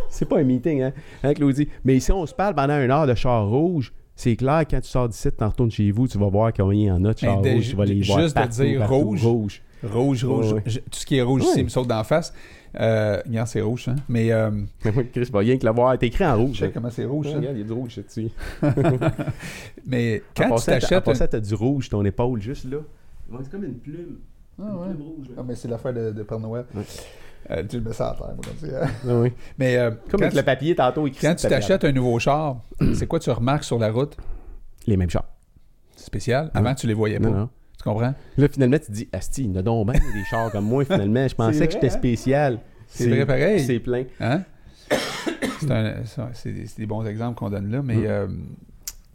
[0.09, 1.67] C'est, pas un meeting, hein, hein, Claudie?
[1.83, 4.89] Mais si on se parle pendant une heure de char rouge, c'est clair, quand tu
[4.89, 7.17] sors d'ici, tu retournes chez vous, tu vas voir combien il y en a de
[7.17, 7.69] char rouge.
[7.69, 9.61] Tu vas les voir juste de dire partout, rouge, rouge.
[9.83, 10.53] Rouge, rouge.
[10.53, 10.61] Ouais.
[10.61, 11.47] Tout ce qui est rouge Ouais.
[11.49, 12.33] ici il me saute d'en face.
[12.79, 13.95] Euh, regarde, c'est rouge, hein?
[14.07, 14.49] Mais euh,
[15.13, 15.97] Chris, pas rien que le voir.
[15.97, 16.53] T'es écrit en rouge.
[16.53, 16.71] je sais hein.
[16.73, 17.37] comment c'est rouge, ça.
[17.37, 18.29] Regarde, il y a du rouge dessus.
[19.85, 21.03] Mais Quand tu t'achètes...
[21.03, 22.77] t'as un- t'as du rouge ton épaule, juste là.
[23.31, 24.19] Ouais, C'est comme une plume.
[24.59, 24.87] Ah, Une ouais.
[24.93, 25.27] plume rouge.
[25.29, 25.35] là.
[25.39, 26.65] Ah, mais c'est l'affaire de, de Père Noël.
[26.75, 26.83] Ouais.
[27.49, 28.87] Euh, tu me sens à terre, moi, comme ça.
[29.07, 29.31] Ah oui.
[29.57, 31.25] Mais euh, Comme le papier tantôt écrit.
[31.27, 32.61] quand tu le t'achètes un nouveau char,
[32.93, 34.15] c'est quoi tu remarques sur la route?
[34.87, 35.25] Les mêmes chars.
[35.95, 36.51] C'est spécial.
[36.53, 37.29] Avant, tu les voyais pas.
[37.29, 37.49] Non, non.
[37.77, 38.13] Tu comprends?
[38.37, 40.65] Là, finalement, tu te dis, Asti, il y en a donc bien des chars comme
[40.65, 41.27] moi, finalement.
[41.27, 41.89] Je pensais que j'étais hein?
[41.89, 42.59] spécial.
[42.87, 43.59] C'est vrai pareil.
[43.61, 44.03] C'est plein.
[44.19, 44.43] Hein?
[45.59, 48.05] c'est, un- ça, c'est des, c'est des bons exemples qu'on donne là, mais Mm.
[48.05, 48.27] euh,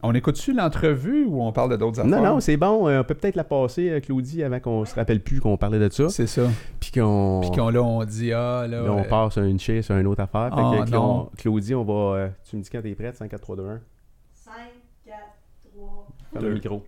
[0.07, 2.11] on écoute-tu l'entrevue ou on parle de d'autres affaires?
[2.11, 2.89] Non, non, c'est bon.
[2.89, 5.79] euh, on peut peut-être la passer, euh, Claudie, avant qu'on se rappelle plus qu'on parlait
[5.79, 6.09] de ça.
[6.09, 6.43] C'est ça.
[6.81, 7.41] Puis qu'on.
[7.43, 8.83] Puis qu'on, là, on dit, ah, là.
[8.83, 10.51] là, on euh, part sur une chaise, sur une autre affaire.
[10.55, 11.25] Fait Oh, que, non.
[11.35, 11.93] Cla- Claudie, on va.
[12.19, 13.81] euh, tu me dis quand t'es prête, 5, 4, 3, 2, 1.
[14.33, 14.53] 5,
[15.05, 15.17] 4,
[15.75, 16.07] 3.
[16.33, 16.49] Ferme Deux.
[16.49, 16.83] le micro.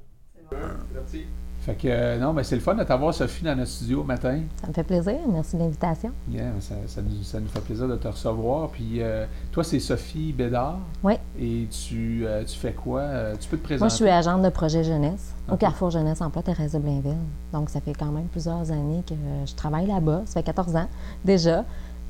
[1.68, 4.04] Fait que, euh, non, mais c'est le fun de t'avoir, Sophie, dans notre studio au
[4.04, 4.40] matin.
[4.58, 5.16] Ça me fait plaisir.
[5.30, 6.12] Merci de l'invitation.
[6.30, 8.70] Yeah, ça, ça nous, ça nous fait plaisir de te recevoir.
[8.70, 10.78] Puis, euh, toi, c'est Sophie Bédard.
[11.04, 11.12] Oui.
[11.38, 13.02] Et tu, euh, tu fais quoi?
[13.38, 13.80] Tu peux te présenter?
[13.80, 15.56] Moi, je suis agente de projet jeunesse au.
[15.56, 17.18] Carrefour Jeunesse Emploi Thérèse de Blainville.
[17.52, 19.14] Donc, ça fait quand même plusieurs années que
[19.44, 20.22] je travaille là-bas.
[20.24, 20.88] Ça fait 14 ans
[21.22, 21.66] déjà.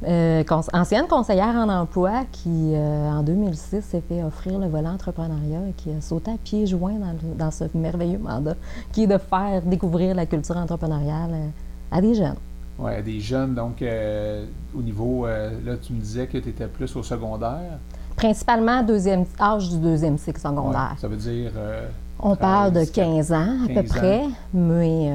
[0.06, 5.58] Euh, ancienne conseillère en emploi qui, euh, en 2006, s'est fait offrir le volet entrepreneuriat
[5.68, 8.54] et qui a sauté à pieds joints dans, le- dans ce merveilleux mandat
[8.92, 11.46] qui est de faire découvrir la culture entrepreneuriale euh,
[11.90, 12.36] à des jeunes.
[12.78, 16.94] Ouais, des jeunes, donc, euh, au niveau, là, tu me disais que tu étais plus
[16.94, 17.78] au secondaire.
[18.14, 20.94] Principalement deuxième, âge du deuxième cycle Ouais, secondaire.
[20.98, 21.50] ça veut dire.
[22.20, 23.84] On parle de 13, 15 ans à 15 peu ans.
[23.96, 24.22] près,
[24.54, 25.12] mais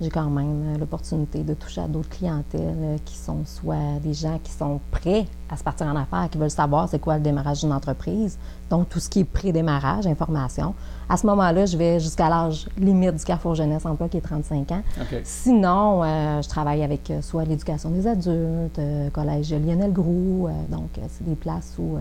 [0.00, 4.14] j'ai quand même euh, l'opportunité de toucher à d'autres clientèles euh, qui sont soit des
[4.14, 7.22] gens qui sont prêts à se partir en affaires, qui veulent savoir c'est quoi le
[7.22, 8.38] démarrage d'une entreprise,
[8.70, 10.74] donc tout ce qui est pré-démarrage, information.
[11.08, 14.72] À ce moment-là, je vais jusqu'à l'âge limite du Carrefour Jeunesse Emploi qui est 35
[14.72, 14.82] ans.
[15.24, 20.90] Sinon, euh, je travaille avec soit l'éducation des adultes, euh, collège Lionel Groux, euh, donc
[21.08, 21.96] c'est des places où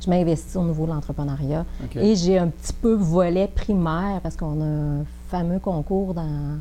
[0.00, 1.64] je m'investis au niveau de l'entrepreneuriat.
[1.96, 6.58] Et j'ai un petit peu volet primaire parce qu'on a un fameux concours dans,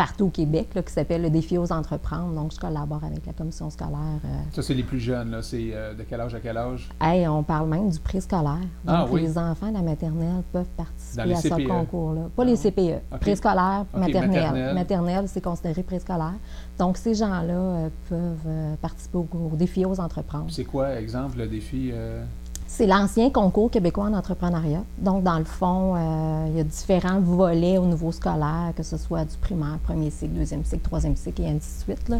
[0.00, 2.32] partout au Québec là, qui s'appelle le défi aux entreprendre.
[2.32, 3.98] Donc, je collabore avec la commission scolaire.
[4.24, 4.28] euh.
[4.50, 5.42] Ça, c'est les plus jeunes, là.
[5.42, 6.88] C'est euh, de quel âge à quel âge?
[7.02, 8.54] Hey, on parle même du préscolaire.
[8.82, 9.20] Donc, Ah oui.
[9.20, 11.68] les enfants de la maternelle peuvent participer à ce CPE.
[11.68, 12.22] concours-là.
[12.34, 12.72] Pas Ah les oui.
[12.72, 14.30] CPE, préscolaire, maternelle.
[14.30, 14.74] maternelle.
[14.74, 16.32] Maternelle, c'est considéré préscolaire.
[16.78, 20.46] Donc, ces gens-là euh, peuvent participer au, au défi aux entreprendre.
[20.48, 21.92] C'est quoi, exemple, le défi?
[22.70, 24.82] Euh, C'est l'ancien concours québécois en entrepreneuriat.
[24.98, 28.96] Donc, dans le fond, euh, il y a différents volets au niveau scolaire, que ce
[28.96, 32.12] soit du primaire, premier cycle, deuxième cycle, troisième cycle et ainsi de suite.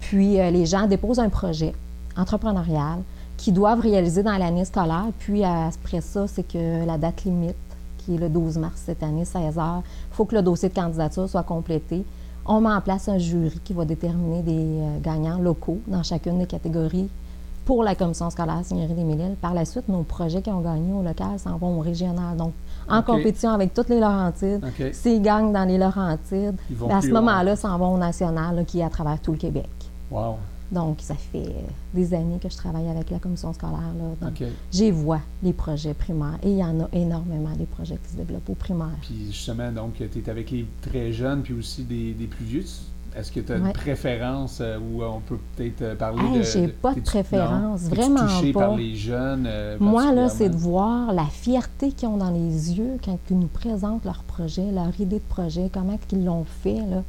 [0.00, 1.74] Puis, euh, les gens déposent un projet
[2.16, 3.00] entrepreneurial
[3.36, 5.06] qu'ils doivent réaliser dans l'année scolaire.
[5.18, 7.56] Puis, après ça, c'est que la date limite,
[7.98, 9.82] qui est le 12 mars cette année, 16 heures,
[10.12, 12.04] il faut que le dossier de candidature soit complété.
[12.48, 16.38] On met en place un jury qui va déterminer des euh, gagnants locaux dans chacune
[16.38, 17.08] des catégories
[17.66, 19.36] pour la commission scolaire Seigneurie des Mille-Îles.
[19.42, 22.36] Par la suite, nos projets qui ont gagné au local s'en vont au régional.
[22.36, 22.52] Donc,
[22.88, 24.64] en compétition avec toutes les Laurentides.
[24.92, 28.64] S'ils gagnent dans les Laurentides, Ils vont à ce moment-là, s'en vont au national, là,
[28.64, 29.68] qui est à travers tout le Québec.
[30.10, 30.36] Wow.
[30.70, 31.54] Donc, ça fait
[31.92, 33.92] des années que je travaille avec la commission scolaire.
[33.98, 36.38] Là, donc, j'y vois les projets primaires.
[36.44, 38.96] Et il y en a énormément des projets qui se développent au primaire.
[39.02, 42.64] Puis justement, donc, tu es avec les très jeunes puis aussi des, des plus vieux.
[43.16, 46.42] Est-ce que tu as une préférence euh, où on peut peut-être euh, parler Hey, de.
[46.42, 47.88] j'ai pas de préférence, non?
[47.88, 48.60] Vraiment touché pas.
[48.60, 52.74] par les jeunes euh, Moi, là, c'est de voir la fierté qu'ils ont dans les
[52.76, 56.80] yeux quand ils nous présentent leur projet, leur idée de projet, comment ils l'ont fait,
[56.90, 57.02] là.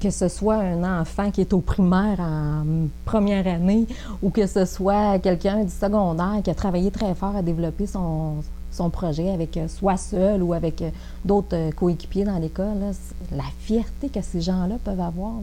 [0.00, 2.64] Que ce soit un enfant qui est au primaire en
[3.04, 3.86] première année
[4.20, 8.42] ou que ce soit quelqu'un du secondaire qui a travaillé très fort à développer son,
[8.72, 10.90] son projet avec euh, soit seul ou avec euh,
[11.24, 12.78] d'autres euh, coéquipiers dans l'école.
[13.30, 15.34] La fierté que ces gens-là peuvent avoir,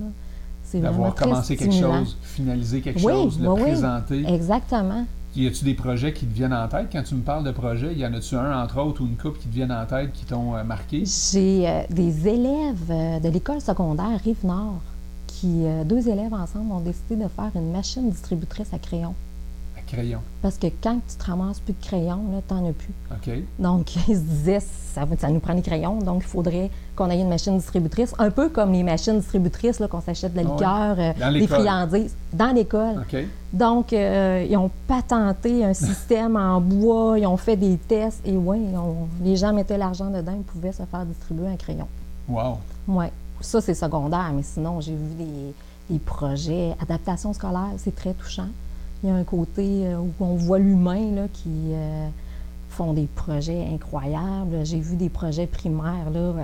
[0.63, 1.99] c'est vraiment D'avoir commencé quelque stimulant.
[1.99, 4.23] chose, finaliser quelque Oui, chose, le oui, présenter.
[4.27, 5.05] Exactement.
[5.35, 6.87] Y a-tu des projets qui te viennent en tête?
[6.91, 7.93] Quand tu me parles de projets?
[7.93, 10.25] Y en a-tu un, entre autres, ou une couple qui te viennent en tête qui
[10.25, 11.03] t'ont euh, marqué?
[11.05, 14.81] J'ai euh, des élèves euh, de l'école secondaire Rive-Nord
[15.27, 19.13] qui, deux élèves ensemble, ont décidé de faire une machine distributrice à crayons.
[19.91, 20.19] Crayon.
[20.41, 22.93] Parce que quand tu te ramasses plus de crayons, là, t'en as plus.
[23.11, 23.43] OK.
[23.57, 27.19] Donc, ils se disaient, ça, ça nous prend des crayons, donc il faudrait qu'on ait
[27.19, 30.93] une machine distributrice, un peu comme les machines distributrices là, qu'on s'achète de la Ah
[30.95, 31.05] ouais.
[31.13, 32.97] liqueur, euh, des friandises, dans l'école.
[33.11, 33.19] OK.
[33.51, 38.37] Donc, euh, ils ont patenté un système en bois, ils ont fait des tests, et
[38.37, 38.59] oui,
[39.23, 41.87] les gens mettaient l'argent dedans, ils pouvaient se faire distribuer un crayon.
[42.27, 42.57] Wow.
[42.87, 43.05] Oui,
[43.41, 45.53] ça c'est secondaire, mais sinon j'ai vu des,
[45.89, 46.75] des projets.
[46.79, 48.47] Adaptation scolaire, c'est très touchant.
[49.01, 52.07] Il y a un côté euh, où on voit l'humain qui euh,
[52.69, 54.65] font des projets incroyables.
[54.65, 56.43] J'ai vu des projets primaires, euh,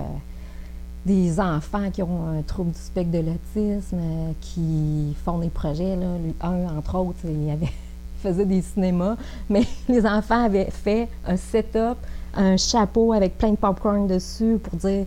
[1.04, 3.98] des enfants qui ont un trouble du spectre de l'autisme,
[4.40, 5.96] qui font des projets.
[5.96, 6.06] Là.
[6.40, 7.72] Un, entre autres, il avait,
[8.22, 9.16] faisait des cinémas,
[9.50, 11.98] mais les enfants avaient fait un setup
[12.38, 15.06] un chapeau avec plein de popcorn dessus pour dire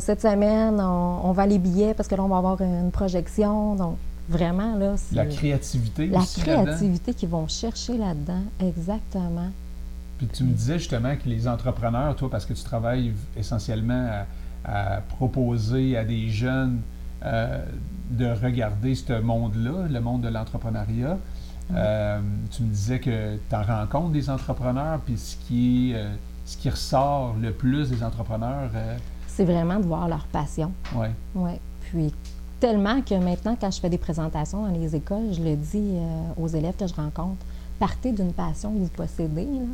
[0.00, 3.74] cette semaine, on, vend les billets parce que là, on va avoir une projection.
[3.74, 3.96] Donc,
[4.28, 8.42] Vraiment, là, c'est La créativité la aussi créativité qu'ils vont chercher là-dedans.
[8.60, 9.50] Exactement.
[10.18, 14.08] Puis tu me disais justement que les entrepreneurs, toi, parce que tu travailles essentiellement
[14.64, 16.80] à, à proposer à des jeunes
[17.24, 17.64] euh,
[18.10, 21.18] de regarder ce monde-là, le monde de l'entrepreneuriat.
[21.74, 22.20] Euh,
[22.50, 26.14] tu me disais que tu en rencontres des entrepreneurs, puis ce qui, est, euh,
[26.44, 28.70] ce qui ressort le plus des entrepreneurs,
[29.26, 30.72] C'est vraiment de voir leur passion.
[30.94, 31.10] ouais.
[31.34, 31.52] Oui.
[31.90, 32.12] Puis
[32.60, 36.42] tellement que maintenant, quand je fais des présentations dans les écoles, je le dis euh,
[36.42, 37.44] aux élèves que je rencontre,
[37.78, 39.66] partez d'une passion que vous possédez, là,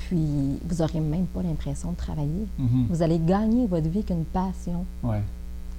[0.00, 2.46] puis vous n'aurez même pas l'impression de travailler.
[2.58, 2.86] Mhm.
[2.90, 4.84] Vous allez gagner votre vie avec une passion.
[5.02, 5.22] ouais.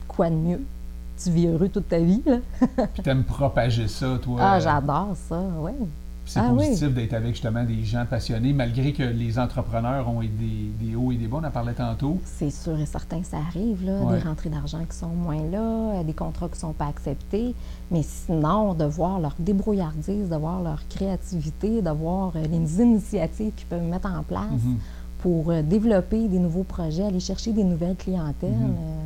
[0.07, 0.61] Quoi de mieux?
[1.21, 2.37] Tu vis heureux toute ta vie, là.
[2.93, 4.37] Puis tu aimes propager ça, toi.
[4.39, 5.71] Ah, euh, j'adore ça, oui.
[6.27, 6.65] C'est Ah oui.
[6.65, 10.27] positif d'être avec justement des gens passionnés, malgré que les entrepreneurs ont des,
[10.79, 12.19] des hauts et des bas, on en parlait tantôt.
[12.25, 14.17] C'est sûr et certain, ça arrive, là, Ouais.
[14.17, 15.59] des rentrées d'argent qui sont moins là,
[15.99, 17.53] euh, des contrats qui ne sont pas acceptés.
[17.91, 23.53] Mais sinon, de voir leur débrouillardise, de voir leur créativité, de voir euh, les initiatives
[23.55, 24.77] qu'ils peuvent mettre en place Mhm.
[25.19, 28.49] pour euh, développer des nouveaux projets, aller chercher des nouvelles clientèles.
[28.49, 28.75] Mhm.
[28.79, 29.05] euh,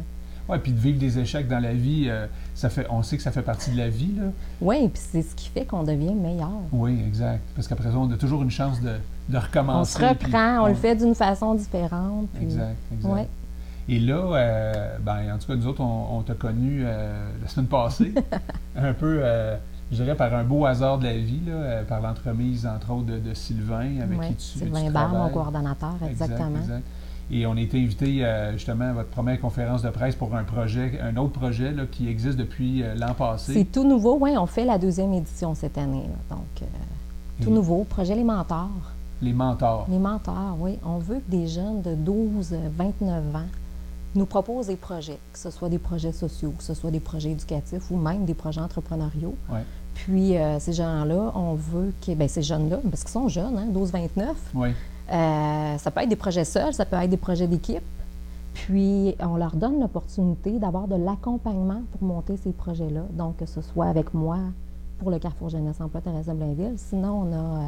[0.50, 2.26] Ouais, puis de vivre des échecs dans la vie, euh,
[2.56, 4.26] ça fait, on sait que ça fait partie de la vie, là.
[4.62, 6.50] Oui, puis c'est ce qui fait qu'on devient meilleur.
[6.72, 7.42] Oui, exact.
[7.56, 8.96] Parce qu'après ça, on a toujours une chance de,
[9.30, 9.98] de recommencer.
[9.98, 12.28] On se reprend, on le fait d'une façon différente.
[12.34, 13.14] puis- Exact, exact.
[13.14, 13.28] Ouais.
[13.88, 17.48] Et là, euh, ben, en tout cas, nous autres, on, on t'a connu euh, la
[17.48, 18.14] semaine passée,
[18.76, 19.22] un peu,
[19.92, 23.18] je dirais, par un beau hasard de la vie, là, par l'entremise, entre autres, de,
[23.20, 26.60] de Sylvain, avec Ouais, qui tu, Sylvain tu Barre, mon coordonnateur, exactement.
[26.60, 26.84] exact.
[27.32, 30.44] Et on a été invité euh, justement à votre première conférence de presse pour un
[30.44, 33.54] projet, un autre projet là, qui existe depuis euh, l'an passé.
[33.54, 36.04] C'est tout nouveau, oui, on fait la deuxième édition cette année.
[36.08, 36.36] là.
[36.36, 36.66] Donc, euh,
[37.44, 38.70] tout Et nouveau, projet Les Mentors.
[39.22, 39.86] Les mentors.
[39.90, 40.80] Les mentors, oui.
[40.86, 43.40] On veut que des jeunes de 12, 29 ans
[44.16, 47.32] nous proposent des projets, que ce soit des projets sociaux, que ce soit des projets
[47.32, 49.36] éducatifs ou même des projets entrepreneuriaux.
[49.52, 49.64] Ouais.
[49.94, 53.68] Puis euh, ces gens-là, on veut que, bien, ces jeunes-là, parce qu'ils sont jeunes, hein,
[53.74, 54.24] 12-29,
[54.56, 54.70] Oui.
[55.12, 57.84] Euh, ça peut être des projets seuls, ça peut être des projets d'équipe.
[58.54, 63.02] Puis, on leur donne l'opportunité d'avoir de l'accompagnement pour monter ces projets-là.
[63.12, 64.38] Donc, que ce soit avec moi
[65.00, 66.74] pour le Carrefour Jeunesse Emploi Thérèse Blainville.
[66.78, 67.68] Sinon, on a euh,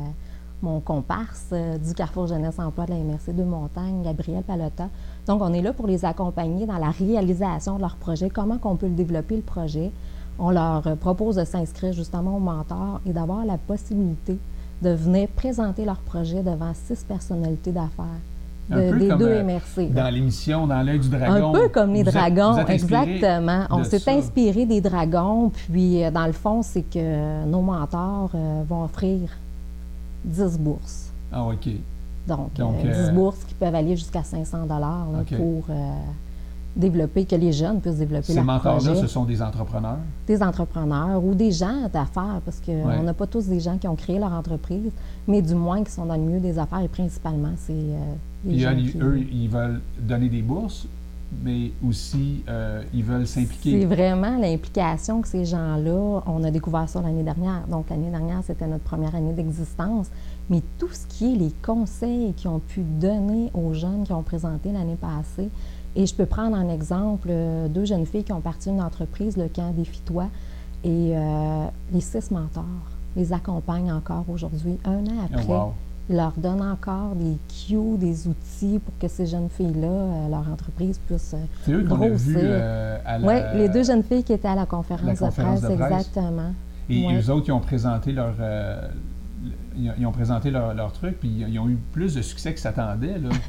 [0.62, 4.89] mon comparse euh, du Carrefour Jeunesse Emploi de la MRC de Montagne, Gabriel Palota.
[5.28, 8.76] Donc, on est là pour les accompagner dans la réalisation de leur projet, comment qu'on
[8.76, 9.92] peut le développer, le projet.
[10.39, 14.38] On leur propose de s'inscrire justement au mentor et d'avoir la possibilité
[14.82, 18.06] de venir présenter leur projet devant six personnalités d'affaires
[18.70, 19.90] de- des deux euh, MRC.
[19.94, 21.50] Dans l'émission, dans l'œil du dragon.
[21.50, 23.66] Un peu comme les dragons, êtes exactement.
[23.70, 28.62] On s'est inspiré des dragons, puis euh, dans le fond, c'est que nos mentors euh,
[28.68, 29.30] vont offrir
[30.26, 31.10] 10 bourses.
[31.32, 31.68] Ah, OK.
[32.28, 35.36] Donc, Donc, euh, 10 euh, bourses qui peuvent aller jusqu'à 500 dollars OK.
[35.36, 35.74] pour euh,
[36.76, 39.98] développer, que les jeunes puissent développer Ces mentors-là, ce sont des entrepreneurs?
[40.28, 43.02] Des entrepreneurs ou des gens d'affaires, parce qu'on Ouais.
[43.02, 44.92] n'a pas tous des gens qui ont créé leur entreprise,
[45.28, 48.14] mais du moins qui sont dans le milieu des affaires, et principalement, c'est euh,
[48.46, 48.98] les gens eux, qui...
[49.00, 50.88] eux, ils veulent donner des bourses,
[51.44, 53.86] mais aussi, euh, ils veulent C'est s'impliquer.
[53.86, 57.64] vraiment l'implication que ces gens-là, on a découvert ça l'année dernière.
[57.70, 60.08] Donc, l'année dernière, c'était notre première année d'existence.
[60.50, 64.24] Mais tout ce qui est les conseils qu'ils ont pu donner aux jeunes qui ont
[64.24, 65.50] présenté l'année passée,
[65.96, 69.38] et je peux prendre un exemple, euh, deux jeunes filles qui ont parti d'une entreprise,
[69.38, 70.28] le camp Défie-toi,
[70.84, 72.64] et euh, les six mentors
[73.16, 75.46] les accompagnent encore aujourd'hui, un an Oh, après.
[75.54, 75.74] wow.
[76.10, 80.50] Ils leur donnent encore des cues, des outils pour que ces jeunes filles-là, euh, leur
[80.52, 81.36] entreprise puisse
[81.66, 82.38] C'est eux qu'on a vu
[83.06, 83.28] à la...
[83.28, 85.92] oui, les deux jeunes filles qui étaient à la conférence, la conférence de de presse,
[86.08, 86.54] exactement.
[86.89, 87.22] Et Ouais.
[87.22, 88.34] eux autres, ils ont présenté leur...
[89.78, 93.18] ils ont- présenté leur, leur truc, puis ils ont eu plus de succès qu'ils s'attendaient,
[93.20, 93.30] là.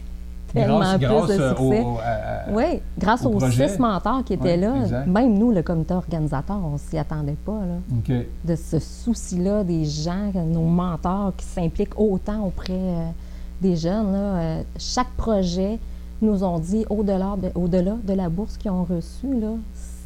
[0.53, 1.81] Tellement grâce, plus grâce, de euh, au- succès.
[1.83, 3.69] au- à- à- Oui, grâce au aux projet.
[3.69, 5.07] six mentors qui étaient là, exact.
[5.07, 10.31] même nous, le comité organisateur, on s'y attendait pas, là, de ce souci-là des gens,
[10.47, 13.07] nos mentors qui s'impliquent autant auprès euh,
[13.61, 14.13] des jeunes.
[14.13, 14.19] là.
[14.19, 15.79] Euh, chaque projet
[16.21, 19.29] nous ont dit, au-delà de, la bourse qu'ils ont reçue,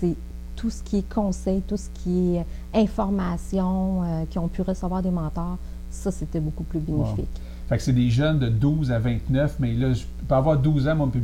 [0.01, 0.15] c'est
[0.55, 5.03] tout ce qui est conseil, tout ce qui est information, euh, qui ont pu recevoir
[5.03, 5.59] des mentors,
[5.91, 7.29] ça, c'était beaucoup plus bénéfique.
[7.69, 10.87] Fait que c'est des jeunes de 12 à 29, mais là, je peux avoir 12
[10.89, 11.21] ans, moi, puis,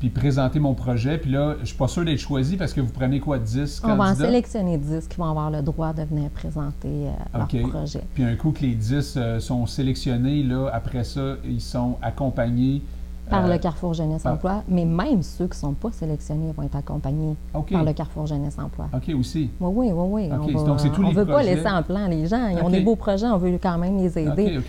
[0.00, 2.92] puis présenter mon projet, puis là, je suis pas sûr d'être choisi parce que vous
[2.92, 6.30] prenez quoi, 10 On va en sélectionner 10 qui vont avoir le droit de venir
[6.30, 8.02] présenter euh, leur projet.
[8.14, 12.80] Puis un coup que les 10 euh, sont sélectionnés, là, après ça, ils sont accompagnés.
[13.28, 16.50] Par euh, le Carrefour Jeunesse par- Emploi, mais même ceux qui ne sont pas sélectionnés
[16.56, 18.88] vont être accompagnés par le Carrefour Jeunesse Emploi.
[18.94, 19.50] OK, aussi.
[19.60, 20.30] Oui, oui, oui, oui.
[20.32, 22.48] On donc c'est tous ne les veut pas laisser en plan les gens.
[22.48, 22.72] Ils ont OK.
[22.72, 24.60] des beaux projets, on veut quand même les aider.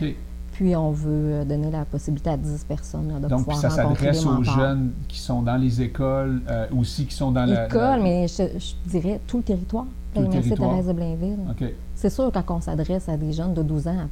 [0.60, 4.26] Puis on veut donner la possibilité à 10 personnes là, de Donc, pouvoir ça s'adresse
[4.26, 7.68] aux jeunes qui sont dans les écoles, euh, aussi qui sont dans la...
[7.68, 9.86] École, la- mais je, je dirais tout le territoire.
[10.14, 10.72] Tout le territoire.
[10.72, 11.38] Thérèse de Blainville.
[11.50, 11.64] OK,
[11.96, 14.10] C'est sûr, quand on s'adresse à des jeunes de 12 ans,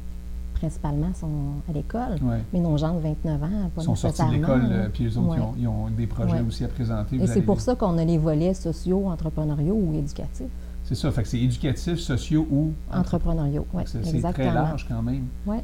[0.54, 1.28] principalement, sont
[1.70, 2.14] à l'école.
[2.22, 2.42] ouais.
[2.54, 5.18] Mais nos gens de 29 ans, pas Ils sont sortis de l'école, euh, puis eux
[5.18, 5.38] autres, Ouais.
[5.38, 6.46] ils, ont, ils ont des projets Ouais.
[6.48, 7.18] aussi à présenter.
[7.18, 10.48] Et c'est pour les- ça qu'on a les volets sociaux, entrepreneuriaux ou éducatifs.
[10.86, 12.72] C'est ça, fait que c'est éducatif, sociaux ou...
[12.94, 14.48] Entrepreneuriaux, oui, C'est c'est exactement.
[14.48, 15.24] très large quand même.
[15.46, 15.62] Ouais.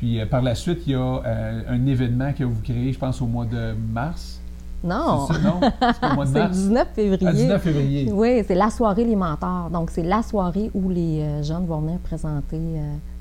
[0.00, 2.98] Puis euh, par la suite, il y a euh, un événement que vous créez, je
[2.98, 4.40] pense, au mois de mars.
[4.82, 5.60] Non, C'est non?
[5.60, 6.56] C'est pas au mois de c'est le mars?
[6.56, 7.26] 19 février.
[7.28, 8.10] Ah, 19 février.
[8.10, 9.68] Oui, c'est la soirée Les Mentors.
[9.70, 12.58] Donc, c'est la soirée où les euh, jeunes vont venir présenter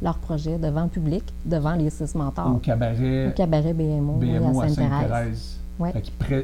[0.02, 2.62] leur projet devant le public, devant les six Au mentors.
[2.62, 5.59] cabaret Au cabaret BMO, oui, BMO à à Sainte-Thérèse.
[5.80, 5.94] Ouais.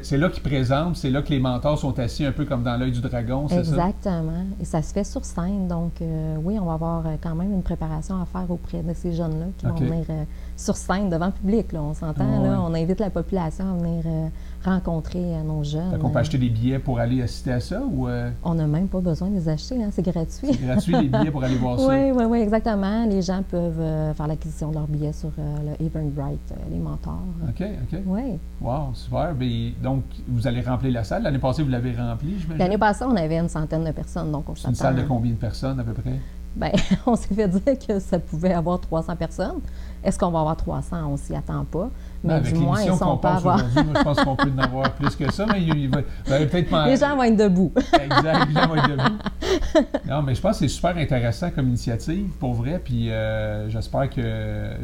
[0.02, 2.76] C'est là qu'ils présentent, c'est là que les mentors sont assis un peu comme dans
[2.78, 3.88] l'œil du dragon, c'est ça?
[3.88, 4.44] Exactement.
[4.60, 5.68] Et ça se fait sur scène.
[5.68, 8.94] Donc, euh, oui, on va avoir euh, quand même une préparation à faire auprès de
[8.94, 10.24] ces jeunes-là qui vont venir euh,
[10.56, 11.70] sur scène devant le public.
[11.72, 12.56] Là, on s'entend, Ah, là, ouais.
[12.66, 14.28] on invite la population à venir euh,
[14.66, 15.90] rencontrer euh, nos jeunes.
[15.92, 18.54] Fait qu'on peut Euh, acheter des billets pour aller assister à ça ou euh, On
[18.54, 20.48] n'a même pas besoin de les acheter, hein, c'est gratuit.
[20.52, 21.86] c'est gratuit les billets pour aller voir ça?
[21.88, 23.06] Oui, oui, oui, exactement.
[23.06, 27.22] Les gens peuvent euh, faire l'acquisition de leurs billets sur euh, le Eventbrite, les mentors.
[27.48, 27.62] OK,
[27.92, 27.98] OK.
[28.06, 28.38] Oui.
[28.60, 29.34] Wow, super.
[29.34, 31.22] Ben, donc, vous allez remplir la salle.
[31.22, 32.58] L'année passée, vous l'avez remplie, j'imagine?
[32.58, 35.36] L'année passée, on avait une centaine de personnes, donc on une salle de combien de
[35.36, 36.18] personnes à peu près?
[36.56, 36.72] Ben,
[37.06, 39.60] on s'est fait dire que ça pouvait avoir 300 personnes.
[40.02, 40.96] Est-ce qu'on va avoir 300?
[41.06, 41.90] On s'y attend pas.
[42.24, 43.56] Mais Ben, avec du moins, avoir...
[43.56, 46.86] aujourd'hui, moi, je pense qu'on peut en avoir plus que ça, mais il, va, peut-être
[46.86, 47.72] Les gens vont être debout.
[47.76, 49.18] Exact, les gens vont être debout.
[50.08, 52.80] Non, mais je pense que c'est super intéressant comme initiative, pour vrai.
[52.82, 54.22] Puis euh, j'espère que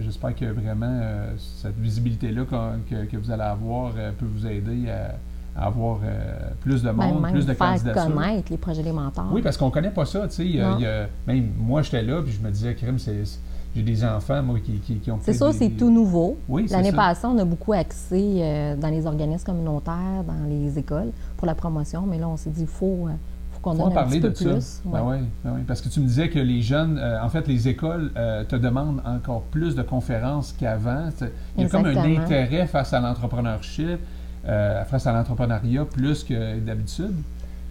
[0.01, 2.43] j'espère que vraiment euh, cette visibilité-là
[2.89, 7.07] que, que vous allez avoir euh, peut vous aider à, avoir euh, plus de Ben,
[7.07, 8.15] monde, même plus de faire candidatures.
[8.15, 9.29] connaître les projets des mentors.
[9.33, 11.07] Oui, parce qu'on connaît pas ça, tu sais.
[11.27, 13.41] Même moi, j'étais là, puis je me disais, c'est, c'est-
[13.75, 16.37] j'ai des enfants, moi, qui, qui, qui ont C'est des- c'est tout nouveau.
[16.49, 21.11] Oui, L'année passée, on a beaucoup axé euh, dans les organismes communautaires, dans les écoles,
[21.37, 22.03] pour la promotion.
[22.07, 23.13] Mais là, on s'est dit, il faut, euh,
[23.53, 24.51] faut qu'on donne un petit de peu ça.
[24.51, 24.83] plus.
[24.85, 27.49] Ben ouais, ben ouais, parce que tu me disais que les jeunes, euh, en fait,
[27.49, 28.11] les écoles
[28.49, 31.09] te demandent encore plus de conférences qu'avant.
[31.57, 33.99] Il y a comme un intérêt face à l'entrepreneurship,
[34.45, 37.15] face à l'entrepreneuriat plus que d'habitude.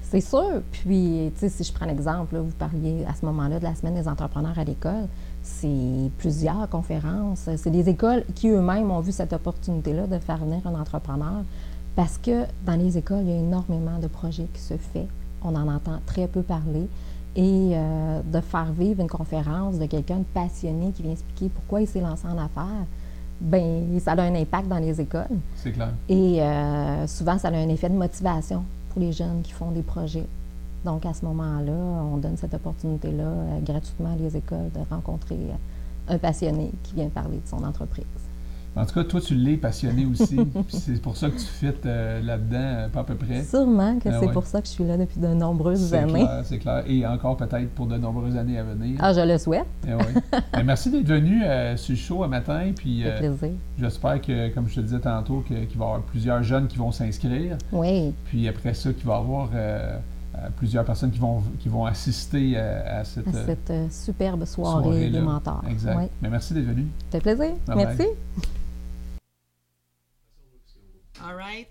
[0.04, 0.62] C'est sûr.
[0.72, 3.94] Puis, tu sais, si je prends l'exemple, vous parliez à ce moment-là de la semaine
[3.96, 5.08] des entrepreneurs à l'école,
[5.44, 7.50] c'est plusieurs conférences.
[7.58, 11.44] C'est des écoles qui eux-mêmes ont vu cette opportunité-là de faire venir un entrepreneur
[11.96, 15.08] parce que dans les écoles, il y a énormément de projets qui se font.
[15.44, 16.88] On en entend très peu parler.
[17.34, 21.80] Et euh, de faire vivre une conférence de quelqu'un de passionné qui vient expliquer pourquoi
[21.80, 22.86] il s'est lancé en affaires,
[23.40, 25.40] ben ça a un impact dans les écoles.
[25.56, 25.94] C'est clair.
[26.10, 29.82] Et euh, souvent, ça a un effet de motivation pour les jeunes qui font des
[29.82, 30.28] projets.
[30.86, 35.36] Donc, à ce moment-là, on donne cette opportunité-là euh, gratuitement à les écoles de rencontrer
[35.36, 38.06] euh, un passionné qui vient parler de son entreprise.
[38.74, 40.40] En tout cas, toi, tu l'es passionné aussi.
[40.70, 43.44] c'est pour ça que tu fites euh, là-dedans, euh, pas à peu près.
[43.44, 44.32] Sûrement que Ah c'est ouais.
[44.32, 46.14] pour ça que je suis là depuis de nombreuses C'est années.
[46.24, 46.84] clair, c'est clair.
[46.88, 48.98] Et encore peut-être pour de nombreuses années à venir.
[49.04, 49.68] Ah, je le souhaite.
[49.86, 50.06] Eh ouais.
[50.54, 51.42] Ben, merci d'être venu
[51.78, 52.72] sur le show un matin.
[52.76, 53.50] Puis plaisir.
[53.78, 56.92] j'espère que, comme je te disais tantôt, qu'il va y avoir plusieurs jeunes qui vont
[56.94, 57.58] s'inscrire.
[57.74, 59.50] Oui, Puis après ça, qu'il va y avoir
[60.58, 64.46] plusieurs personnes qui vont, qui vont assister euh, à cette, à euh, cette euh, superbe
[64.46, 65.20] soirée soirée-là.
[65.20, 65.64] des mentors.
[65.70, 65.98] Exact.
[65.98, 66.88] Oui, Mais merci d'être venu.
[67.12, 67.56] ça fait plaisir.
[67.68, 67.86] Bye bye.
[67.86, 68.04] Merci.
[71.24, 71.68] All right.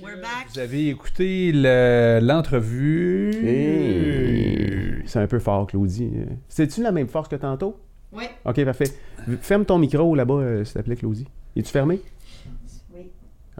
[0.00, 0.48] We're back.
[0.52, 3.32] Vous avez écouté le- l'entrevue.
[3.44, 6.10] Hey, C'est un peu fort, Claudie.
[6.48, 7.76] C'est-tu la même force que tantôt?
[8.12, 8.24] Oui.
[8.44, 8.90] OK, parfait.
[9.40, 11.26] Ferme ton micro là-bas, euh, s'il te plaît, Claudie.
[11.56, 12.00] Es-tu fermé?
[12.94, 13.10] Oui.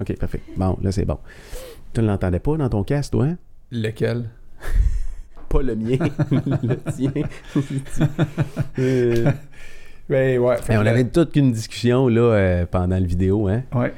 [0.00, 0.40] OK, parfait.
[0.56, 1.18] Bon, là, c'est bon.
[1.92, 3.24] Tu ne l'entendais pas dans ton casque, toi?
[3.26, 3.36] hein?
[3.74, 4.30] Lequel?
[5.48, 5.98] Pas le mien,
[6.62, 7.12] le tien.
[8.78, 9.30] Euh,
[10.09, 10.56] Ben ouais.
[10.68, 13.48] on avait toute une discussion là, euh, pendant la vidéo.
[13.48, 13.62] Hein?
[13.74, 13.92] Ouais.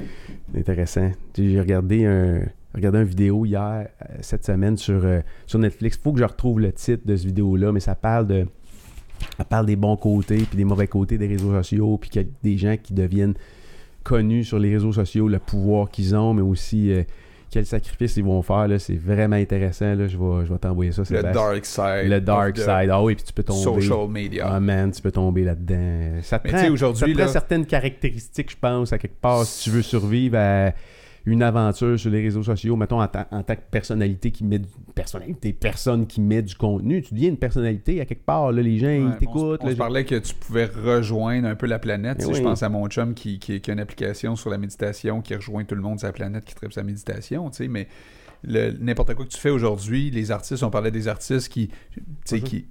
[0.55, 1.11] Intéressant.
[1.35, 2.41] J'ai regardé un,
[2.73, 5.99] regardé une vidéo hier, euh, cette semaine, sur, euh, sur Netflix.
[6.01, 8.47] faut que je retrouve le titre de cette vidéo-là, mais ça parle de.
[9.37, 12.09] Ça parle des bons côtés puis des mauvais côtés des réseaux sociaux, puis
[12.43, 13.33] des gens qui deviennent
[14.03, 16.93] connus sur les réseaux sociaux, le pouvoir qu'ils ont, mais aussi
[17.49, 18.67] quels sacrifices ils vont faire.
[18.67, 18.79] là.
[18.79, 19.95] C'est vraiment intéressant.
[19.95, 20.07] Là.
[20.07, 21.03] Je vais, je vais t'envoyer ça.
[21.09, 22.05] Le dark side.
[22.09, 22.89] Le dark side.
[22.91, 23.81] Ah oui, puis tu peux tomber.
[23.81, 24.47] Social media.
[24.49, 26.19] Ah man, tu peux tomber là-dedans.
[26.21, 29.45] Ça te Mais prend, aujourd'hui, ça te prend certaines caractéristiques, je pense, à quelque part,
[29.45, 30.71] si tu veux survivre à
[31.27, 34.59] une aventure sur les réseaux sociaux, mettons en, ta- en tant que personnalité qui met
[34.59, 38.61] du, personnalité, personne qui met du contenu, tu deviens une personnalité à quelque part, là,
[38.61, 39.59] les gens Ouais, ils t'écoutent.
[39.61, 42.19] On, se parlait que tu pouvais rejoindre un peu la planète.
[42.19, 44.57] Tu sais, Je pense à mon chum qui, qui, qui a une application sur la
[44.57, 47.49] méditation qui rejoint tout le monde sur la planète qui traite sa méditation.
[47.49, 47.89] tu sais, Mais
[48.43, 51.69] n'importe quoi que tu fais aujourd'hui, les artistes, on parlait des artistes qui,
[52.25, 52.65] qui, qui,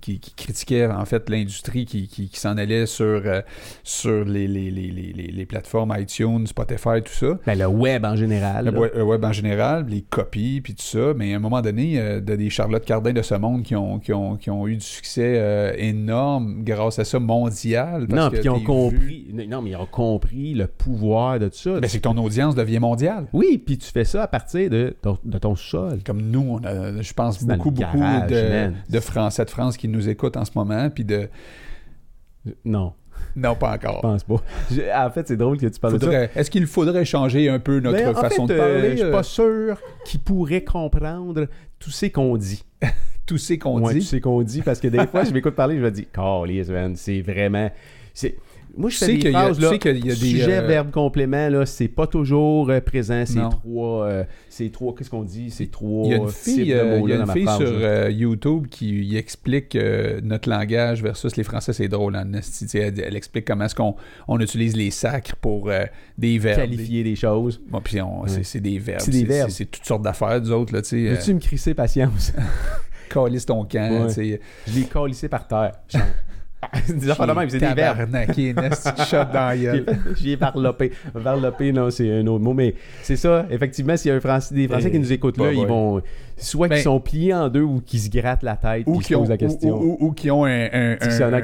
[0.00, 3.40] qui- qui critiquaient en fait l'industrie qui, qui, s'en allait sur, euh,
[3.82, 7.38] sur les, les, les, les, plateformes iTunes, Spotify, tout ça.
[7.46, 8.66] Ben, le web en général.
[8.66, 11.14] Le web, le web en général, les copies, puis tout ça.
[11.16, 13.98] Mais à un moment donné, euh, de des Charlotte Cardin de ce monde qui ont,
[13.98, 18.06] qui ont, qui ont eu du succès euh, énorme grâce à ça mondial.
[18.08, 19.26] parce Non, que ils ont vu- compris.
[19.48, 21.80] Non, mais ils ont compris le pouvoir de tout ça.
[21.80, 23.26] Ben, c'est que ton audience devient mondiale.
[23.32, 25.98] Oui, puis tu fais ça à partir de ton, de ton sol.
[26.04, 28.30] Comme nous, on a, je pense, beaucoup, beaucoup garage,
[28.88, 31.28] de, Français de France qui nous écoutent en ce moment, puis de...
[32.64, 32.92] Non,
[33.36, 34.00] Non, pas je encore.
[34.00, 34.36] pense pas.
[34.70, 36.24] Je- en fait, c'est drôle que tu parles de ça.
[36.34, 38.90] Est-ce qu'il faudrait changer un peu notre Ben, en façon fait, de euh, parler?
[38.92, 41.46] je suis euh, pas sûr qu'ils pourraient comprendre
[41.78, 42.64] tout ce qu'on dit.
[43.26, 44.00] Tout ce qu'on Ouais, dit?
[44.00, 46.70] tout ce qu'on dit, parce que des fois, je m'écoute parler, je me dis, Calisse,
[46.70, 47.70] man, c'est vraiment.
[48.76, 50.10] Moi, je Tu fais sais des qu'il y a- phrases, tu là, sais qu'il y
[50.10, 54.24] a des, sujet, euh, verbe, complément, là, c'est pas toujours euh, présent, ces trois, euh,
[54.48, 56.94] ces trois, qu'est-ce qu'on dit, ces trois Il y a une fille, il y a
[56.96, 59.76] une sur YouTube qui explique
[60.22, 61.72] notre langage versus les Français.
[61.72, 63.96] C'est drôle, hein, tu sais, elle, explique comment est-ce qu'on
[64.28, 65.70] on utilise les sacres pour
[66.16, 66.60] des verbes.
[66.60, 67.60] Qualifier des choses.
[67.68, 67.98] Bon, puis
[68.42, 69.00] c'est des verbes.
[69.00, 69.50] C'est des verbes.
[69.50, 71.08] C'est toutes sortes d'affaires, nous autres, là, tu sais.
[71.08, 72.32] Veux-tu me crisser patience?
[73.08, 74.40] Calisse ton camp, tu sais.
[74.66, 75.72] je l'ai calissé par terre.
[76.88, 78.08] Des affaires de même, c'est des verbes.
[78.36, 79.86] Il est shot dans la gueule.
[80.16, 80.92] J'y ai varlopé.
[81.14, 83.46] Varlopé, non, c'est un autre mot, mais c'est ça.
[83.50, 86.02] Effectivement, s'il y a un Français, des Français qui nous écoutent là, bah, ils vont
[86.36, 89.14] soit Ben- qu'ils sont pliés en deux ou qu'ils se grattent la tête Ou qui
[89.14, 89.80] posent la question.
[89.80, 91.38] ou- qui ont un, Dictionnaire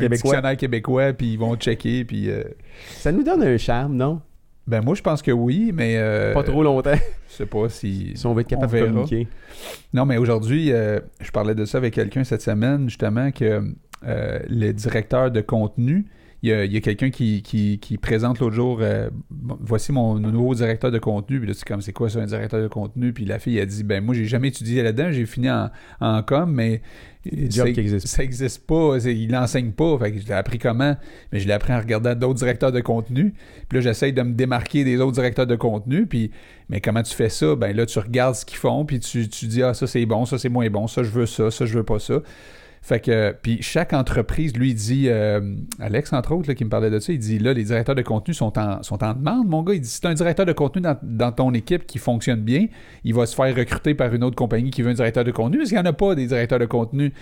[0.44, 1.12] un québécois.
[1.12, 2.28] puis ils vont checker, puis...
[2.30, 2.42] euh,
[2.98, 4.20] Ça nous donne un charme, non?
[4.66, 5.96] Ben moi, je pense que oui, mais...
[5.98, 6.94] euh, Pas trop longtemps,
[7.28, 8.12] Je sais pas si...
[8.16, 9.28] si on veut être capable de communiquer.
[9.92, 13.62] Non, mais aujourd'hui, euh, je parlais de ça avec quelqu'un cette semaine, justement, que
[14.06, 16.06] euh, le directeur de contenu,
[16.44, 20.90] il y a, quelqu'un qui, qui, qui présente l'autre jour, euh, voici mon nouveau directeur
[20.90, 23.14] de contenu, puis là, c'est comme, c'est quoi ça, un directeur de contenu?
[23.14, 25.70] Puis la fille a dit, ben moi, j'ai jamais étudié là-dedans, j'ai fini en,
[26.00, 26.82] en com, mais...
[28.04, 30.94] Ça existe pas, il l'enseigne pas, fait que je l'ai appris comment?
[31.32, 33.32] Mais je l'ai appris en regardant d'autres directeurs de contenu,
[33.70, 36.30] puis là, j'essaye de me démarquer des autres directeurs de contenu, puis
[36.68, 37.54] mais comment tu fais ça?
[37.56, 40.26] Ben là, tu regardes ce qu'ils font, puis tu, tu dis, ah, ça c'est bon,
[40.26, 42.20] ça c'est moins bon, ça je veux ça, ça je veux pas ça.
[42.84, 46.90] Fait que, puis chaque entreprise, lui, dit, euh, Alex, entre autres, là, qui me parlait
[46.90, 49.62] de ça, il dit, là, les directeurs de contenu sont en, sont en demande, mon
[49.62, 49.72] gars.
[49.72, 52.66] Il dit, si tu un directeur de contenu dans, dans ton équipe qui fonctionne bien,
[53.02, 55.56] il va se faire recruter par une autre compagnie qui veut un directeur de contenu,
[55.56, 57.14] parce qu'il n'y en a pas des directeurs de contenu.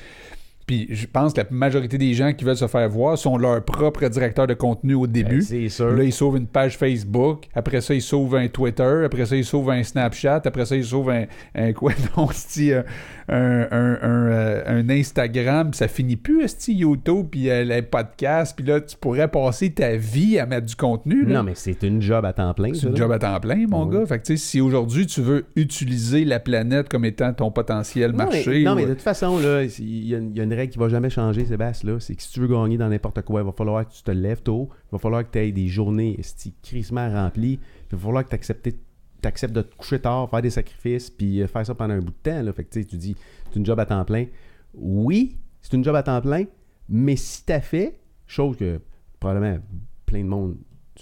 [0.72, 3.62] Puis je pense que la majorité des gens qui veulent se faire voir sont leur
[3.62, 5.40] propre directeur de contenu au début.
[5.40, 5.90] Ben, c'est sûr.
[5.90, 7.44] Là, ils sauvent une page Facebook.
[7.54, 9.02] Après ça, ils sauvent un Twitter.
[9.04, 10.40] Après ça, ils sauvent un Snapchat.
[10.46, 11.24] Après ça, ils sauvent un,
[11.54, 11.92] un quoi?
[12.16, 12.82] Donc, un,
[13.28, 15.70] un, un, un, euh, un Instagram.
[15.72, 18.56] Puis ça finit plus, c'ti, YouTube, puis euh, les podcasts.
[18.56, 21.26] Puis là, tu pourrais passer ta vie à mettre du contenu.
[21.26, 21.34] là.
[21.38, 22.72] Non, mais c'est une job à temps plein.
[22.72, 22.96] C'est ça, un là.
[22.96, 23.98] job à temps plein, mon Ouais.
[23.98, 24.06] gars.
[24.06, 28.12] Fait que, tu sais, si aujourd'hui tu veux utiliser la planète comme étant ton potentiel
[28.12, 28.42] Non, marché.
[28.46, 30.44] mais, non, ou- mais de toute façon, là, il y, a une- il y a
[30.44, 31.98] une règle qui va jamais changer, Sébastien.
[32.00, 34.10] C'est que si tu veux gagner dans n'importe quoi, il va falloir que tu te
[34.10, 34.68] lèves tôt.
[34.86, 36.18] Il va falloir que tu aies des journées
[36.62, 37.58] crissement remplies.
[37.90, 41.46] Il va falloir que tu acceptes de te coucher tard, faire des sacrifices, puis euh,
[41.46, 42.42] faire ça pendant un bout de temps.
[42.42, 42.52] Là.
[42.52, 43.16] Fait que, tu dis,
[43.48, 44.26] c'est une job à temps plein.
[44.74, 46.44] Oui, c'est une job à temps plein,
[46.88, 48.80] mais si tu as fait, chose que
[49.20, 49.58] probablement
[50.06, 50.56] plein de monde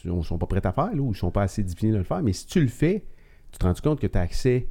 [0.04, 2.22] ne sont pas prêts à faire, ou ne sont pas assez disciplinés de le faire,
[2.22, 3.04] mais si tu le fais,
[3.52, 4.68] tu te rends compte que tu as accès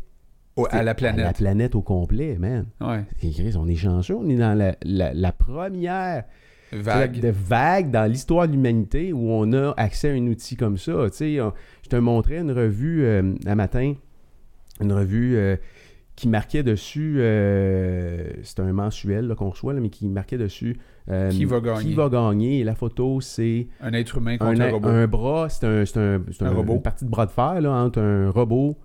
[0.62, 1.38] au- à la à la planète.
[1.38, 2.66] planète au complet, man.
[2.82, 3.04] Ouais.
[3.20, 4.16] Chris, on est chanceux.
[4.16, 6.24] On est dans la, la- la première
[6.72, 7.20] Vague.
[7.20, 10.94] de vague dans l'histoire de l'humanité où on a accès à un outil comme ça.
[11.10, 11.54] Tu sais, on-
[11.84, 13.94] je te montrais une revue euh, un matin,
[14.82, 15.56] une revue euh,
[16.16, 20.78] qui marquait dessus, euh, c'est un mensuel qu'on reçoit, là, mais qui marquait dessus
[21.10, 21.82] euh, Qui va gagner.
[21.90, 22.60] Qui va gagner.
[22.60, 24.88] Et la photo, c'est Un être humain un, contre un, robot.
[24.90, 26.74] un bras, c'est un, c'est un, Un un- robot.
[26.76, 28.78] une partie de bras de fer là, entre un robot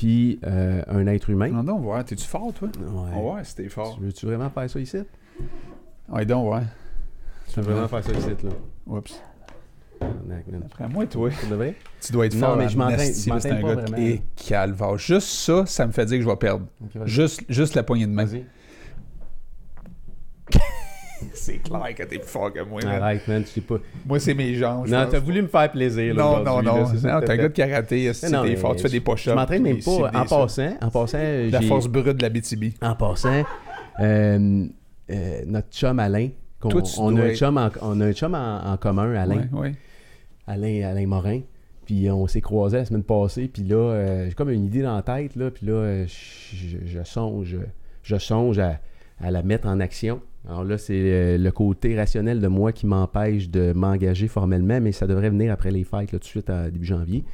[0.00, 1.48] puis euh, un être humain.
[1.48, 2.02] Non, non, ouais.
[2.04, 2.68] T'es-tu fort, toi?
[2.78, 3.34] Ouais.
[3.34, 3.96] Ouais, c'était fort.
[3.98, 4.96] Tu Veux-tu vraiment faire ça ici?
[6.08, 6.62] Ouais, donc, ouais.
[7.52, 8.50] Tu veux vraiment faire ça ici, là?
[8.86, 9.22] Oups.
[10.64, 11.28] Après moi, toi.
[12.00, 12.56] Tu dois être Non, fort.
[12.56, 14.96] mais en je là, C'est un gars est calvaire.
[14.96, 16.64] Juste ça, ça me fait dire que je vais perdre.
[17.04, 18.24] Juste, juste la poignée de main.
[18.24, 18.46] Vas-y.
[21.40, 22.80] C'est clair que t'es plus fort que moi.
[22.84, 23.02] man.
[23.02, 23.76] Arrête, man, tu sais pas.
[24.06, 24.86] Moi, c'est mes jambes.
[24.86, 25.10] je Non, pense.
[25.12, 26.76] t'as voulu me faire plaisir, là, Non, non, aujourd'hui, non.
[26.76, 27.68] là, c'est ça Non, que t'es un t'as gars de fait.
[27.68, 28.12] karaté.
[28.32, 28.76] non, T'es mais fort.
[28.76, 29.30] Tu fais des push-ups.
[29.30, 29.90] Je m'entraîne même pas.
[29.90, 30.36] En ça.
[30.36, 32.74] passant, en passant, La j'ai- force brute de la BTB.
[32.82, 33.42] En passant,
[34.00, 34.66] euh,
[35.10, 36.28] euh, notre chum Alain,
[36.60, 38.76] qu'on- Toi, tu on, a dois un chum en, on a un chum en, en
[38.76, 39.72] commun, Alain, Ouais, ouais.
[40.46, 41.40] Alain, Alain Morin.
[41.86, 43.48] Puis on s'est croisés la semaine passée.
[43.52, 45.34] Puis là, euh, j'ai comme une idée dans la tête.
[45.36, 47.56] Là, puis là, euh, je, je songe,
[48.02, 48.78] je songe à,
[49.20, 50.20] à la mettre en action.
[50.48, 54.92] Alors là, c'est euh, le côté rationnel de moi qui m'empêche de m'engager formellement, mais
[54.92, 57.24] ça devrait venir après les fêtes, tout de suite à début janvier.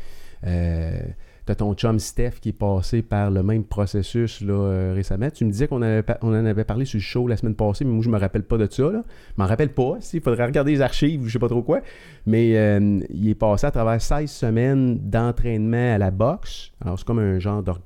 [0.46, 0.98] Euh,
[1.46, 5.30] Tu as ton chum Steph qui est passé par le même processus là, euh, récemment.
[5.30, 8.02] Tu me disais qu'on en avait parlé sur le show la semaine passée, mais moi,
[8.02, 8.90] je me rappelle pas de ça.
[8.90, 8.98] Je
[9.36, 9.98] m'en rappelle pas.
[10.12, 11.82] Il faudrait regarder les archives, je sais pas trop quoi.
[12.26, 16.72] Mais euh, il est passé à travers 16 semaines d'entraînement à la boxe.
[16.84, 17.80] Alors, c'est comme un genre d'or-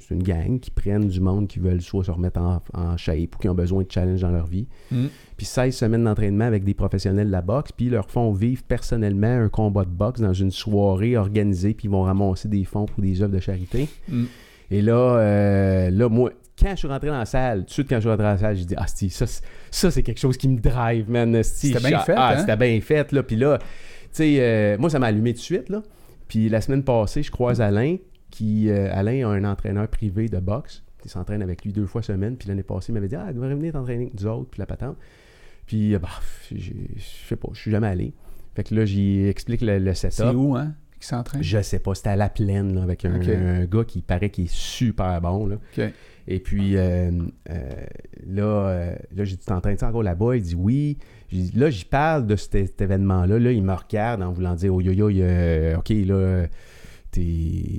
[0.00, 3.34] c'est une gang qui prennent du monde qui veulent soit se remettre en, en shape
[3.36, 4.66] ou qui ont besoin de challenge dans leur vie.
[4.90, 5.06] Mm.
[5.36, 8.62] Puis 16 semaines d'entraînement avec des professionnels de la boxe, puis ils leur font vivre
[8.66, 12.86] personnellement un combat de boxe dans une soirée organisée, puis ils vont ramasser des fonds
[12.86, 13.88] pour des œuvres de charité.
[14.08, 14.24] Mm.
[14.70, 17.88] Et là, euh, là, moi, quand je suis rentré dans la salle, tout de suite
[17.88, 20.18] quand je suis rentré dans la salle, j'ai dit Ah, ça, c'est- ça c'est quelque
[20.20, 21.42] chose qui me drive, man.
[21.42, 22.38] C'était bien fait, Ah, hein?
[22.40, 23.22] c'était bien fait, là.
[23.22, 23.66] Puis là, tu
[24.12, 25.82] sais, euh, moi, ça m'a allumé tout de suite, là.
[26.28, 27.96] Puis la semaine passée, je croise Alain,
[28.36, 30.84] qui, euh, Alain a un entraîneur privé de boxe.
[31.06, 32.36] Il s'entraîne avec lui deux fois semaine.
[32.36, 34.58] Puis l'année passée, il m'avait dit Ah, tu devrais venir t'entraîner avec nous autres, puis
[34.58, 34.98] la patente.
[35.64, 36.08] Puis, euh, bah,
[36.54, 36.72] je
[37.26, 38.12] sais pas, je suis jamais allé.
[38.54, 40.16] Fait que là, j'y explique le, le setup.
[40.16, 41.42] C'est où, hein, qui s'entraîne?
[41.42, 44.52] Je sais pas, c'était à la plaine là, avec un, gars qui paraît qui est
[44.52, 45.46] super bon.
[45.46, 45.56] Là.
[46.28, 47.10] Et puis euh,
[47.50, 47.86] euh,
[48.26, 50.36] là, là j'ai dit T'entraînes ça encore là-bas?
[50.36, 50.98] Il dit oui.
[51.30, 53.38] Dit, là, j'y parle de cet, cet événement-là.
[53.38, 56.46] Là, il me regarde en voulant dire Oh yo yo, euh, ok, là,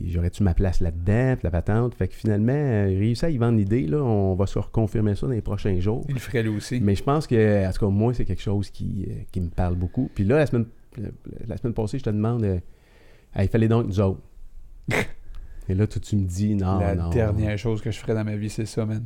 [0.08, 1.36] j'aurais-tu ma place là-dedans?
[1.44, 1.96] La patente?
[1.96, 3.88] Fait que finalement, euh, il réussit à y vendre l'idée.
[3.88, 6.04] Là, on va se reconfirmer ça dans les prochains jours.
[6.08, 6.80] Il le ferait lui aussi.
[6.80, 9.50] Mais je pense que, en tout cas, moi, c'est quelque chose qui, euh, qui me
[9.50, 10.10] parle beaucoup.
[10.14, 10.66] Puis là, la semaine,
[11.48, 12.60] la semaine passée, je te demande, euh,
[13.36, 14.22] Hey, il fallait donc nous autres.
[15.70, 17.10] Et là, tu me dis, non, la non.
[17.10, 19.06] dernière chose que je ferais dans ma vie, c'est ça, man.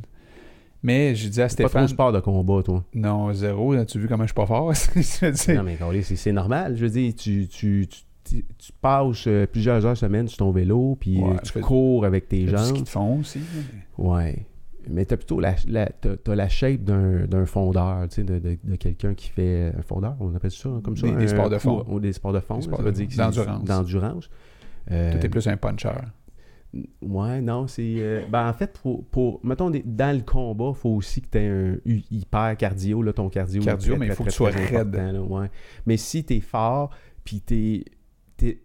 [0.84, 2.84] Mais je dis à Pas trop Stéphane, sport de combat, toi.
[2.94, 4.72] non, zéro, as-tu vu comment je suis pas fort?
[5.54, 6.76] Non, mais c'est c'est normal.
[6.76, 10.50] Je veux dire, tu, tu, tu, tu- tu passes euh, plusieurs heures semaine sur ton
[10.52, 12.82] vélo, puis Ouais, euh, tu cours avec tes du ski jambes.
[12.84, 13.40] de fond aussi.
[13.98, 14.46] mais- Ouais.
[14.88, 15.88] Mais t'as plutôt la, la,
[16.26, 20.34] la shape d'un, fondeur, tu sais, de, de, de quelqu'un qui fait un fondeur, on
[20.34, 21.06] appelle ça comme ça.
[21.06, 21.84] Des- des sports de fond.
[21.88, 22.60] Ou des sports de fond.
[22.60, 23.64] C'est- d'endurance.
[23.64, 24.30] D'endurance.
[24.90, 25.90] Euh, Toi, t'es plus un puncher.
[27.02, 27.94] Ouais, non, c'est.
[27.98, 31.28] euh, ben, en fait, pour, pour- mettons, des- dans le combat, il faut aussi que
[31.30, 31.76] tu aies un
[32.10, 33.62] hyper cardio, là, ton cardio.
[33.62, 34.94] Cardio, très, mais il faut très, que tu sois raide.
[34.94, 35.50] là, ouais.
[35.84, 36.88] Mais si tu es fort,
[37.24, 37.84] puis tu es,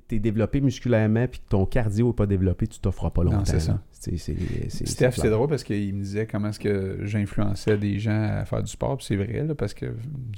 [0.09, 3.45] développé musculairement, puis que ton cardio n'est pas développé, tu t'offres pas longtemps.
[3.45, 3.79] c'est ça.
[3.99, 4.35] C'est, c'est,
[4.69, 8.29] c'est, Steph, c'est c'est drôle parce qu'il me disait comment est-ce que j'influençais des gens
[8.39, 8.95] à faire du sport.
[8.97, 9.87] Puis c'est vrai, là, parce que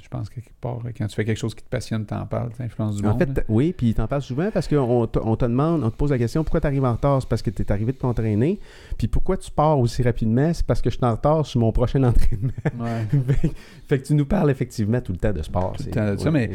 [0.02, 2.50] je pense que quelque part, quand tu fais quelque chose qui te passionne, t'en parles,
[2.56, 3.18] t'influences du En monde.
[3.18, 3.42] fait, là.
[3.50, 6.16] oui, puis t'en parles souvent parce qu'on te, on te demande, on te pose la
[6.18, 7.20] question pourquoi tu arrives en retard?
[7.20, 8.58] C'est parce que tu es arrivé de t'entraîner.
[8.96, 10.52] Puis pourquoi tu pars aussi rapidement?
[10.54, 12.52] C'est parce que je suis en retard sur mon prochain entraînement.
[12.78, 13.06] Ouais.
[13.34, 13.52] fait,
[13.88, 15.74] fait que tu nous parles effectivement tout le temps de sport.
[15.76, 16.50] Tout le temps de ça, mais-.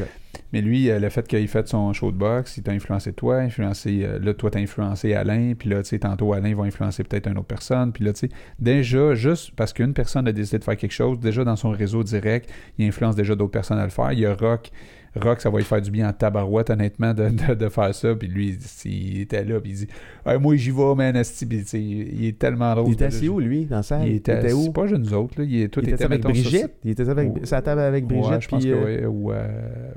[0.53, 3.13] Mais lui, euh, le fait qu'il ait fait son show de boxe, il t'a influencé
[3.13, 6.63] toi, influencé, euh, là, toi, t'as influencé Alain, puis là, tu sais, tantôt, Alain va
[6.63, 10.31] influencer peut-être une autre personne, puis là, tu sais, déjà, juste parce qu'une personne a
[10.31, 13.79] décidé de faire quelque chose, déjà dans son réseau direct, il influence déjà d'autres personnes
[13.79, 14.11] à le faire.
[14.11, 14.71] Il y a Rock,
[15.21, 18.13] Rock, ça va lui faire du bien en tabarouette, honnêtement, de, de, de faire ça,
[18.15, 19.87] puis lui, il était là, puis il dit
[20.25, 21.21] Hey, Moi, j'y vais, man.
[21.23, 22.89] Puis, il est tellement drôle.
[22.89, 24.63] Il était assis où, lui, dans ça Il était, où?
[24.63, 25.45] c'est pas juste nous autres, là.
[25.47, 28.29] Il, est- tout Il était avec mettons, sur- Brigitte Il était avec, table avec Brigitte
[28.31, 29.33] Ouais, je pense que euh, oui.
[29.33, 29.35] Ouais,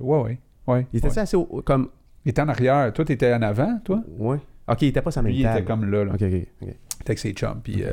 [0.01, 0.39] ouais, ouais.
[0.67, 1.19] ouais, Il était ouais.
[1.19, 1.89] assis au- comme.
[2.25, 2.93] Il était en arrière.
[2.93, 4.03] Toi, t'étais en avant, toi?
[4.19, 4.39] Ouais.
[4.71, 6.13] Ok, il était pas sa même Lui, il était comme là, là.
[6.15, 6.29] Ok, ok.
[6.33, 6.43] ok.
[6.63, 6.77] Il était
[7.11, 7.61] avec ses chums.
[7.65, 7.93] Puis euh,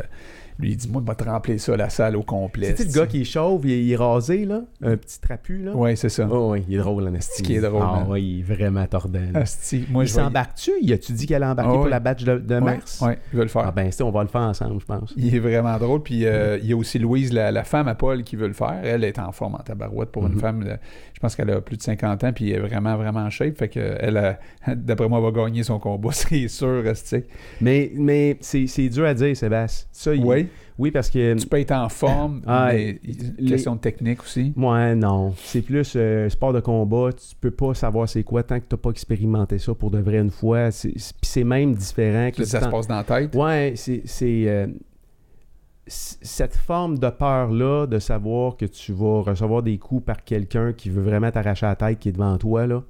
[0.59, 2.67] lui, il dit Moi, je vais te remplir ça, la salle au complet.
[2.75, 4.61] C'est-tu le gars qui est chauve, il est, il est rasé, là?
[4.81, 5.75] Un petit trapu, là?
[5.75, 6.27] Ouais, c'est ça.
[6.31, 7.13] Oh, oui, il est drôle, en.
[7.19, 9.19] C'est qui est drôle, Ah, ouais, il est vraiment tordant.
[9.33, 10.71] Asti, moi, il s'embarque-tu?
[10.81, 13.01] Il a-tu dit qu'elle allait embarquer Ah, pour la badge de, mars?
[13.01, 13.63] Ouais, il veut le faire.
[13.65, 15.13] Ah, ben, c'est, on va le faire ensemble, je pense.
[15.17, 16.01] Il est vraiment drôle.
[16.03, 18.53] Puis euh, il y a aussi Louise, la, la femme à Paul, qui veut le
[18.53, 18.79] faire.
[18.83, 20.39] Elle est en forme en tabarouette pour une Mhm.
[20.39, 20.63] femme.
[20.63, 20.77] de-
[21.13, 23.57] je pense qu'elle a plus de 50 ans, puis elle est vraiment, vraiment en shape.
[23.57, 24.37] Fait que elle, a-
[24.75, 27.23] d'après moi, va gagner son combat, c'est sûr, esti.
[27.61, 29.87] Mais, mais c'est, c'est dur à dire, Sébastien.
[29.91, 30.44] Ça, il- Oui,
[30.77, 31.33] oui, parce que.
[31.35, 32.99] tu peux être en forme, Ah, mais
[33.37, 34.53] les- question de technique aussi.
[34.57, 35.33] Ouais, non.
[35.37, 37.09] C'est plus euh, sport de combat.
[37.13, 39.99] Tu peux pas savoir c'est quoi tant que tu n'as pas expérimenté ça pour de
[39.99, 40.69] vrai une fois.
[40.81, 42.43] Puis c'est même différent que.
[42.43, 43.33] Ça se passe dans la tête.
[43.35, 44.03] Ouais, c'est.
[44.47, 44.67] euh,
[45.87, 50.89] cette forme de peur-là, de savoir que tu vas recevoir des coups par quelqu'un qui
[50.89, 52.81] veut vraiment t'arracher la tête, qui est devant toi, là,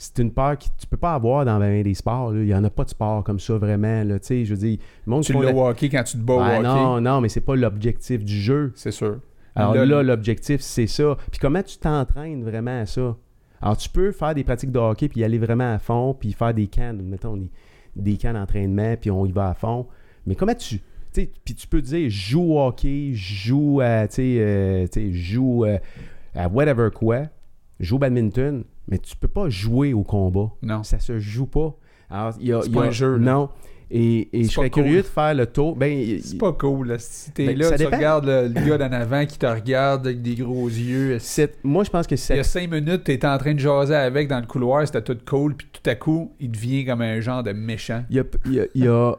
[0.00, 2.32] c'est une peur que tu peux pas avoir dans des sports.
[2.32, 2.40] là.
[2.40, 4.04] Il y en a pas de sport comme ça, vraiment.
[4.04, 4.18] Là.
[4.20, 6.40] Tu sais, je veux dire, le monde Tu la- hockey quand tu te bats au
[6.40, 6.62] hockey.
[6.62, 8.72] non, non, mais c'est pas l'objectif du jeu.
[8.76, 9.18] C'est sûr.
[9.54, 11.16] Alors Là, là, l'objectif, c'est ça.
[11.30, 13.16] Puis comment tu t'entraînes vraiment à ça?
[13.60, 16.32] Alors, tu peux faire des pratiques de hockey, puis y aller vraiment à fond, puis
[16.32, 17.50] faire des camps, mettons, des,
[17.96, 19.86] des camps d'entraînement, puis on y va à fond.
[20.26, 20.80] Mais comment tu...
[21.12, 24.06] Puis tu peux dire, joue au hockey, joue à...
[24.06, 25.78] Tu sais, euh, joue euh,
[26.36, 27.22] à whatever quoi,
[27.80, 30.50] joue au badminton, mais tu peux pas jouer au combat.
[30.62, 30.82] Non.
[30.82, 31.74] Ça se joue pas.
[32.10, 33.32] Alors, il y a, C'est il y pas un jeu, là.
[33.32, 33.48] Non.
[33.90, 34.82] Et, et je C'est serais cool.
[34.82, 35.74] curieux de faire le tour.
[35.74, 36.88] Ben, C'est pas cool.
[36.88, 36.96] Là.
[36.98, 37.96] Si t'es Ben, là, tu dépend.
[37.96, 41.16] regardes le, le gars d'en avant qui te regarde avec des gros yeux.
[41.64, 44.28] moi, je pense que Il y a cinq minutes, t'étais en train de jaser avec
[44.28, 47.42] dans le couloir, c'était tout cool, puis tout à coup, il devient comme un genre
[47.42, 48.04] de méchant.
[48.10, 49.16] Il y a, il y a- il y a-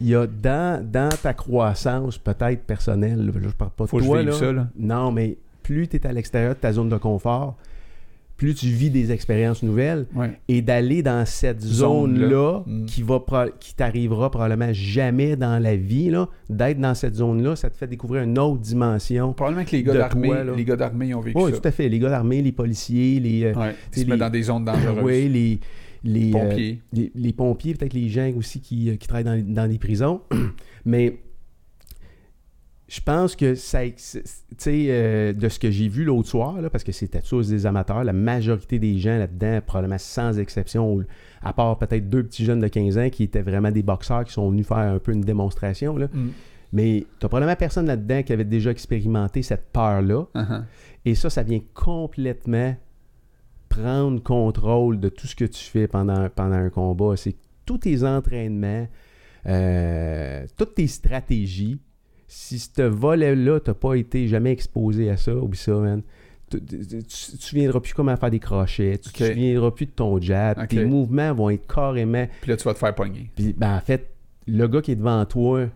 [0.00, 4.02] il y a dans, dans ta croissance, peut-être personnelle, je parle pas de Faut que
[4.02, 4.32] je toi, là.
[4.32, 4.68] ça, là.
[4.76, 7.56] Non, mais plus tu es à l'extérieur de ta zone de confort,
[8.44, 10.38] plus tu vis des expériences nouvelles Ouais.
[10.48, 12.62] et d'aller dans cette Zone-là.
[12.66, 12.84] Mm.
[12.86, 13.22] qui va
[13.58, 17.86] qui t'arrivera probablement jamais dans la vie, là, d'être dans cette zone-là, ça te fait
[17.86, 19.32] découvrir une autre dimension.
[19.32, 21.58] Probablement que les gars d'armée, les gars d'armée ont vécu Oui, ça.
[21.58, 21.88] tout à fait.
[21.88, 23.74] Les gars d'armée, les policiers, les, euh, Ouais.
[23.96, 25.02] Ils se mettent les- dans des zones dangereuses.
[25.04, 25.60] oui, les,
[26.04, 26.78] les, euh, Pompiers.
[26.92, 30.20] les, les pompiers, peut-être les gens aussi qui, euh, qui travaillent dans, dans des prisons.
[30.84, 31.18] Mais
[32.86, 36.60] je pense que ça, c'est- tu sais, euh, de ce que j'ai vu l'autre soir,
[36.60, 41.04] là, parce que c'était tous des amateurs, la majorité des gens là-dedans, probablement sans exception,
[41.42, 44.32] à part peut-être deux petits jeunes de 15 ans qui étaient vraiment des boxeurs qui
[44.32, 45.96] sont venus faire un peu une démonstration.
[45.96, 46.08] Là.
[46.12, 46.28] Mm.
[46.74, 50.26] Mais tu probablement personne là-dedans qui avait déjà expérimenté cette peur-là.
[50.34, 50.64] Uh-huh.
[51.04, 52.74] Et ça, ça vient complètement
[53.68, 57.16] prendre contrôle de tout ce que tu fais pendant, pendant un combat.
[57.16, 58.88] C'est tous tes entraînements,
[59.46, 61.78] euh, toutes tes stratégies.
[62.26, 66.02] Si ce volet-là, tu n'as pas été jamais exposé à ça, oublie ça, man.
[66.50, 70.58] Tu ne souviendras plus comment faire des crochets, tu ne souviendras plus de ton jab,
[70.68, 73.30] tes mouvements vont être carrément Puis là, tu vas te faire pogner.
[73.34, 74.08] puis, ben, en fait,
[74.46, 75.66] le gars qui est devant toi,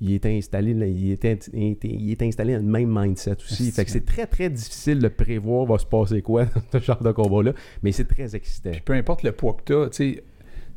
[0.00, 2.88] il est installé, là, il est, in- il est- il est installé dans le même
[2.98, 3.70] mindset aussi.
[3.72, 7.02] Fait que c'est très, très difficile de prévoir va se passer quoi dans ce genre
[7.02, 7.52] de combat-là,
[7.82, 8.70] mais c'est très excitant.
[8.72, 10.24] Puis peu importe le poids que tu as, tu sais,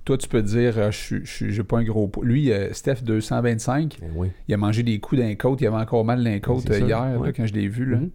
[0.05, 2.25] toi, tu peux te dire, euh, je j'ai pas un gros poids.
[2.25, 4.29] Lui, euh, Steph, 225, Ben oui.
[4.47, 7.19] il a mangé des coups d'un côte, il avait encore mal d'un côte euh, hier,
[7.21, 7.85] là, quand je l'ai vu.
[7.85, 7.97] Là.
[7.97, 8.09] Mhm.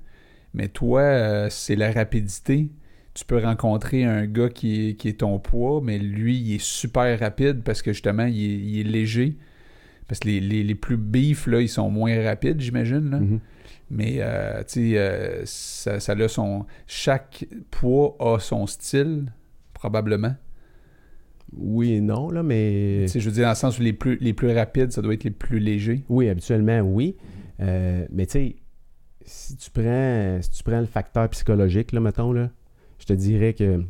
[0.55, 2.69] Mais toi, euh, c'est la rapidité.
[3.15, 6.62] Tu peux rencontrer un gars qui est, qui est ton poids, mais lui, il est
[6.62, 9.36] super rapide parce que justement, il est, il est léger.
[10.09, 13.09] Parce que les, les- les plus beefs, là, ils sont moins rapides, j'imagine.
[13.11, 13.40] Mhm.
[13.90, 16.66] Mais, euh, tu sais, euh, ça, ça a son...
[16.86, 19.32] Chaque poids a son style,
[19.73, 20.35] probablement.
[21.52, 23.00] Oui et non, là, mais.
[23.02, 25.02] Tu sais, je veux dire, dans le sens où les plus, les plus rapides, ça
[25.02, 26.02] doit être les plus légers.
[26.08, 27.16] Oui, habituellement, oui.
[27.60, 28.56] Euh, mais tu sais,
[29.24, 32.50] si tu prends si tu prends le facteur psychologique, là, mettons, là,
[32.98, 33.82] je te dirais que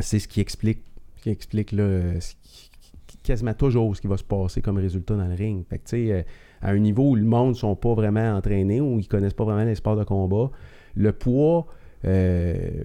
[0.00, 0.82] c'est ce qui explique,
[1.22, 2.70] qui explique là, ce qui-
[3.06, 5.64] qui- quasiment toujours ce qui va se passer comme résultat dans le ring.
[5.68, 6.22] Fait que tu sais, euh,
[6.62, 9.44] à un niveau où le monde ne sont pas vraiment entraînés, où ils connaissent pas
[9.44, 10.50] vraiment les sports de combat,
[10.96, 11.66] le poids
[12.06, 12.82] euh,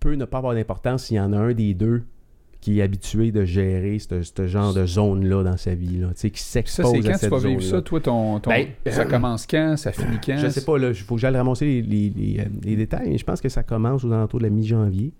[0.00, 2.04] peut ne pas avoir d'importance s'il y en a un des deux
[2.68, 6.30] qui est habitué de gérer ce, genre de zone-là dans sa vie, là, tu sais,
[6.30, 8.40] qui Ça, s'expose c'est à quand tu cette vas vivre ça, toi, ton...
[8.40, 9.76] ton- Ben, ça euh, commence quand?
[9.78, 10.36] Ça finit quand?
[10.36, 13.08] Je sais pas, là, il faut que j'aille ramasser les, les- les, euh, les détails,
[13.08, 15.12] mais je pense que ça commence aux alentours de la mi-janvier.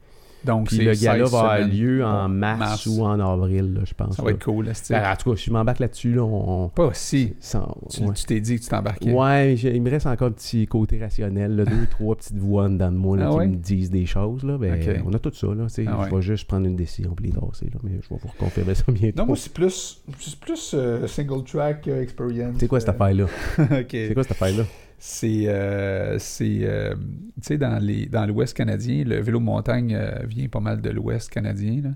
[0.44, 3.92] Donc, Puis le gala 16 va avoir lieu en mars, ou en avril, là, je
[3.92, 4.16] pense.
[4.16, 4.34] Ça va là.
[4.36, 6.68] être cool, là, c'est- Ben, en tout cas, si je m'embarque là-dessus, là, on...
[6.68, 7.34] Pas si.
[7.40, 8.12] sans- Tu ouais.
[8.26, 9.12] t'es dit que tu t'embarquais.
[9.12, 12.70] Ouais, il me reste encore un petit côté rationnel, là, deux, trois petites voix en
[12.70, 13.46] dedans de moi là, Ah qui ouais?
[13.48, 14.44] me disent des choses.
[14.44, 15.02] Là, ben.
[15.04, 15.48] On a tout ça.
[15.48, 15.66] Là.
[15.86, 16.06] Ah ouais.
[16.10, 18.74] Je vais juste prendre une décision pour les dosser, là, mais je vais vous reconfirmer
[18.74, 19.18] ça bientôt.
[19.20, 22.54] Non, moi, c'est plus, c'est plus euh, single track euh, experience.
[22.60, 23.26] c'est quoi cette Euh, affaire-là?
[23.90, 24.64] C'est quoi cette affaire-là?
[24.98, 27.80] C'est, euh, c'est, euh, tu sais, dans,
[28.10, 31.94] dans l'Ouest canadien, le vélo montagne euh, vient pas mal de l'Ouest canadien.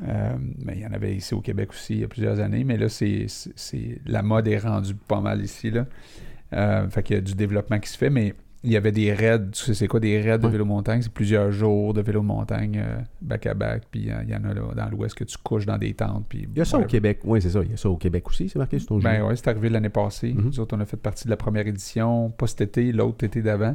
[0.00, 2.76] mais il y en avait ici au Québec aussi il y a plusieurs années, mais
[2.76, 5.70] là, c'est, c'est, la mode est rendue pas mal ici.
[5.70, 5.86] Là.
[6.90, 8.34] Fait qu'il y a du développement qui se fait, mais
[8.64, 9.50] il y avait des raids.
[9.52, 11.02] Tu sais, c'est quoi des raids de vélo montagne?
[11.02, 13.82] C'est plusieurs jours de vélo montagne euh, back à back.
[13.90, 16.24] Puis euh, il y en a là, dans l'Ouest que tu couches dans des tentes.
[16.28, 16.84] Puis Il y a ça au.
[16.84, 17.20] Québec.
[17.24, 17.60] Oui, c'est ça.
[17.64, 18.48] Il y a ça au Québec aussi.
[18.48, 20.32] C'est marqué sur ton Ben ouais, c'est arrivé l'année passée.
[20.32, 20.44] Mhm.
[20.46, 23.42] Nous autres, on a fait partie de la première édition, pas cet été, l'autre été
[23.42, 23.74] d'avant.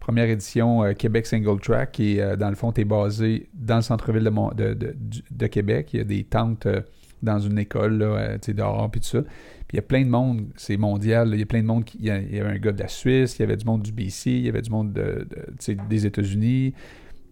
[0.00, 3.76] Première édition euh, Québec Single Track et euh, dans le fond, tu es basé dans
[3.76, 4.22] le centre-ville
[4.54, 4.94] de, de,
[5.30, 5.90] de- Québec.
[5.94, 6.82] Il y a des tentes euh,
[7.22, 9.20] dans une école, là, dehors, puis tout ça.
[9.68, 11.30] Puis il y a plein de monde, c'est mondial.
[11.32, 11.84] Il y a plein de monde.
[11.84, 13.92] Qui, il, y avait un gars de la Suisse, il y avait du monde du
[13.92, 16.72] BC, il y avait du monde de, de- des États-Unis.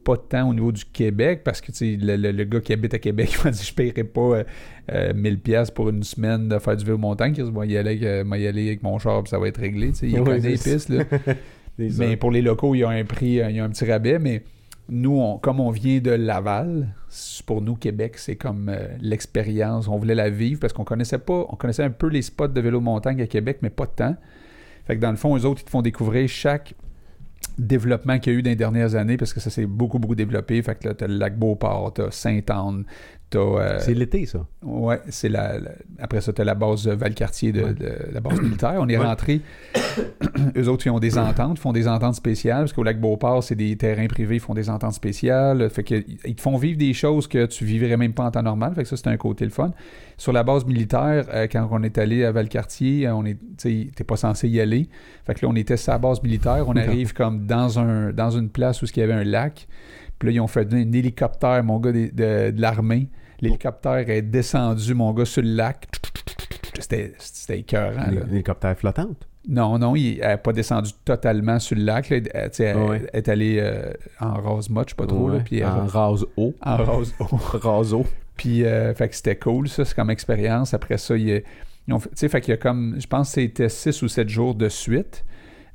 [0.02, 2.92] Pas de temps au niveau du Québec parce que le, le- le gars qui habite
[2.92, 4.44] à Québec il m'a dit je paierais pas euh,
[4.92, 7.34] euh, 1000 pièces pour une semaine de faire du vélo montagne.
[7.38, 9.48] Il va y aller avec, euh, moi y aller avec mon char puis ça va
[9.48, 9.92] être réglé.
[10.02, 10.90] Il Ouais, connaît les pistes.
[10.90, 11.04] Là.
[11.78, 13.84] Mais pour les locaux, il y a un prix, euh, il y a un petit
[13.84, 14.18] rabais.
[14.18, 14.42] Mais
[14.88, 16.94] nous, comme on vient de Laval,
[17.46, 19.88] pour nous, Québec, c'est comme euh, l'expérience.
[19.88, 22.60] On voulait la vivre parce qu'on connaissait pas, on connaissait un peu les spots de
[22.60, 24.16] vélo montagne à Québec, mais pas temps.
[24.86, 26.74] Fait que dans le fond, eux autres, ils te font découvrir chaque
[27.58, 30.14] développement qu'il y a eu dans les dernières années parce que ça s'est beaucoup, beaucoup
[30.14, 30.60] développé.
[30.62, 32.84] Fait que là, t'as le lac Beauport, t'as Sainte-Anne.
[33.40, 34.46] Euh, C'est l'été, ça.
[34.62, 37.74] Ouais, c'est la, la- Après ça, tu as la base Valcartier de, Ouais.
[37.74, 38.74] de- la base militaire.
[38.78, 39.04] On est Ouais.
[39.04, 39.40] rentré.
[40.56, 43.54] Eux autres, ils ont des ententes, font des ententes spéciales, parce qu'au lac Beauport, c'est
[43.54, 45.68] des terrains privés, ils font des ententes spéciales.
[45.70, 48.42] Fait que ils te font vivre des choses que tu vivrais même pas en temps
[48.42, 48.74] normal.
[48.74, 49.70] Fait que ça, c'est un côté le fun.
[50.16, 54.04] Sur la base militaire, euh, quand on est allé à Valcartier, euh, on est, t'es
[54.04, 54.88] pas censé y aller.
[55.26, 56.64] Fait que là, on était sur la base militaire.
[56.68, 59.66] On arrive comme dans un dans une place où il y avait un lac.
[60.18, 63.08] Puis là, ils ont fait un hélicoptère, mon gars, de, de- de l'armée.
[63.40, 65.86] L'hélicoptère est descendu, mon gars, sur le lac.
[66.80, 68.22] C'était écœurant, là.
[68.26, 69.26] Une hélicoptère flottante?
[69.46, 72.08] Non, non, il n'est pas descendu totalement sur le lac.
[72.10, 72.16] là.
[72.32, 73.02] Elle, tu sais, elle- ouais.
[73.12, 75.28] elle est allée euh, en rase mode, je sais pas trop.
[75.28, 76.54] là, Ouais, puis elle- en rase eau.
[76.62, 77.14] en rase
[77.52, 78.06] Raseau.
[78.36, 80.74] Puis, euh, fait que c'était cool, ça, c'est comme expérience.
[80.74, 81.42] Après ça, il
[81.86, 84.00] ils ont fait- tu sais, fait qu'il y a comme, je pense que c'était 6
[84.02, 85.22] ou 7 jours de suite,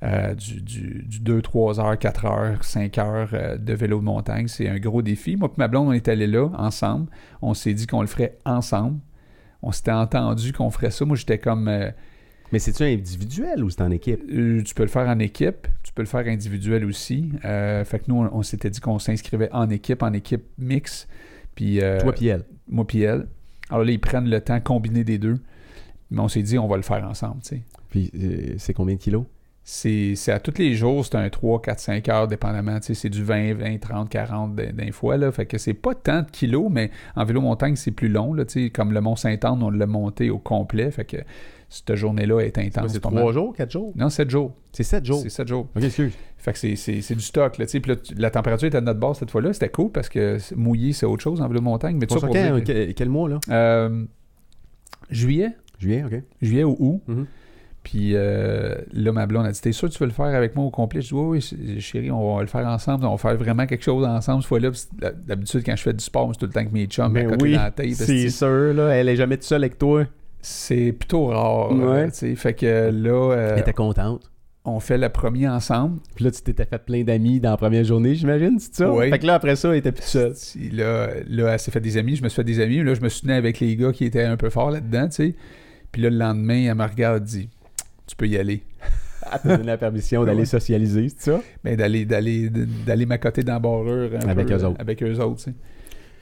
[0.02, 4.04] euh, du, du, du 2, 3 heures, 4 heures, 5 heures euh, de vélo de
[4.06, 4.48] montagne.
[4.48, 5.36] C'est un gros défi.
[5.36, 7.10] Moi et ma blonde, on est allés là, ensemble.
[7.42, 9.00] On s'est dit qu'on le ferait ensemble.
[9.62, 11.04] On s'était entendu qu'on ferait ça.
[11.04, 11.92] Moi, j'étais comme, euh,
[12.54, 14.26] Mais c'est-tu individuel ou c'est en équipe?
[14.26, 17.32] tu peux le faire en équipe, tu peux le faire individuel aussi.
[17.42, 21.08] Fait que nous, on, on s'était dit qu'on s'inscrivait en équipe, en équipe mix.
[21.56, 22.46] Puis, euh, Toi puis elle.
[22.70, 23.28] moi puis elle.
[23.70, 25.40] Alors là, ils prennent le temps combiné des deux.
[26.10, 27.64] Mais on s'est dit, on va le faire ensemble, tu sais.
[27.90, 28.12] Puis
[28.58, 29.26] c'est combien de kilos?
[29.64, 32.80] C'est à tous les jours, c'est un 3, 4, 5 heures, dépendamment.
[32.82, 35.18] C'est du 20, 20, 30, 40 d'un fois.
[35.18, 35.32] Là.
[35.32, 38.34] Fait que c'est pas tant de kilos, mais en vélo montagne, c'est plus long.
[38.34, 40.90] Là, comme le Mont-Saint-Anne, on l'a monté au complet.
[40.90, 41.18] Fait que
[41.70, 42.94] cette journée-là est intense.
[42.94, 43.34] c'est pas trois mal.
[43.34, 43.94] jours, quatre jours?
[43.96, 44.54] Non, 7 jours.
[44.72, 45.20] C'est sept jours.
[45.22, 45.68] C'est 7 jours.
[45.76, 46.14] Ok, excuse.
[46.40, 47.60] Fait que c'est- du stock.
[47.60, 47.66] Là.
[47.68, 49.54] Puis là, la température était à notre base cette fois-là.
[49.54, 51.98] C'était cool parce que mouillé, c'est autre chose en vélo montagne.
[52.00, 53.40] Mais tout On ça sort pour quand- dire que- quel, mois, là?
[53.52, 54.06] Euh,
[55.12, 55.50] juillet.
[55.78, 56.24] Juillet, ok.
[56.42, 57.02] juillet ou août.
[57.08, 57.26] Mhm.
[57.84, 60.56] Puis euh, là, ma blonde a dit T'es sûr que tu veux le faire avec
[60.56, 61.02] moi au complet?
[61.02, 63.06] Je dis Oui, oui, chérie, on va le faire ensemble.
[63.06, 64.70] On va faire vraiment quelque chose ensemble cette fois-là.
[65.26, 67.32] D'habitude, quand je fais du sport, c'est tout le temps que mes chums Ben à
[67.32, 67.96] côté oui, dans la tête.
[67.96, 68.90] c'est sûr, là.
[68.90, 70.04] Elle est jamais toute seule avec toi.
[70.42, 71.72] C'est plutôt rare.
[71.72, 71.84] Ouais.
[71.84, 72.36] euh, tu sais.
[72.36, 74.30] fait que là, euh, Elle était contente.
[74.66, 76.00] on fait le premier ensemble.
[76.16, 78.92] Puis là, tu t'étais fait plein d'amis dans la première journée, j'imagine, c'est ça?
[78.92, 79.10] Oui.
[79.10, 80.34] Fait que là, après ça, elle était plus seule.
[80.54, 82.16] Puis Là, là, elle s'est fait des amis.
[82.18, 82.84] Je me suis fait des amis.
[82.84, 85.08] Là, je me suis tenu avec les gars qui étaient un peu forts là-dedans.
[85.08, 85.36] tu sais.
[85.92, 87.50] Puis là, le lendemain, elle me regarde et dit
[88.10, 88.64] Tu peux y aller.
[89.22, 90.46] T'a donné la permission d'aller Ouais.
[90.46, 91.42] socialiser, c'est ça?
[91.64, 94.82] Mais d'aller d'aller d'aller m'accoter dans la barreur Avec peu, eux autres.
[94.82, 95.54] Avec eux autres, tu sais.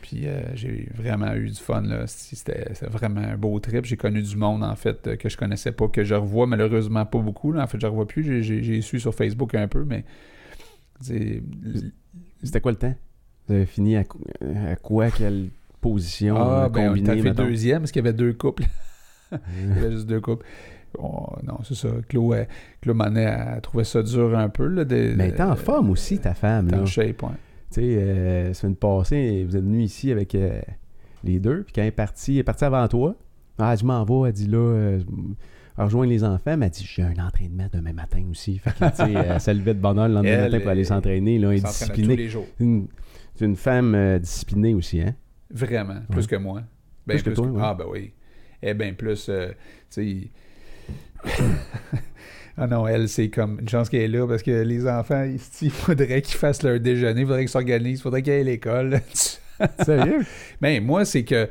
[0.01, 2.03] Puis euh, j'ai vraiment eu du fun, là.
[2.07, 3.85] C'était c'était vraiment un beau trip.
[3.85, 7.05] J'ai connu du monde, en fait, euh, que je connaissais pas, que je revois malheureusement
[7.05, 7.51] pas beaucoup.
[7.53, 7.63] Là.
[7.63, 8.23] En fait, je revois plus.
[8.23, 10.03] J'ai- J'ai j'ai su sur Facebook un peu, mais...
[11.01, 11.41] c'est-
[12.43, 12.95] C'était quoi le temps?
[13.47, 14.17] Vous avez fini à, qu-
[14.69, 15.09] à quoi?
[15.11, 15.49] Quelle
[15.81, 18.63] position Ah, euh, ben, on était fait deuxième, parce qu'il y avait deux couples.
[19.31, 20.45] Il y avait juste deux couples.
[20.97, 21.89] Non, c'est ça.
[22.07, 22.45] Claude, euh,
[22.81, 24.67] Claude Manet a trouvé ça dur un peu.
[24.67, 27.29] Là, de, Mais t'es en euh, forme aussi, ta femme, t'es en shape, ouais.
[27.71, 30.61] Tu sais, euh, semaine passée, vous êtes venu ici avec euh,
[31.23, 33.15] les deux, puis quand elle est partie, elle est partie avant toi.
[33.57, 34.99] Ah, je m'en vais, elle dit là, euh,
[35.77, 38.57] rejoindre les enfants, mais elle dit j'ai un entraînement demain matin aussi.
[38.59, 39.03] Fait que,
[39.33, 41.59] elle se levait de bonne heure le lendemain Elle, matin pour aller s'entraîner, elle est
[41.59, 42.15] tous disciplinée.
[42.15, 42.45] les jours.
[42.57, 45.13] C'est une, femme disciplinée aussi, hein?
[45.51, 46.27] Vraiment, plus Ouais.
[46.27, 46.61] que moi.
[47.05, 47.61] Ben, Plus que toi, ouais.
[47.61, 48.13] Ah, ben oui.
[48.61, 49.31] Eh bien, plus, tu
[49.89, 50.31] sais...
[52.57, 55.27] ah non, elle, c'est comme une chance qu'elle est là parce que les enfants,
[55.61, 58.43] il faudrait qu'ils fassent leur déjeuner, il faudrait qu'ils s'organisent, il faudrait qu'ils aillent à
[58.45, 58.99] l'école.
[59.85, 60.25] Sérieux?
[60.61, 61.47] ben, moi, c'est que,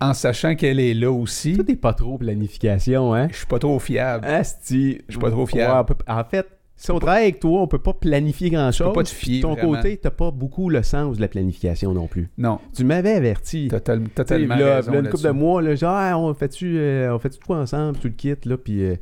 [0.00, 3.28] en sachant qu'elle est là aussi, Toi, t'es pas trop planification, hein?
[3.30, 4.26] je suis pas trop fiable.
[4.26, 5.00] Asti.
[5.08, 5.72] Je suis pas trop fiable.
[5.72, 6.46] Ouais, on peut- en fait,
[6.84, 8.92] si on travaille avec toi, on peut pas planifier grand-chose.
[8.92, 9.74] pas te fier, De ton vraiment.
[9.76, 12.28] côté, t'as pas beaucoup le sens de la planification non plus.
[12.38, 13.68] Non, Tu m'avais averti.
[13.70, 13.80] Tu sais,
[14.14, 17.18] totalement là, raison là, une couple de mois, là, genre, Ah, on fait-tu euh, on
[17.20, 18.96] fait quoi ensemble, tout le kit, là, puis euh,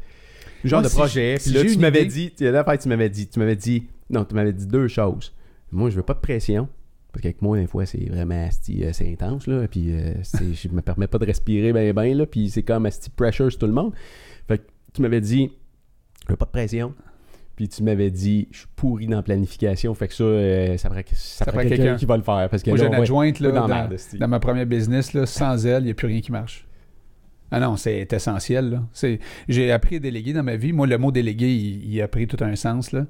[0.64, 1.36] genre Moi, de si projet.
[1.36, 3.84] j- Puis si là, tu m'avais dit, tu, fête, tu m'avais dit, tu m'avais dit,
[4.10, 5.32] non, tu m'avais dit deux choses.
[5.72, 6.68] Moi, je veux pas de pression,
[7.12, 10.12] parce qu'avec moi, des fois, c'est vraiment, asti, euh, c'est intense, là, puis euh,
[10.52, 13.58] je me permets pas de respirer ben ben, là, puis c'est comme asti pressure sur
[13.60, 13.94] tout le monde.
[14.48, 15.50] Fait que tu m'avais dit,
[16.26, 16.92] je veux pas de pression.
[17.60, 20.88] Puis tu m'avais dit, je suis pourri dans la planification, fait que ça, euh, ça
[20.88, 22.48] prend, ça prend quelqu'un qui va le faire.
[22.48, 25.82] Parce que Moi, j'ai une adjointe là, dans dans ma première business, là, sans elle,
[25.82, 26.66] il n'y a plus rien qui marche.
[27.50, 28.80] Ah non, c'est essentiel.
[29.48, 30.72] J'ai appris à déléguer dans ma vie.
[30.72, 32.92] Moi, le mot déléguer, il, il a pris tout un sens.
[32.92, 33.06] Là.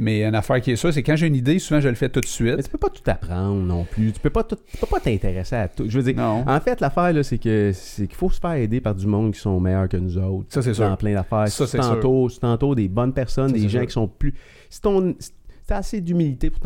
[0.00, 2.08] Mais une affaire qui est ça, c'est quand j'ai une idée, souvent je le fais
[2.08, 2.64] tout de Mais suite.
[2.64, 4.10] tu peux pas tout apprendre non plus.
[4.12, 5.84] Tu peux pas tout- tu peux pas t'intéresser à tout.
[5.88, 6.44] Je veux dire, Non.
[6.48, 9.32] en fait, l'affaire, là, c'est que c'est qu'il faut se faire aider par du monde
[9.32, 10.46] qui sont meilleurs que nous autres.
[10.48, 10.96] Ça, c'est Dans sûr.
[10.96, 11.46] plein d'affaires.
[11.48, 12.00] Ça, c'est sûr.
[12.40, 13.86] t'entoures des bonnes personnes, Ça, des gens sûr.
[13.86, 14.34] qui sont plus.
[14.68, 15.14] Si ton.
[15.20, 15.30] si
[15.68, 16.60] t'as assez d'humilité pour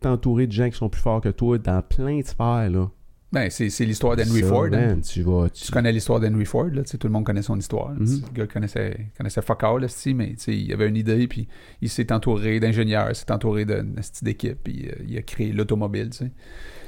[0.00, 2.90] t'entourer de gens qui sont plus forts que toi dans plein de sphères, là.
[3.32, 4.68] Ben, c'est, l'histoire d'Henry Ford.
[4.72, 4.98] hein.
[5.00, 5.48] tu vas.
[5.48, 5.64] Tu...
[5.64, 7.90] Tu connais l'histoire d'Henry Ford, là, tu tout le monde connaît son histoire.
[7.90, 8.22] Mhm.
[8.34, 11.48] Le gars connaissait, connaissait fuck all, là, c'ti, mais tu il avait une idée, puis
[11.80, 16.10] il s'est entouré d'ingénieurs, il s'est entouré d'une d'équipe, puis euh, il a créé l'automobile.
[16.10, 16.24] tu.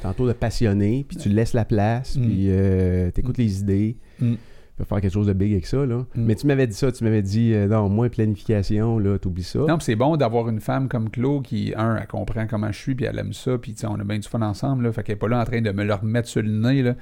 [0.02, 2.22] T'entoures de passionnés, puis tu laisses la place, Mm.
[2.22, 3.96] puis euh, t'écoutes les idées.
[4.20, 4.34] Mm.
[4.34, 4.38] Tu
[4.76, 5.98] peux faire quelque chose de big avec ça, là.
[6.14, 6.24] Mm.
[6.24, 9.60] Mais tu m'avais dit ça, tu m'avais dit, euh, non, moins planification, là, t'oublies ça.
[9.60, 12.94] Non, c'est bon d'avoir une femme comme Claude qui, un, elle comprend comment je suis,
[12.94, 15.20] puis elle aime ça, puis on a bien du fun ensemble, là, fait qu'elle n'est
[15.20, 16.94] pas là en train de me le remettre sur le nez, là.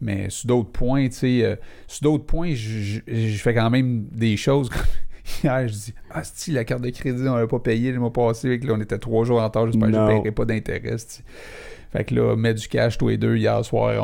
[0.00, 1.56] Mais sur d'autres points, tu sais, euh,
[1.86, 3.00] sur d'autres points, je
[3.38, 4.68] fais quand même des choses.
[4.68, 4.82] comme
[5.42, 8.12] Hier, je dis, ah, si la carte de crédit, on l'a pas payé le mois
[8.12, 10.96] passé, là, on était trois jours en retard, j'espère que je ne paierai pas d'intérêt.
[11.96, 13.94] Fait que là, met du cash tous les deux hier soir à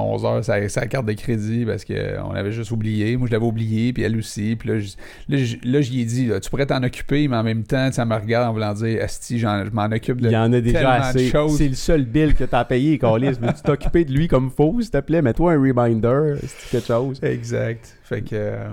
[0.43, 3.19] 11h, sa, carte de crédit parce qu'on avait juste oublié.
[3.19, 4.57] Moi, je l'avais oublié, puis elle aussi.
[4.57, 7.65] Puis là, je- là, j'y ai dit, là, tu pourrais t'en occuper, mais en même
[7.65, 10.53] temps, ça me regarde en voulant dire, Asti, je m'en occupe de Il y en
[10.53, 11.31] a déjà assez.
[11.59, 13.33] C'est le seul bill que t'as payé, Carlis.
[13.41, 15.21] Veux-tu t'occuper de lui comme faux, s'il te plaît?
[15.21, 17.21] Mets-toi un reminder, c'est quelque chose.
[17.23, 17.99] Exact.
[18.05, 18.29] Fait que.
[18.33, 18.69] euh,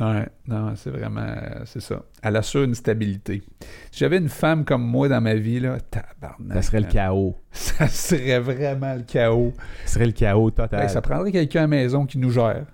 [0.00, 1.20] ouais, non, c'est vraiment.
[1.20, 2.02] euh, c'est ça.
[2.22, 3.42] Elle assure une stabilité.
[3.90, 6.54] Si j'avais une femme comme moi dans ma vie, là, tabarnak.
[6.56, 7.36] Ça serait le chaos.
[7.52, 9.52] Ça serait vraiment le chaos.
[9.84, 10.90] Ça serait le chaos total.
[10.90, 12.64] Ça prendrait quelqu'un à la maison qui nous gère.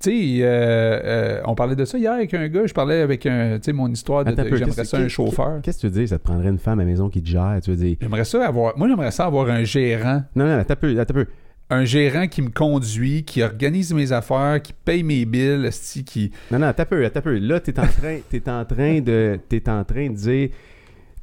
[0.00, 2.66] Tu sais, euh, euh, on parlait de ça hier avec un gars.
[2.66, 3.58] Je parlais avec un.
[3.58, 4.32] Tu sais, mon histoire de.
[4.32, 5.60] De- j'aimerais ça un chauffeur.
[5.62, 6.08] Qu'est-ce que tu veux dire?
[6.08, 7.58] Ça te prendrait une femme à la maison qui te gère.
[7.62, 7.96] Tu veux dire?
[8.00, 8.76] J'aimerais ça avoir.
[8.76, 10.24] Moi, j'aimerais ça avoir un gérant.
[10.34, 11.26] Non, non, attends un peu, attends un peu.
[11.72, 15.70] Un gérant qui me conduit, qui organise mes affaires, qui paye mes billes,
[16.04, 16.30] qui.
[16.50, 17.38] Non, non, un peu, un peu.
[17.38, 20.50] Là, t'es en train, t'es en train de, t'es en train de dire,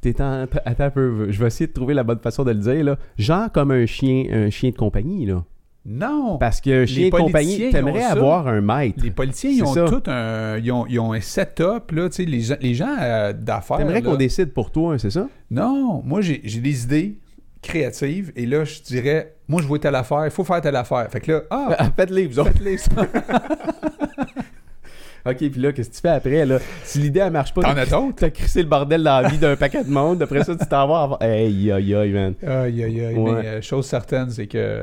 [0.00, 1.30] t'es en, tra- attends un peu.
[1.30, 2.98] Je vais essayer de trouver la bonne façon de le dire là.
[3.16, 5.44] Genre comme un chien, un chien de compagnie là.
[5.86, 6.36] Non!
[6.38, 8.98] Parce qu'un chien de compagnie, politiciens, ils t'aimerais avoir un maître.
[9.02, 9.84] Les politiciens, ils ont ça.
[9.86, 10.58] tout un.
[10.58, 13.78] Ils ont, ils ont un setup, là, tu sais, les gens, les gens euh, d'affaires.
[13.78, 15.28] T'aimerais qu'on décide pour toi, hein, c'est ça?
[15.50, 17.18] Non, moi, j'ai j'ai des idées
[17.62, 21.06] créatives et là, je dirais, moi, je vois telle affaire, il faut faire telle affaire.
[21.10, 22.52] Fait que là, ah, Faites-les, vous autres.
[22.52, 22.76] faites-les.
[25.26, 26.58] OK, puis là, qu'est-ce que tu fais après, là?
[26.82, 28.16] Si l'idée, elle marche pas, T'en as d'autres?
[28.16, 30.22] t'as crissé le bordel dans la vie d'un paquet de monde.
[30.22, 31.22] Après ça, tu t'en vas avoir...
[31.22, 32.34] Aïe, aïe, aïe, man.
[32.42, 33.14] Aïe, aïe, aïe.
[33.16, 33.32] Ouais.
[33.42, 34.82] Mais euh, chose certaine, c'est que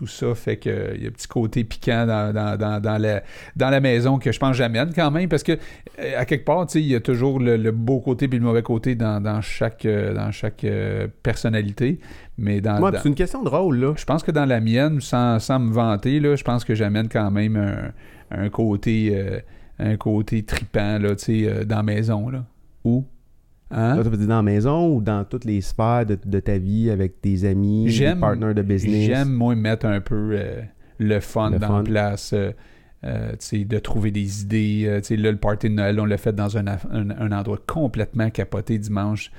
[0.00, 3.22] tout ça fait qu'il y a un petit côté piquant dans, dans, dans, dans la,
[3.54, 6.46] dans la maison que je pense que j'amène quand même parce que euh, à quelque
[6.46, 9.42] part, il y a toujours le, le beau côté puis le mauvais côté dans, dans
[9.42, 12.00] chaque, euh, dans chaque euh, personnalité.
[12.38, 13.92] Mais dans, Ouais, dans- puis c'est une question de rôle, là.
[13.94, 17.10] je pense que dans la mienne, sans, sans me vanter, là, je pense que j'amène
[17.10, 17.92] quand même un,
[18.30, 19.38] un côté euh,
[19.78, 22.30] un côté tripant là, tu sais, euh, dans la maison.
[22.30, 22.44] Là.
[22.84, 23.04] Où?
[23.70, 23.96] Hein?
[23.96, 26.58] Là, tu veux dire dans la maison ou dans toutes les sphères de, de ta
[26.58, 29.06] vie avec tes amis, tes partners de business?
[29.06, 30.60] J'aime, moi, mettre un peu euh,
[30.98, 31.84] le fun Le dans fun.
[31.84, 32.32] place.
[32.32, 32.50] euh,
[33.04, 34.98] euh, de trouver des idées.
[35.00, 36.76] tu sais, là, le party de Noël, on l'a fait dans un, un-
[37.18, 39.30] un endroit complètement capoté dimanche,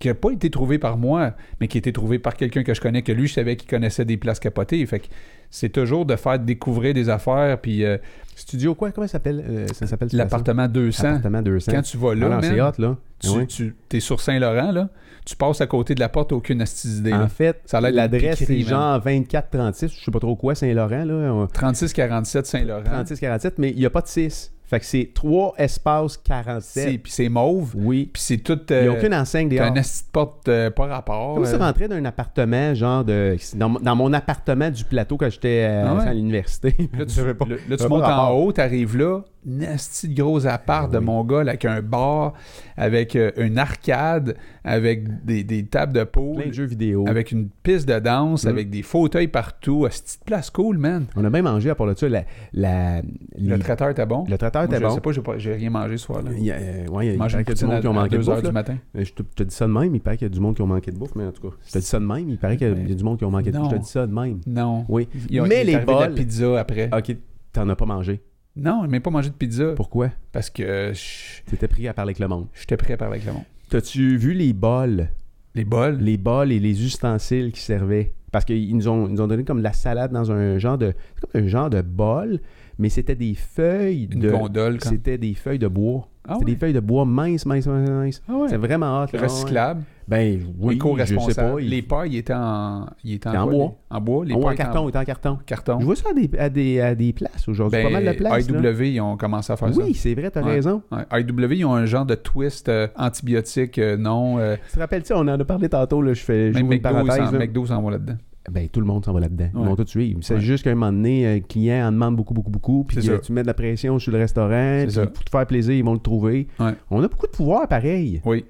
[0.00, 2.74] qui n'a pas été trouvé par moi, mais qui a été trouvé par quelqu'un que
[2.74, 4.84] je connais, que lui, je savais qu'il connaissait des places capotées.
[4.86, 5.06] Fait que
[5.50, 7.98] c'est toujours de faire découvrir des affaires, puis euh,
[8.34, 8.90] Studio quoi?
[8.92, 9.44] Comment ça s'appelle?
[9.48, 10.96] euh, ça s'appelle l'appartement 200.
[11.02, 11.08] façon?
[11.16, 11.72] Appartement 200.
[11.72, 12.96] Quand tu vas là, Ah non, man, c'est hot, là.
[13.20, 13.46] tu, Ouais.
[13.46, 14.88] tu es sur Saint-Laurent, là,
[15.26, 17.12] tu passes à côté de la porte, aucune astuce idée.
[17.12, 17.60] En fait,
[17.92, 21.14] l'adresse, c'est genre 2436, je sais pas trop quoi, Saint-Laurent, là.
[21.34, 22.84] on- 36-47 Saint-Laurent.
[22.84, 24.50] 3647, mais il n'y a pas de 6.
[24.70, 27.02] Fait que c'est 3 espaces C'est- 47.
[27.02, 28.08] Puis c'est mauve, Oui.
[28.12, 28.56] puis c'est tout...
[28.70, 29.66] Il n'y a euh, aucune enseigne T'as dehors.
[29.72, 31.34] un esti de porte euh, pas rapport.
[31.34, 33.36] Comme si euh, tu rentrais d'un appartement, genre de.
[33.56, 36.06] Dans, dans mon appartement du plateau quand j'étais euh, Ah ouais?
[36.06, 36.76] à l'université.
[36.96, 40.46] Là, tu, pas- là, là, tu montes en haut, t'arrives là, un esti de gros
[40.46, 41.04] appart Ah de oui.
[41.04, 42.34] mon gars là, avec un bar,
[42.76, 47.04] avec euh, une arcade, avec des, des tables de pool, Plein de jeux vidéo.
[47.08, 48.48] avec une piste de danse, Mm.
[48.48, 49.86] avec des fauteuils partout.
[49.86, 51.06] Esti de place cool, man.
[51.16, 52.08] On a bien mangé à part de ça.
[52.08, 53.00] La, la-
[53.38, 54.24] Le traiteur était bon?
[54.28, 54.90] le traiteur était je bon.
[54.90, 56.30] sais pas, j'ai pas- j'ai rien mangé ce soir-là.
[56.36, 58.16] Il y a, euh, ouais, il y a, il y du monde qui ont manqué
[58.16, 58.44] de 2 heures bouffe.
[58.46, 58.76] du matin.
[58.96, 60.40] Euh, Je te, je te dis ça de même, il paraît qu'il y a du
[60.40, 62.04] monde qui ont manqué de bouffe, mais en tout cas, je te dis ça de
[62.04, 63.50] même, il paraît qu'il y a, Mais- il y a du monde qui ont manqué
[63.50, 63.70] de bouffe.
[63.70, 64.40] Je te dis ça de même.
[64.46, 64.84] Non.
[64.88, 65.08] Oui.
[65.30, 66.14] Mais les la bols.
[66.14, 66.90] pizza après.
[66.96, 67.16] Ok,
[67.52, 68.20] t'en as pas mangé.
[68.60, 69.72] Non, il m'a pas mangé de pizza.
[69.74, 70.10] Pourquoi?
[70.32, 72.46] Parce que je- T'étais pris à parler avec le monde.
[72.54, 73.44] j'étais prêt à parler avec le monde.
[73.70, 75.08] T'as-tu vu les bols?
[75.54, 75.98] Les bols?
[76.00, 78.12] les bols et les ustensiles qui servaient.
[78.32, 80.78] Parce qu'ils nous ont, ils nous ont donné comme de la salade dans un genre
[80.78, 80.92] de.
[81.16, 82.38] c'est comme un genre de bol,
[82.78, 84.30] mais c'était des feuilles Une de.
[84.30, 84.78] gondole.
[84.78, 84.90] Quand...
[84.90, 86.06] C'était des feuilles de bois.
[86.28, 86.50] Ah c'était ouais?
[86.52, 88.22] des feuilles de bois minces, minces, minces, minces.
[88.28, 88.48] Ah ouais.
[88.48, 89.06] C'est vraiment hot.
[89.12, 89.22] là.
[89.22, 89.82] Recyclable.
[90.06, 91.54] Ben oui, je sais pas.
[91.60, 93.64] il- Les pailles étaient en, ils étaient en, En bois.
[93.90, 94.24] les- En bois.
[94.24, 95.38] Les Oh, en carton, il était en carton.
[95.46, 95.80] carton.
[95.80, 97.78] Je vois ça à des, à des, à des places aujourd'hui.
[97.80, 98.50] Ben, pas mal de places.
[98.50, 98.70] là.
[98.70, 100.52] IW, ils ont commencé à faire Oui, c'est vrai, t'as Ouais.
[100.54, 100.82] raison.
[100.90, 101.06] ça.
[101.12, 101.20] Ouais.
[101.22, 104.38] IW, ils ont un genre de twist euh, antibiotique euh, non.
[104.38, 106.68] euh, Tu te rappelles-tu, on en a parlé tantôt, là, je fais même j'ouvre une
[106.80, 107.32] McDo, ils parenthèse.
[107.32, 107.38] là.
[107.38, 108.14] McDo s'en va là-dedans.
[108.50, 109.48] Ben, tout le monde s'en va là-dedans.
[109.54, 110.18] Ils vont tout suivre.
[110.22, 110.40] C'est Ouais.
[110.40, 112.84] juste qu'à un moment donné, le client en demande beaucoup, beaucoup, beaucoup.
[112.84, 114.84] Puis euh, tu mets de la pression sur le restaurant.
[114.86, 116.48] Puis pour te faire plaisir, ils vont le trouver.
[116.58, 116.72] Ouais.
[116.90, 118.20] On a beaucoup de pouvoir pareil.
[118.24, 118.44] Oui.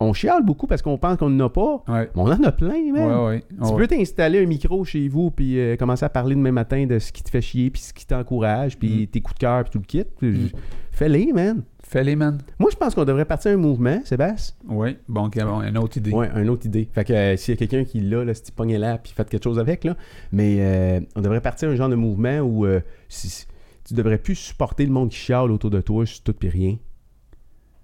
[0.00, 1.82] On chiale beaucoup parce qu'on pense qu'on n'en a pas.
[1.88, 2.10] Ouais.
[2.14, 2.92] Mais on en a plein,
[3.28, 3.42] ouais.
[3.64, 6.98] Tu peux t'installer un micro chez vous puis euh, commencer à parler demain matin de
[6.98, 9.06] ce qui te fait chier puis ce qui t'encourage puis Mm.
[9.06, 10.04] tes coups de cœur puis tout le kit.
[10.20, 10.48] Mm.
[10.90, 11.62] Fais-les, man.
[11.94, 12.38] Fais-les, man.
[12.58, 14.56] Moi, je pense qu'on devrait partir un mouvement, Sébastien.
[14.66, 14.96] Oui.
[15.06, 16.10] Bon, ok, bon, une autre idée.
[16.10, 16.88] Ouais, une autre idée.
[16.92, 19.12] Fait que euh, s'il y a quelqu'un qui l'a, là, si tu pognes là puis
[19.14, 19.96] faites quelque chose avec, là.
[20.32, 23.46] Mais euh, on devrait partir un genre de mouvement où euh, si- si-
[23.84, 26.78] tu devrais plus supporter le monde qui chiale autour de toi sur tout puis rien.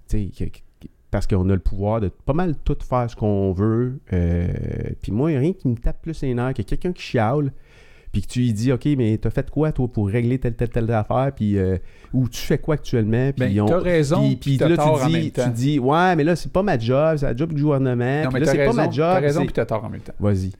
[0.08, 0.50] Tu sais,
[1.12, 4.00] parce qu'on a le pouvoir de pas mal tout faire ce qu'on veut.
[4.12, 4.48] Euh,
[5.02, 7.02] puis moi, il n'y a rien qui me tape plus les nerfs que quelqu'un qui
[7.02, 7.52] chiale
[8.12, 10.68] puis que tu lui dis, OK, mais t'as fait quoi, toi, pour régler telle, telle,
[10.70, 11.76] telle affaire, puis euh,
[12.12, 15.32] ou tu fais quoi actuellement, puis Ben, ont- raison, puis- puis là, tort tu dis,
[15.32, 18.30] tu dis, ouais, mais là, c'est pas ma job, c'est la job du gouvernement, Non,
[18.30, 19.14] puis mais là, c'est pas ma job.
[19.14, 20.12] t'as raison puis t'as tort en même temps.
[20.18, 20.50] Vas-y.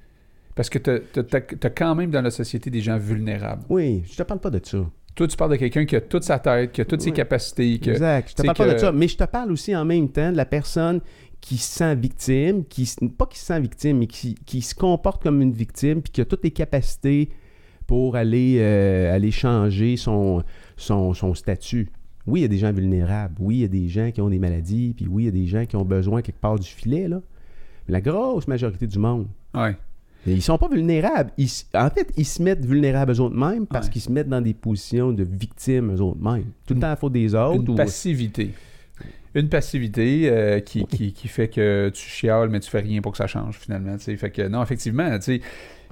[0.55, 3.62] Parce que t'as, quand même dans la société des gens vulnérables.
[3.68, 4.78] Oui, je te parle pas de ça.
[5.14, 7.78] Toi, tu parles de quelqu'un qui a toute sa tête, qui a toutes ses capacités,
[7.78, 7.90] que...
[7.90, 8.31] Exact.
[8.31, 10.36] Je te parle pas de ça, mais je te parle aussi en même temps de
[10.36, 11.01] la personne
[11.40, 15.22] qui se sent victime, qui pas qui se sent victime, mais qui, qui se comporte
[15.22, 17.31] comme une victime, puis qui a toutes les capacités
[17.91, 20.45] pour aller, euh, aller changer son,
[20.77, 21.89] son, son statut.
[22.25, 23.35] Oui, il y a des gens vulnérables.
[23.41, 24.95] Oui, il y a des gens qui ont des maladies.
[24.97, 27.09] Puis oui, il y a des gens qui ont besoin quelque part du filet.
[27.09, 27.21] Là.
[27.89, 29.27] Mais la grosse majorité du monde,
[29.57, 29.77] Ouais.
[30.25, 31.33] ils sont pas vulnérables.
[31.37, 33.93] Ils en fait, ils se mettent vulnérables eux autres mêmes parce Ouais.
[33.95, 36.45] qu'ils se mettent dans des positions de victimes eux autres mêmes.
[36.69, 37.61] Tout le temps à faute des autres.
[37.61, 38.53] Une ou- passivité.
[39.35, 43.11] Une passivité euh, qui, qui, qui fait que tu chiales, mais tu fais rien pour
[43.11, 43.97] que ça change, finalement.
[43.97, 44.17] tu sais.
[44.17, 45.41] Fait que, non, effectivement, tu sais,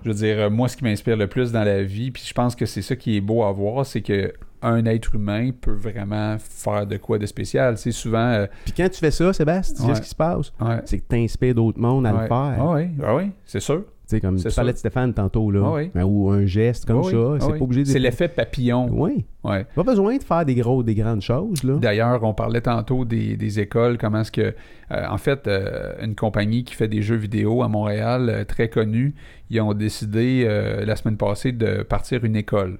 [0.04, 2.32] je veux dire, euh, moi, ce qui m'inspire le plus dans la vie, puis je
[2.34, 5.72] pense que c'est ça qui est beau à voir, c'est que un être humain peut
[5.72, 7.78] vraiment faire de quoi de spécial.
[7.78, 8.18] Sais, souvent...
[8.18, 9.94] euh, Puis quand tu fais ça, Sébastien, tu sais Ouais.
[9.94, 10.52] ce qui se passe?
[10.60, 10.80] ouais.
[10.84, 12.22] C'est que tu inspires d'autres mondes à Ouais.
[12.22, 12.56] le faire.
[12.58, 13.84] Ah oui, ah oui, c'est sûr.
[14.08, 15.60] Tu sais, comme tu parlais de Stéphane tantôt, là.
[15.66, 15.90] Ah oui.
[16.02, 17.18] Ou un geste comme Ah oui, ça.
[17.18, 17.58] ah c'est oui.
[17.58, 17.88] pas obligé de.
[17.88, 18.88] C'est l'effet papillon.
[18.90, 19.26] Oui.
[19.44, 19.66] Ouais.
[19.74, 21.74] Pas besoin de faire des gros, des grandes choses, là.
[21.76, 24.54] D'ailleurs, on parlait tantôt des, des écoles, comment est-ce que,
[24.92, 28.68] euh, en fait, euh, une compagnie qui fait des jeux vidéo à Montréal, euh, très
[28.68, 29.14] connue,
[29.50, 30.44] ils ont décidé
[30.84, 32.78] la semaine passée de partir une école.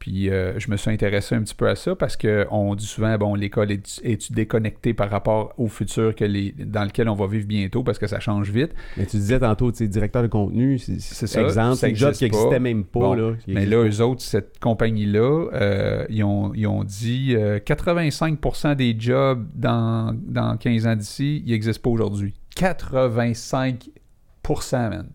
[0.00, 3.18] Puis euh, je me suis intéressé un petit peu à ça parce qu'on dit souvent,
[3.18, 7.26] bon, l'école est, est déconnectée par rapport au futur que les, dans lequel on va
[7.26, 8.70] vivre bientôt parce que ça change vite?
[8.96, 12.14] Mais tu disais tantôt, tu sais, directeur de contenu, c'est ça, exemple, c'est un job
[12.14, 13.34] qui n'existait même pas, Bon, là.
[13.46, 18.96] Mais là, eux autres, cette compagnie-là, euh, ils, ont, ils ont dit euh, 85% des
[18.98, 22.32] jobs dans, dans 15 ans d'ici, ils n'existent pas aujourd'hui.
[22.56, 25.10] 85%, man.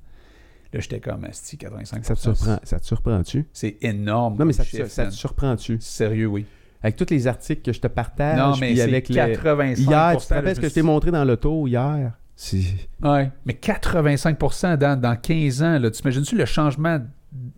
[0.76, 2.04] Là, j'étais comme, asti, 85%.
[2.04, 3.46] Ça te surprend, ça te surprend-tu?
[3.54, 4.36] C'est énorme.
[4.38, 5.78] Non, mais ça, te- ça te surprend-tu?
[5.80, 6.46] Sérieux, oui.
[6.84, 9.16] Avec tous les articles que je te partage, non, mais puis avec le...
[9.16, 9.78] 85%.
[9.80, 12.12] Hier, tu te rappelles ce que je t'ai montré dans l'auto hier?
[13.02, 13.32] Ouais.
[13.46, 17.00] Mais 85% dans, dans 15 ans, là, tu imagines-tu le changement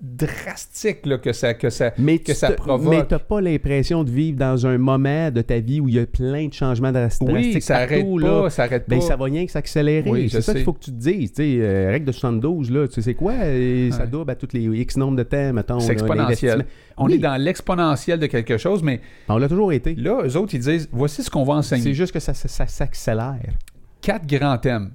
[0.02, 1.54] drastique là, que ça...
[1.54, 2.90] Que ça Mais que tu ça provoque.
[2.94, 6.00] Mais t'as pas l'impression de vivre dans un moment de ta vie où il y
[6.00, 8.50] a plein de changements drastiques oui, ça arrête partout, pas, là.
[8.50, 8.96] ça arrête pas.
[8.96, 10.10] Ben, ça va rien que s'accélérer.
[10.10, 11.32] Oui, c'est ça qu'il faut que tu te dises.
[11.32, 13.34] Tu sais, euh, règle de 72, là, tu sais c'est quoi?
[13.46, 15.80] Et Ça double à tous les X nombre de temps, mettons.
[15.80, 16.66] C'est exponentiel.
[16.98, 17.16] On Oui.
[17.16, 19.94] est dans l'exponentiel de quelque chose, mais On l'a toujours été.
[19.96, 21.94] là, eux autres, ils disent voici ce qu'on va C'est enseigner.
[21.94, 23.54] juste que ça, ça, ça s'accélère.
[24.02, 24.92] Quatre grands thèmes.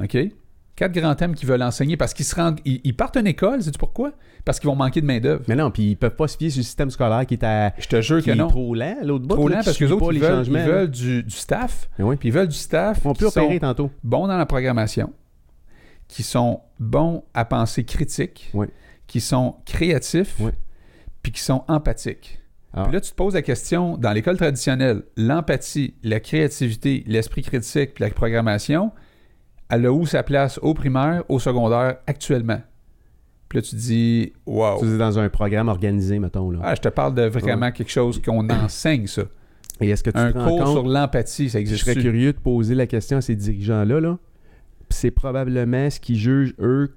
[0.00, 0.16] OK?
[0.74, 2.58] Quatre grands thèmes qu'ils veulent enseigner parce qu'ils se rendent.
[2.64, 4.12] Ils, ils partent une école, sais-tu pourquoi?
[4.44, 5.44] Parce qu'ils vont manquer de main-d'œuvre.
[5.46, 7.74] Mais non, puis ils peuvent pas se fier sur le système scolaire qui est, à,
[7.78, 8.48] Je te jure que non.
[8.48, 8.96] trop lent.
[9.02, 11.90] L'autre bout, Trop lent parce que les autres, ils veulent, ils du, du staff.
[11.98, 12.16] Oui.
[12.16, 13.90] Puis ils veulent du staff qui peut sont opérer tantôt.
[14.02, 15.12] bons dans la programmation,
[16.08, 18.66] qui sont bons à penser critique, Oui.
[19.06, 20.52] qui sont créatifs, Oui.
[21.22, 22.40] puis qui sont empathiques.
[22.72, 22.84] Ah.
[22.84, 27.92] Puis là, tu te poses la question, dans l'école traditionnelle, l'empathie, la créativité, l'esprit critique,
[27.94, 28.90] puis la programmation,
[29.72, 32.60] elle a où sa place au primaire, au secondaire, actuellement?
[33.48, 34.78] Puis là, tu dis, wow.
[34.80, 36.50] Ça, C'est dans un programme organisé, mettons.
[36.50, 36.60] Là.
[36.62, 39.22] Ah, je te parle de vraiment quelque chose qu'on enseigne, ça.
[39.80, 40.68] Et est-ce que tu Un te cours compte?
[40.68, 44.00] sur l'empathie, ça Je existe serais curieux de poser la question à ces dirigeants-là.
[44.00, 44.18] Là.
[44.90, 46.94] C'est probablement ce qu'ils jugent, eux,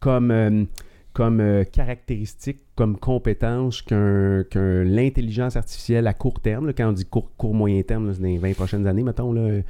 [0.00, 0.64] comme, euh,
[1.12, 6.92] comme euh, caractéristique, comme compétence qu'un, qu'un- l'intelligence artificielle à court terme, là, quand on
[6.92, 9.62] dit court, court moyen terme, là, c'est dans les 20 prochaines années, mettons, là, ne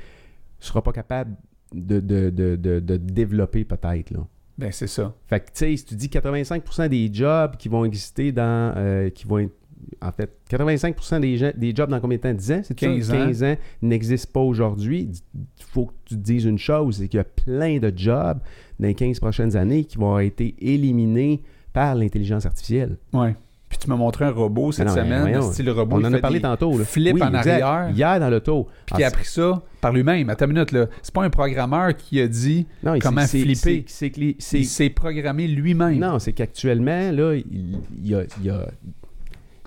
[0.59, 1.35] sera pas capable
[1.73, 4.11] de, de, de, de, de développer peut-être.
[4.11, 4.27] Là.
[4.59, 5.15] Ben, c'est ça.
[5.27, 8.75] Fait que, tu sais, si tu dis 85% des jobs qui vont exister dans.
[8.77, 9.55] euh, qui vont être-
[10.03, 12.35] En fait, 85% des, gens, des jobs dans combien de temps?
[12.35, 12.61] 10 ans?
[12.63, 13.15] C'est 15 ça?
[13.15, 13.27] ans.
[13.27, 15.11] 15 ans n'existent pas aujourd'hui.
[15.35, 18.39] Il faut que tu te dises une chose c'est qu'il y a plein de jobs
[18.79, 21.43] dans les 15 prochaines années qui vont avoir été éliminés
[21.73, 22.99] par l'intelligence artificielle.
[23.15, 23.35] Ouais.
[23.81, 25.97] Puis tu m'as montré un robot cette non, semaine, voyons, style robot.
[25.97, 26.77] On il en a parlé tantôt.
[26.77, 26.85] Là.
[26.97, 27.63] Oui, en exact.
[27.63, 27.91] arrière.
[27.97, 28.69] Hier dans l'auto.
[28.85, 30.29] Puis qui a Ah, appris ça par lui-même.
[30.29, 30.87] Attends une minute, là.
[31.01, 33.55] C'est pas un programmeur qui a dit non, il- comment flipper.
[33.55, 35.99] c'est- C'est que les- c'est- il s'est programmé lui-même.
[35.99, 38.67] Non, c'est qu'actuellement, là, il, il y a, il y a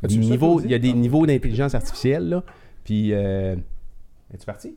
[0.08, 2.44] des niveaux, il y a des niveaux d'intelligence artificielle, là.
[2.84, 3.56] Puis, euh...
[4.32, 4.76] es-tu parti?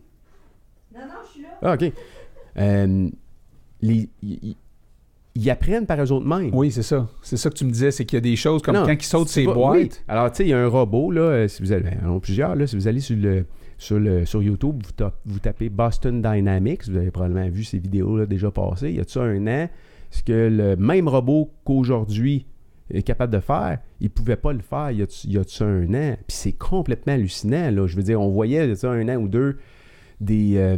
[0.94, 1.48] Non, non, je suis là.
[1.60, 1.92] Ah, OK.
[2.58, 3.10] Euh,
[3.82, 4.08] les-
[5.36, 6.50] ils apprennent par eux autres mêmes.
[6.54, 7.06] Oui, c'est ça.
[7.22, 8.92] C'est ça que tu me disais, c'est qu'il y a des choses comme Non, quand
[8.92, 9.76] il saute tu ses vas- boîtes.
[9.78, 9.90] oui.
[10.08, 12.18] Alors, tu sais, il y a un robot, là, euh, si vous allez, ben, en
[12.20, 13.44] plusieurs, là, si vous allez sur, le,
[13.78, 17.78] sur, le, sur YouTube, vous, ta- vous tapez Boston Dynamics, vous avez probablement vu ces
[17.78, 19.68] vidéos-là déjà passées, il y a de ça un an,
[20.10, 22.46] ce que le même robot qu'aujourd'hui
[22.90, 25.38] est capable de faire, il ne pouvait pas le faire il y a, il y
[25.38, 26.14] a de ça un an.
[26.28, 27.86] Puis c'est complètement hallucinant, là.
[27.86, 29.58] Je veux dire, on voyait il y a de ça un an ou deux
[30.20, 30.54] des...
[30.56, 30.76] euh,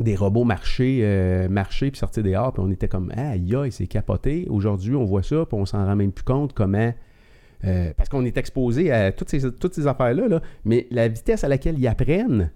[0.00, 3.86] des robots marcher, euh, marcher puis sortir dehors, puis on était comme ah, aïe, c'est
[3.86, 4.46] capoté.
[4.50, 6.92] Aujourd'hui, on voit ça, puis on s'en rend même plus compte comment.
[7.64, 11.44] euh, parce qu'on est exposé à toutes ces, toutes ces affaires-là, là, mais la vitesse
[11.44, 12.50] à laquelle ils apprennent,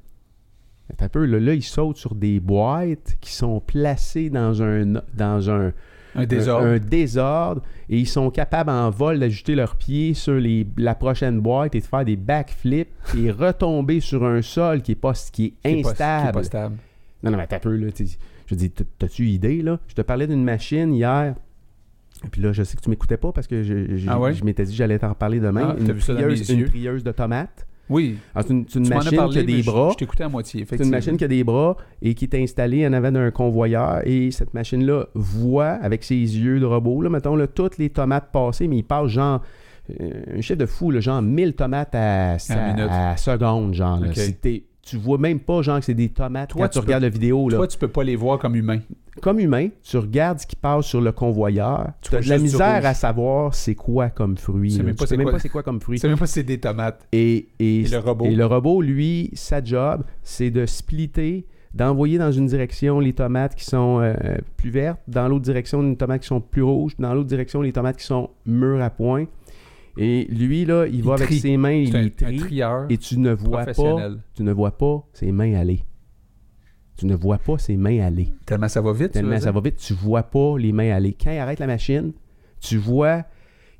[0.98, 5.50] un peu, là, là, ils sautent sur des boîtes qui sont placées dans un, dans
[5.50, 5.72] un,
[6.14, 6.66] Un désordre.
[6.66, 10.94] un, un désordre et ils sont capables en vol d'ajouter leurs pieds sur les, la
[10.94, 12.88] prochaine boîte et de faire des backflips
[13.18, 16.02] et retomber sur un sol qui est, pas, qui est Qui est pas- qui est
[16.04, 16.32] instable.
[16.32, 16.76] pas stable.
[17.24, 17.88] Non, non, mais un peu, là.
[18.46, 19.78] Je dis, t'as- t'as-tu idée, là?
[19.88, 21.34] Je te parlais d'une machine hier.
[22.30, 24.32] Puis là, je sais que tu m'écoutais pas parce que je, je- Ah ouais?
[24.34, 25.68] je m'étais dit que j'allais t'en parler demain.
[25.70, 26.66] Ah, t'as une, vu ça dans trieuse, mes une yeux?
[26.68, 27.66] trieuse de tomates.
[27.90, 28.16] Oui.
[28.34, 29.88] Ah, c'est une, c'est une tu m'en as machine parlé, qui a des bras.
[29.92, 32.86] Je t'écoutais à moitié, C'est une machine qui a des bras et qui est installée
[32.86, 34.00] en avant d'un convoyeur.
[34.06, 38.32] Et cette machine-là voit, avec ses yeux de robot, là, mettons, là, toutes les tomates
[38.32, 39.42] passées, mais il passe genre.
[40.00, 42.88] euh, un chiffre de fou, là, genre 1000 tomates à, à, minute.
[42.90, 44.00] à seconde, genre.
[44.86, 47.06] Tu vois même pas, genre, que c'est des tomates Toi, quand tu tu regardes peux-
[47.06, 47.48] la vidéo.
[47.48, 47.56] Là.
[47.56, 48.80] Toi, tu peux pas les voir comme humains.
[49.22, 51.92] Comme humain, tu regardes ce qui passe sur le convoyeur.
[52.02, 54.70] Tu as de la misère à savoir c'est quoi comme fruit.
[54.70, 55.96] Tu sais même pas c'est même quoi- pas c'est quoi comme fruit.
[55.98, 57.06] Tu sais même pas c'est des tomates.
[57.12, 58.24] Et, et, Et le robot.
[58.26, 63.54] et le robot, lui, sa job, c'est de splitter, d'envoyer dans une direction les tomates
[63.54, 64.14] qui sont euh,
[64.56, 67.72] plus vertes, dans l'autre direction les tomates qui sont plus rouges, dans l'autre direction les
[67.72, 69.26] tomates qui sont mûres à point.
[69.96, 71.38] Et lui, là, il, Il va avec trie.
[71.38, 73.72] ses mains, il C'est un, les un trie, trieur et tu ne vois pas,
[74.34, 75.84] tu ne vois pas ses mains aller.
[76.96, 78.32] Tu ne vois pas ses mains aller.
[78.46, 79.12] Tellement ça va vite.
[79.12, 79.52] Tellement ça dire?
[79.52, 81.12] va vite, tu vois pas les mains aller.
[81.20, 82.12] Quand il arrête la machine,
[82.60, 83.24] tu vois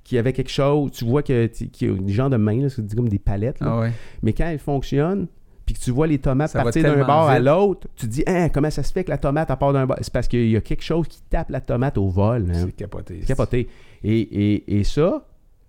[0.03, 2.69] qu'il y avait quelque chose, tu vois que- qu'il y a des genres de mains,
[2.69, 3.61] c'est comme des palettes.
[3.61, 3.67] là.
[3.71, 3.93] Ah ouais.
[4.23, 5.29] Mais quand elle fonctionne,
[5.65, 8.23] puis que tu vois les tomates Ça partir d'un bord à l'autre, tu te dis
[8.27, 9.97] Hein, comment ça se fait que la tomate elle part d'un bord?
[10.03, 12.43] C'est parce qu'il y a quelque chose qui tape la tomate au vol.
[12.45, 12.57] man.
[12.67, 13.19] C'est capoté.
[13.21, 13.69] C'est capoté.
[14.03, 15.25] Et, et, et ça,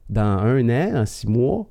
[0.10, 1.65] dans un an, en six mois,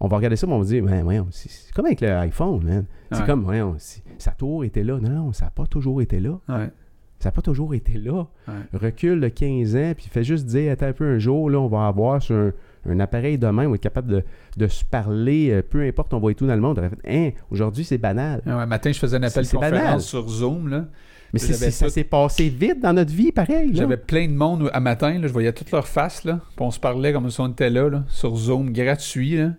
[0.00, 2.84] on va regarder ça, mais on va dire Ben, voyons, c'est comme avec l'iPhone, man.
[3.12, 3.26] C'est Ouais.
[3.26, 4.98] comme, voyons, c'est- ça a toujours été là.
[5.00, 6.38] Non, non, ça n'a pas toujours été là.
[6.48, 6.70] Ouais.
[7.18, 8.26] Ça n'a pas toujours été là.
[8.48, 8.54] Ouais.
[8.72, 11.66] Recule de 15 ans, puis fais juste dire, attends un peu, un jour, là, on
[11.68, 12.52] va avoir sur un,
[12.88, 14.24] un appareil de main, on va être capable de,
[14.56, 16.78] de se parler, euh, peu importe, on va être tout dans le monde.
[16.78, 18.40] On aurait fait, hein, aujourd'hui, c'est banal.
[18.66, 19.80] Matin, je faisais un appel C'est- c'est banal.
[19.80, 20.68] conférence sur Zoom.
[20.68, 20.86] Là.
[21.32, 23.68] Mais c'est- J'avais c'est- ça tout- s'est passé vite dans notre vie, pareil.
[23.68, 23.74] là.
[23.74, 25.18] J'avais plein de monde à matin.
[25.18, 26.24] Là, je voyais toutes leurs faces.
[26.24, 29.36] Là, puis on se parlait comme si on était là, là, sur Zoom, gratuit.
[29.36, 29.50] Là.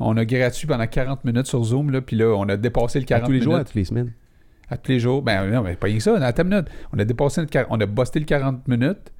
[0.00, 1.90] On a gratuit pendant 40 minutes sur Zoom.
[1.90, 3.84] Là, puis là, on a dépassé le À 40 tous les jours, à toutes les
[3.84, 4.12] semaines?
[4.68, 5.22] À tous les jours.
[5.22, 6.16] Ben non, mais pas rien que ça.
[6.16, 6.66] Une minute.
[6.92, 9.12] On a dépassé le quar- On a busté le 40 minutes.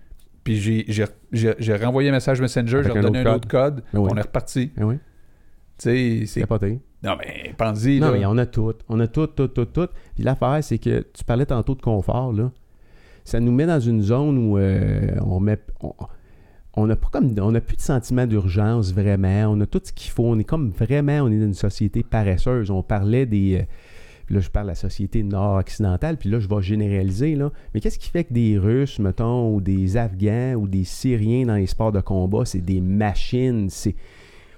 [0.42, 3.82] Puis j'ai, j'ai, j'ai- j'ai renvoyé un message Messenger, j'ai un redonné un autre code.
[3.94, 4.08] Ben oui.
[4.12, 4.72] On est reparti.
[4.78, 4.96] Ah oui,
[5.78, 6.40] Tu sais, c'est c'est.
[6.40, 6.80] capoté.
[7.04, 8.00] Non, mais pense-y.
[8.00, 8.18] Non, là.
[8.18, 8.72] mais on a tout.
[8.88, 9.88] On a tout, tout, tout, tout.
[10.14, 12.50] Puis l'affaire, c'est que tu parlais tantôt de confort, là.
[13.24, 15.58] Ça nous met dans une zone où euh, on met.
[15.82, 15.92] on-
[16.76, 19.92] on n'a pas comme on n'a plus de sentiment d'urgence vraiment on a tout ce
[19.92, 23.60] qu'il faut on est comme vraiment on est dans une société paresseuse on parlait des
[23.60, 23.64] euh,
[24.34, 28.00] là je parle de la société nord-occidentale puis là je vais généraliser là mais qu'est-ce
[28.00, 31.92] qui fait que des Russes mettons ou des Afghans ou des Syriens dans les sports
[31.92, 33.94] de combat c'est des machines c'est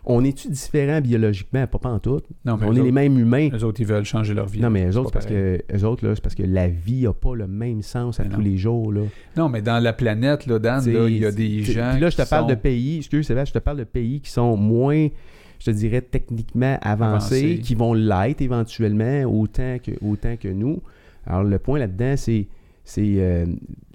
[0.08, 1.66] on est-tu différents biologiquement?
[1.66, 4.34] Pas en tout Non, mais on est les mêmes humains Eux autres, ils veulent changer
[4.34, 4.60] leur vie.
[4.60, 7.02] non mais eux autres pas parce que eux autres là c'est parce que la vie
[7.02, 8.44] n'a pas le même sens à Mais tous non.
[8.44, 9.02] les jours là
[9.36, 11.90] Non, mais dans la planète, là, Dan, il y a des gens.
[11.92, 14.30] Puis là, je te parle de pays, excuse Sébastien, je te parle de pays qui
[14.30, 15.08] sont moins,
[15.58, 17.60] je te dirais, techniquement avancés, Avancés.
[17.62, 20.80] qui vont l'être éventuellement autant que, autant que nous.
[21.26, 22.46] Alors, le point là-dedans, c'est.
[22.88, 23.44] C'est euh,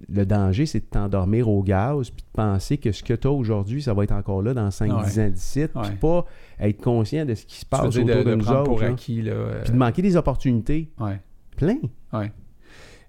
[0.09, 3.31] le danger, c'est de t'endormir au gaz, puis de penser que ce que tu as
[3.31, 5.95] aujourd'hui, ça va être encore là dans 5-10 ans d'ici, puis Ouais.
[5.95, 6.26] pas
[6.59, 8.63] être conscient de ce qui se passe autour de, de, de nous autres.
[8.65, 8.88] pour là.
[8.89, 9.31] acquis, là.
[9.31, 10.89] euh, Puis de manquer des opportunités.
[10.99, 11.19] ouais.
[11.57, 11.77] Plein.
[12.13, 12.31] Ouais.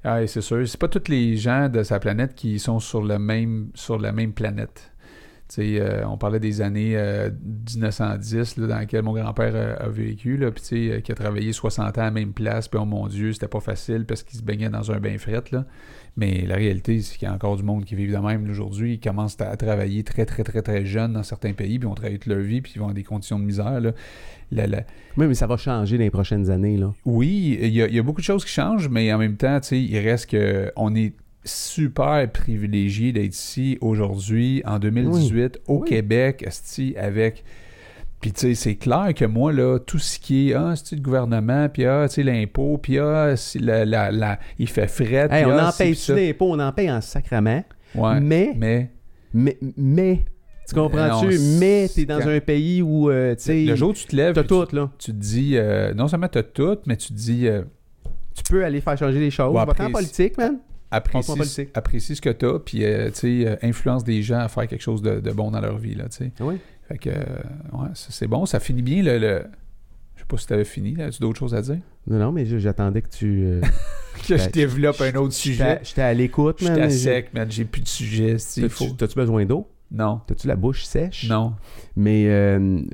[0.05, 0.67] Ouais, c'est sûr.
[0.69, 4.13] C'est pas tous les gens de sa planète qui sont sur, le même, sur la
[4.13, 4.92] même planète.
[5.59, 7.31] Euh, on parlait des années euh,
[7.75, 11.53] 1910 là, dans lesquelles mon grand-père euh, a vécu, là, puis euh, qui a travaillé
[11.53, 14.39] 60 ans à la même place, puis oh mon Dieu, c'était pas facile parce qu'il
[14.39, 15.43] se baignait dans un bain fret.
[15.53, 15.65] Là.
[16.17, 18.95] Mais la réalité, c'est qu'il y a encore du monde qui vit de même aujourd'hui.
[18.95, 21.95] Ils commencent à travailler très, très, très, très jeunes dans certains pays, puis ils ont
[21.95, 23.81] travaillé toute leur vie, puis ils vont dans des conditions de misère.
[23.81, 23.93] Là.
[24.51, 24.85] La- la-
[25.17, 26.77] Oui, mais ça va changer dans les prochaines années.
[26.77, 26.93] Là.
[27.07, 29.69] oui, il y, y a beaucoup de choses qui changent, mais en même temps, tu
[29.69, 35.89] sais, il reste que on est super privilégié d'être ici aujourd'hui, en 2018, au Oui.
[35.89, 36.47] Québec,
[36.97, 37.45] avec...
[38.21, 41.03] Puis, tu sais, c'est clair que moi, là, tout ce qui est, ah, c'est le
[41.03, 45.45] gouvernement, puis, ah, tu sais, l'impôt, puis, ah, la, la, la- il fait fret, Hey,
[45.45, 46.15] on ah, en paye ça.
[46.15, 47.65] d'impôts, on en paye en sacrament.
[47.97, 48.91] Ouais, mais, mais
[49.35, 50.21] mais, mais,
[50.69, 51.33] tu comprends-tu?
[51.33, 54.15] C'est- mais t'es dans un pays où, euh, tu sais, le jour où tu te
[54.15, 54.91] lèves, t'as puis tout, là.
[54.99, 57.63] tu, tu te dis, euh, non seulement t'as tout, mais tu te dis, euh,
[58.37, 59.53] Tu peux aller faire changer les choses.
[59.53, 60.59] Ouais, après, en politique, man.
[60.97, 64.67] Apprécie, apprécie ce que t'as, puis, euh, tu sais, euh, influence des gens à faire
[64.69, 66.05] quelque chose de, de bon dans leur vie, là.
[66.41, 66.57] Oui.
[66.89, 67.15] Fait que, euh,
[67.73, 68.47] ouais, c'est bon.
[68.47, 69.19] Ça finit bien le.
[69.19, 69.45] le-
[70.17, 71.01] sais pas si tu avais fini.
[71.03, 71.79] As-tu d'autres choses à dire?
[72.07, 73.61] Non, non, mais j'attendais que tu.
[74.29, 75.81] Que je Ben, développe un autre j'étais sujet.
[75.83, 76.83] j'étais à l'écoute, J'étais man.
[76.83, 77.51] à mais sec, man.
[77.51, 78.37] J'ai plus de sujet.
[78.99, 79.67] T'as-tu besoin d'eau?
[79.91, 80.21] Non.
[80.27, 81.29] T'as-tu la bouche sèche?
[81.29, 81.55] Non.
[81.97, 82.25] Mais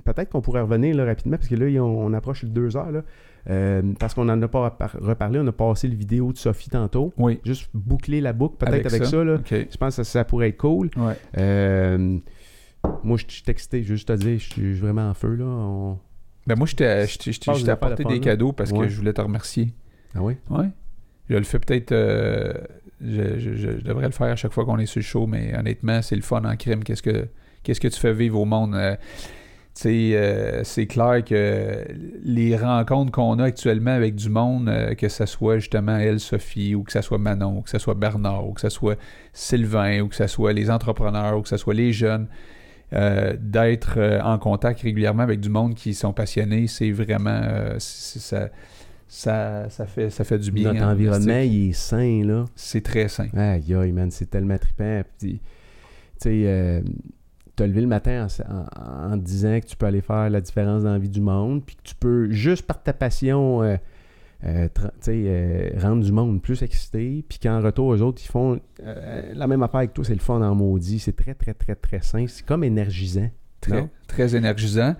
[0.04, 2.92] peut-être qu'on pourrait revenir là, rapidement, parce que là, on, on approche les deux heures.
[2.92, 3.02] Là,
[3.50, 5.38] Euh, parce qu'on n'en a pas repar- reparlé.
[5.40, 7.12] On a passé le vidéo de Sophie tantôt.
[7.16, 7.40] Oui.
[7.44, 9.10] Juste boucler la boucle, peut-être avec, Avec ça.
[9.10, 9.24] ça.
[9.24, 9.38] là.
[9.50, 10.90] Je pense que ça, ça pourrait être cool.
[10.96, 11.14] Ouais.
[11.38, 12.18] Euh,
[13.02, 15.34] moi, je suis texté, juste à dire, je suis vraiment en feu.
[15.34, 15.44] Là.
[15.46, 15.98] On-
[16.46, 18.20] Ben moi, je t'ai apporté de des là.
[18.20, 18.80] cadeaux parce Ouais.
[18.80, 19.72] que je voulais te remercier.
[20.14, 20.36] Ah oui?
[20.50, 20.66] Ouais.
[21.30, 21.92] Je le fais peut-être.
[21.92, 22.52] euh,
[23.00, 25.26] je, je- je- je devrais le faire à chaque fois qu'on est sur le show,
[25.26, 26.82] mais honnêtement, c'est le fun en crime.
[26.82, 27.28] Qu'est-ce que,
[27.62, 28.74] qu'est-ce que tu fais vivre au monde?
[29.86, 31.84] Euh, c'est clair que
[32.24, 36.74] les rencontres qu'on a actuellement avec du monde, euh, que ce soit justement elle, Sophie,
[36.74, 38.98] ou que ce soit Manon, ou que ce soit Bernard, ou que ce soit
[39.32, 42.26] Sylvain, ou que ce soit les entrepreneurs, ou que ce soit les jeunes,
[42.92, 47.40] euh, d'être euh, en contact régulièrement avec du monde qui sont passionnés, c'est vraiment.
[47.78, 48.48] ça,
[49.06, 50.72] ça, ça, fait, ça fait du bien.
[50.72, 52.24] Notre hein, environnement, il est sain.
[52.24, 52.46] là.
[52.56, 53.28] C'est très sain.
[53.36, 55.02] Aïe, aïe, man, c'est tellement trippant.
[55.20, 55.40] Tu
[56.18, 56.82] sais,
[57.58, 60.40] te lever le matin en, en- en te disant que tu peux aller faire la
[60.40, 63.76] différence dans la vie du monde, puis que tu peux, juste par ta passion, euh,
[64.44, 64.68] euh,
[65.08, 68.60] euh, rendre du monde plus excité, puis qu'en retour, eux autres, ils font
[69.34, 70.98] la même affaire avec toi, c'est le fun en maudit.
[71.00, 72.24] C'est très, très, très, très sain.
[72.28, 73.28] C'est comme énergisant.
[73.60, 73.88] Très, Non?
[74.06, 74.94] très énergisant.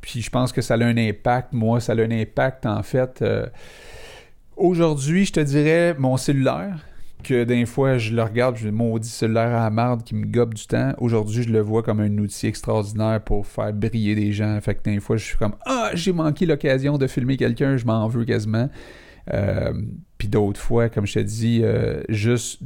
[0.00, 1.52] Puis je pense que ça a un impact.
[1.52, 3.22] Moi, ça a un impact, en fait.
[4.56, 6.84] Aujourd'hui, je te dirais mon cellulaire,
[7.22, 10.54] que des fois, je le regarde, je maudit cellulaire à la marde qui me gobe
[10.54, 10.92] du temps.
[10.98, 14.60] Aujourd'hui, je le vois comme un outil extraordinaire pour faire briller des gens.
[14.60, 17.84] Fait que des fois, je suis comme Ah, j'ai manqué l'occasion de filmer quelqu'un, je
[17.86, 18.68] m'en veux quasiment.
[19.32, 19.72] Euh,
[20.18, 22.62] Puis d'autres fois, comme je te dis, euh, juste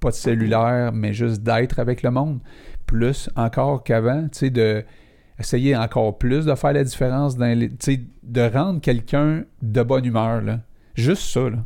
[0.00, 2.40] pas de cellulaire, mais juste d'être avec le monde.
[2.86, 4.84] Plus encore qu'avant, tu sais, de
[5.38, 10.40] essayer encore plus de faire la différence dans les, de rendre quelqu'un de bonne humeur,
[10.40, 10.60] là.
[10.94, 11.64] Juste ça, là,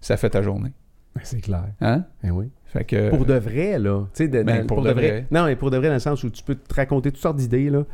[0.00, 0.72] ça fait ta journée.
[1.22, 1.68] C'est clair.
[1.80, 2.04] Hein?
[2.24, 2.46] Eh oui.
[2.64, 3.10] Fait que...
[3.10, 4.04] Pour de vrai, là.
[4.14, 5.26] Tu sais, de- Ben, dans- pour de vrai.
[5.30, 7.36] Non, mais pour de vrai, dans le sens où tu peux te raconter toutes sortes
[7.36, 7.84] d'idées, là.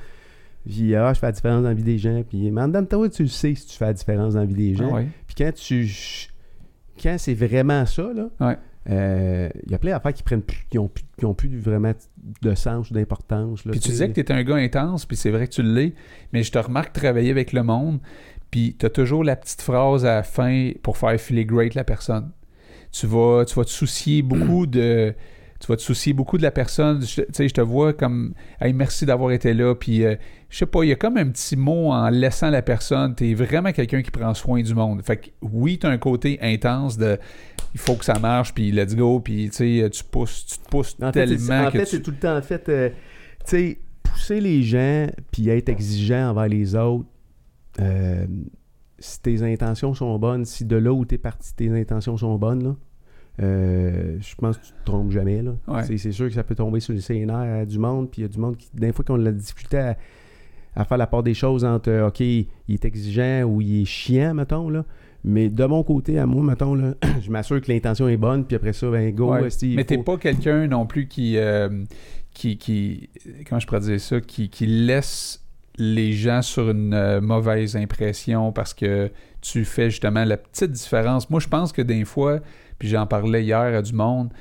[0.69, 2.23] Puis, ah, je fais la différence dans la vie des gens.
[2.29, 4.41] Puis, mais en dedans de toi, tu le sais si tu fais la différence dans
[4.41, 4.95] la vie des Ah gens.
[4.95, 5.07] ouais.
[5.27, 5.89] Puis, quand tu.
[7.03, 8.29] Quand c'est vraiment ça, là.
[8.41, 8.57] Ouais.
[8.91, 11.57] euh, Il y a plein d'affaires qui prennent plus, qui ont plus, qui ont plus
[11.59, 11.93] vraiment
[12.43, 13.63] de sens ou d'importance.
[13.63, 13.91] Puis tu sais.
[13.93, 15.95] disais que tu étais un gars intense, puis c'est vrai que tu l'es,
[16.33, 18.01] mais je te remarque travailler avec le monde,
[18.51, 21.85] puis tu as toujours la petite phrase à la fin pour faire filer great la
[21.85, 22.31] personne.
[22.93, 25.15] Tu vas, tu vas te soucier beaucoup de.
[25.61, 27.03] Tu vas te soucier beaucoup de la personne.
[27.03, 29.75] Je- Tu sais, je te vois comme Hey, merci d'avoir été là.
[29.75, 30.15] Puis, euh,
[30.51, 33.15] je sais pas, il y a comme un petit mot en laissant la personne.
[33.17, 35.03] Tu es vraiment quelqu'un qui prend soin du monde.
[35.03, 37.19] Fait que oui, tu as un côté intense de
[37.75, 40.69] il faut que ça marche, puis let's go, puis tu sais, tu pousses, tu te
[40.71, 42.89] pousses En fait, tellement en que fait, tu- c'est tout le temps, en fait, euh,
[42.91, 42.95] tu
[43.47, 47.05] sais, pousser les gens puis être exigeant envers les autres,
[47.81, 48.27] euh,
[48.99, 52.65] si tes intentions sont bonnes, si de là où t'es parti, tes intentions sont bonnes,
[52.65, 52.77] là,
[53.41, 55.43] euh, je pense que tu te trompes jamais.
[55.43, 55.53] Là.
[55.69, 55.85] Ouais.
[55.85, 58.25] C'est, c'est sûr que ça peut tomber sur le CNR à du monde, puis il
[58.25, 59.97] y a du monde qui, des fois, qu'on a la difficulté à,
[60.75, 63.85] à faire la part des choses entre, euh, OK, il est exigeant ou il est
[63.85, 64.85] chiant, mettons, là.
[65.25, 68.57] Mais de mon côté, à moi, mettons, là, je m'assure que l'intention est bonne, puis
[68.57, 69.49] après ça, ben, go, Ouais.
[69.77, 71.85] Mais t'es pas quelqu'un non plus qui, euh,
[72.33, 73.09] qui, qui,
[73.49, 75.45] comment je pourrais dire ça, qui, qui laisse
[75.79, 79.11] les gens sur une euh, mauvaise impression parce que
[79.41, 81.31] tu fais justement la petite différence.
[81.31, 82.41] Moi, je pense que des fois,
[82.79, 84.33] puis j'en parlais hier à du monde,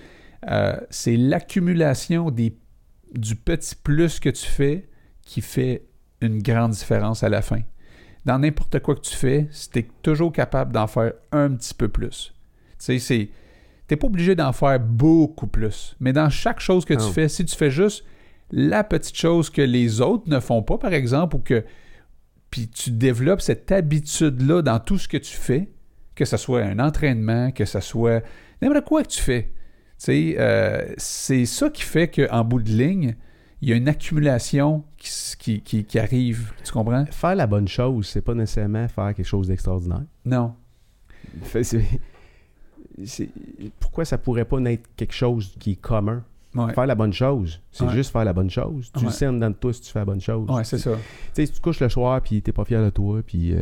[0.50, 2.58] euh, c'est l'accumulation des,
[3.14, 4.90] du petit plus que tu fais
[5.22, 5.86] qui fait
[6.22, 7.62] une grande différence à la fin.
[8.26, 11.74] Dans n'importe quoi que tu fais, si tu es toujours capable d'en faire un petit
[11.74, 12.34] peu plus.
[12.80, 13.30] Tu sais, c'est
[13.88, 15.96] T'es pas obligé d'en faire beaucoup plus.
[16.02, 18.04] Mais dans chaque chose que tu fais, si tu fais juste
[18.52, 21.64] la petite chose que les autres ne font pas, par exemple, ou que
[22.50, 25.70] puis tu développes cette habitude-là dans tout ce que tu fais,
[26.16, 28.24] que ce soit un entraînement, que ce soit
[28.62, 29.44] n'importe quoi que tu fais.
[30.00, 33.16] Tu sais, euh, c'est ça qui fait qu'en bout de ligne,
[33.62, 36.54] il y a une accumulation qui, s- qui, qui- qui arrive.
[36.64, 37.06] Tu comprends?
[37.12, 40.04] Faire la bonne chose, c'est pas nécessairement faire quelque chose d'extraordinaire.
[40.26, 40.54] Non.
[41.44, 41.64] Fait-
[43.80, 46.24] pourquoi ça pourrait pas n'être quelque chose qui est commun?
[46.56, 47.94] Ouais, Faire la bonne chose, c'est Ouais.
[47.94, 48.90] juste faire la bonne chose.
[48.94, 49.06] Tu Ouais.
[49.06, 50.50] le sais en dedans de toi si tu fais la bonne chose.
[50.50, 50.92] ouais c'est ça.
[50.96, 50.98] Tu
[51.34, 53.62] sais, si tu te couches le soir puis t'es pas fier de toi, puis euh,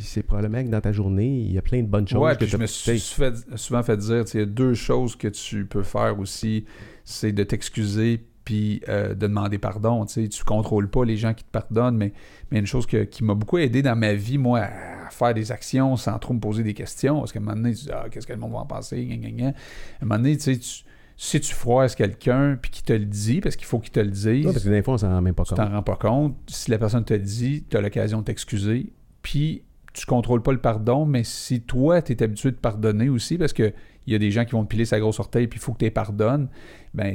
[0.00, 2.44] c'est probablement que dans ta journée, il y a plein de bonnes choses Ouais, que
[2.46, 5.82] je me suis fait- souvent fait dire, il y a deux choses que tu peux
[5.82, 6.64] faire aussi,
[7.04, 10.04] c'est de t'excuser puis euh, de demander pardon.
[10.04, 12.12] Tu sais, tu contrôles pas les gens qui te pardonnent, mais,
[12.50, 15.52] mais une chose que- qui m'a beaucoup aidé dans ma vie, moi, à faire des
[15.52, 18.06] actions sans trop me poser des questions, parce qu'à un moment donné, tu dis, ah,
[18.10, 19.46] qu'est-ce que le monde va en penser, gna, gna, gna.
[19.48, 19.54] À un
[20.06, 20.84] moment donné, tu sais, tu-
[21.16, 24.10] si tu froisses quelqu'un puis qu'il te le dit, parce qu'il faut qu'il te le
[24.10, 25.58] dise, Ouais, parce que des fois, on s'en rend même pas tu compte.
[25.64, 26.36] t'en rends pas compte.
[26.48, 29.62] Si la personne te le dit, tu as l'occasion de t'excuser, Puis
[29.92, 33.52] tu contrôles pas le pardon, mais si toi, tu es habitué de pardonner aussi, parce
[33.52, 33.72] que
[34.06, 35.72] il y a des gens qui vont te piler sa grosse orteil, puis il faut
[35.74, 36.48] que tu les pardonnes,
[36.92, 37.14] ben,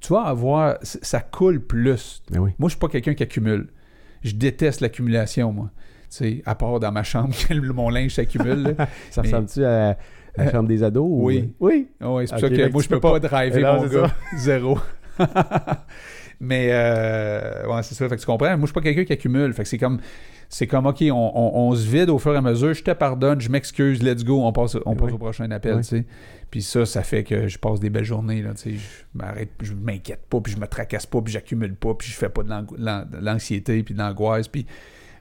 [0.00, 0.76] tu vas avoir.
[0.82, 2.22] Ça coule plus.
[2.30, 2.50] Ben oui.
[2.58, 3.68] Moi, je suis pas quelqu'un qui accumule.
[4.22, 5.70] Je déteste l'accumulation, moi.
[6.10, 7.34] Tu sais, à part dans ma chambre,
[7.74, 8.76] mon linge s'accumule.
[9.10, 9.98] Ça Mais- ressemble-tu à
[10.36, 11.06] la Euh, chambre des ados?
[11.08, 11.52] ou- oui.
[11.60, 11.88] Oui.
[12.00, 13.88] Ah ouais, c'est pour ça que moi, je peux peux pas, pas- driver Non, mon
[13.88, 14.14] gars.
[14.36, 14.78] Zéro.
[16.40, 18.08] Mais, euh, ouais, c'est ça.
[18.08, 18.48] Fait que tu comprends?
[18.50, 19.52] Moi, je suis pas quelqu'un qui accumule.
[19.54, 19.98] Fait que c'est comme,
[20.50, 22.74] c'est comme, OK, on, on- on se vide au fur et à mesure.
[22.74, 25.12] Je te pardonne, je m'excuse, let's go, on passe, on passe Oui.
[25.14, 25.80] au prochain appel, Oui.
[25.80, 26.04] tu sais.
[26.50, 28.76] Puis ça, ça fait que je passe des belles journées, là, tu sais.
[28.76, 28.78] Je
[29.18, 32.28] m'arrête, je m'inquiète pas, puis je me tracasse pas, puis j'accumule pas, puis je fais
[32.28, 34.66] pas de l'anxiété, puis de l'angoisse, puis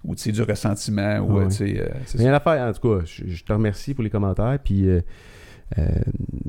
[0.06, 2.30] ou, tu sais, du ressentiment, ou, tu sais, euh, c'est Mais ça.
[2.30, 2.68] rien à faire.
[2.68, 4.58] En tout cas, je, je te remercie pour les commentaires.
[4.64, 5.02] Puis euh,
[5.78, 5.84] euh,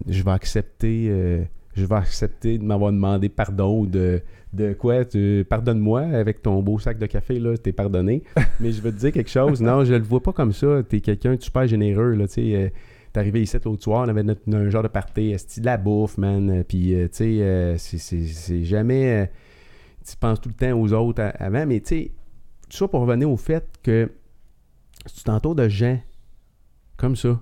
[0.09, 1.07] je vais accepter.
[1.11, 1.43] euh,
[1.75, 4.23] je vais accepter de m'avoir demandé pardon ou de,
[4.55, 5.05] de quoi?
[5.05, 8.23] Tu pardonne-moi avec ton beau sac de café là, t'es pardonné.
[8.61, 9.61] Mais je veux te dire quelque chose.
[9.61, 10.83] Non, je le vois pas comme ça.
[10.89, 12.27] T'es quelqu'un de super généreux là.
[12.29, 12.69] Tu sais, euh,
[13.13, 15.77] t'es arrivé ici l'autre soir, on avait notre- un genre de party, esti de la
[15.77, 16.51] bouffe, man.
[16.51, 19.25] Euh, Puis euh, tu sais, euh, c'est- c'est c'est jamais.
[19.25, 19.27] euh,
[20.09, 22.11] tu penses tout le temps aux autres avant, mais tu sais,
[22.69, 24.11] tout ça pour revenir au fait que
[25.07, 25.99] si tu t'entoures de gens
[26.97, 27.41] comme ça,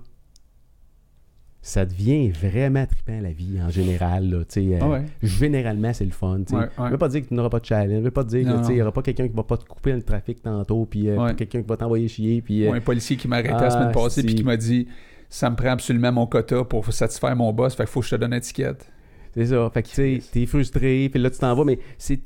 [1.61, 4.29] ça devient vraiment trippant la vie en général.
[4.29, 5.05] Là, euh, Ah ouais.
[5.23, 6.37] Généralement, c'est le fun.
[6.39, 6.89] Ouais, Ça ouais.
[6.91, 7.97] veut pas dire que tu n'auras pas de challenge.
[7.97, 10.03] Ça veut pas dire qu'il n'y aura pas quelqu'un qui va pas te couper le
[10.03, 12.41] trafic tantôt, puis euh, quelqu'un qui va t'envoyer chier.
[12.43, 14.27] Puis, euh, Ou un policier qui m'a arrêté Ah, la semaine passée si.
[14.27, 14.87] puis qui m'a dit
[15.27, 18.11] ça me prend absolument mon quota pour satisfaire mon boss, fait qu'il faut que je
[18.11, 18.87] te donne une étiquette.
[19.33, 19.69] C'est ça.
[19.73, 19.87] Fait que
[20.19, 22.21] tu t'es frustré, puis là tu t'en vas, mais c'est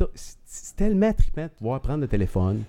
[0.76, 2.64] tellement trippant de pouvoir prendre le téléphone,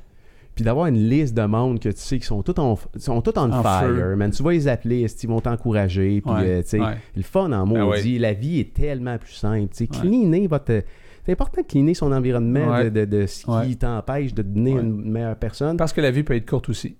[0.60, 3.32] puis d'avoir une liste de monde que tu sais qui sont tous en, sont tous
[3.36, 4.14] on En fire, feu.
[4.16, 4.30] man.
[4.30, 6.96] Tu vas les appeler, est-ce qu'ils vont t'encourager, puis Ouais, euh, tu sais, ouais.
[7.16, 9.68] le fun en Ben maudit, la vie est tellement plus simple.
[9.74, 10.00] Tu sais, Ouais.
[10.00, 10.82] cleaner votre.
[11.24, 12.90] C'est important de cleaner son environnement Ouais.
[12.90, 13.74] de, de- de ce qui Ouais.
[13.74, 14.82] t'empêche de devenir Ouais.
[14.82, 15.76] une meilleure personne.
[15.76, 16.96] Parce que la vie peut être courte aussi.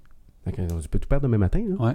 [0.47, 1.63] Que, tu peux tout perdre demain matin.
[1.69, 1.85] là.
[1.85, 1.93] Ouais.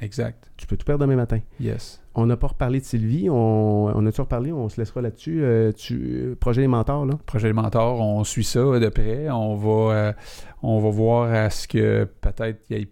[0.00, 0.50] Exact.
[0.56, 1.38] Tu peux tout perdre demain matin.
[1.60, 2.00] Yes.
[2.14, 3.30] On n'a pas reparlé de Sylvie.
[3.30, 4.52] On, on a-tu reparlé?
[4.52, 5.42] On se laissera là-dessus.
[5.42, 7.18] Euh, tu, euh, projet des mentors, là?
[7.26, 9.30] Projet de mentor, on suit ça de près.
[9.30, 10.12] On va, euh,
[10.62, 12.88] on va voir à ce que peut-être il y ait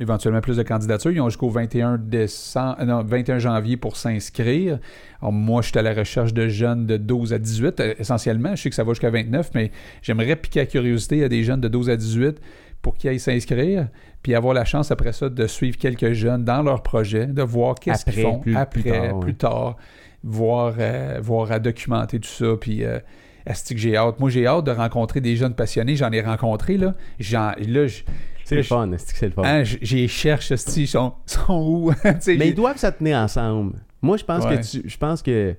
[0.00, 1.12] éventuellement plus de candidatures.
[1.12, 4.78] Ils ont jusqu'au 21, décembre, euh, non, 21 janvier pour s'inscrire.
[5.22, 8.56] Moi, je suis à la recherche de jeunes de 12 à 18, euh, essentiellement.
[8.56, 9.70] Je sais que ça va jusqu'à 29, mais
[10.02, 12.40] j'aimerais piquer la curiosité à des jeunes de 12 à 18
[12.82, 13.88] pour qu'ils aillent s'inscrire,
[14.22, 17.74] puis avoir la chance après ça de suivre quelques jeunes dans leur projet, de voir
[17.76, 19.20] qu'est-ce qu'ils font plus- après, plus tard, ouais.
[19.20, 19.76] plus tard,
[20.24, 22.84] voir, euh, voir à documenter tout ça, puis...
[22.84, 22.98] euh,
[23.46, 24.20] est-ce que j'ai hâte?
[24.20, 25.96] Moi, j'ai hâte de rencontrer des jeunes passionnés.
[25.96, 26.94] J'en ai rencontré, là.
[27.18, 28.02] J'en, là, je-
[28.44, 28.92] C'est le fun.
[28.92, 29.42] est-ce que c'est le fun?
[29.44, 31.90] hein, j'y cherche, ils sont, sont où?
[32.26, 33.76] Mais ils doivent se tenir ensemble.
[34.02, 34.58] Moi, je pense Ouais.
[34.58, 35.54] que tu, je pense que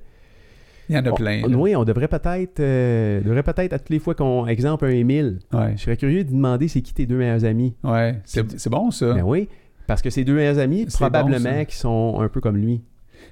[0.92, 1.42] Il y en a plein.
[1.46, 4.90] on- oui, on devrait peut-être euh, devrait peut-être à toutes les fois qu'on exemple un
[4.90, 7.74] Émile, Ouais, je serais curieux de demander c'est qui tes deux meilleurs amis.
[7.84, 8.20] ouais.
[8.26, 9.14] C'est, c'est bon, ça.
[9.14, 9.50] Ben oui,
[9.88, 12.82] parce que ces deux meilleurs amis C'est probablement bon, qui sont un peu comme lui.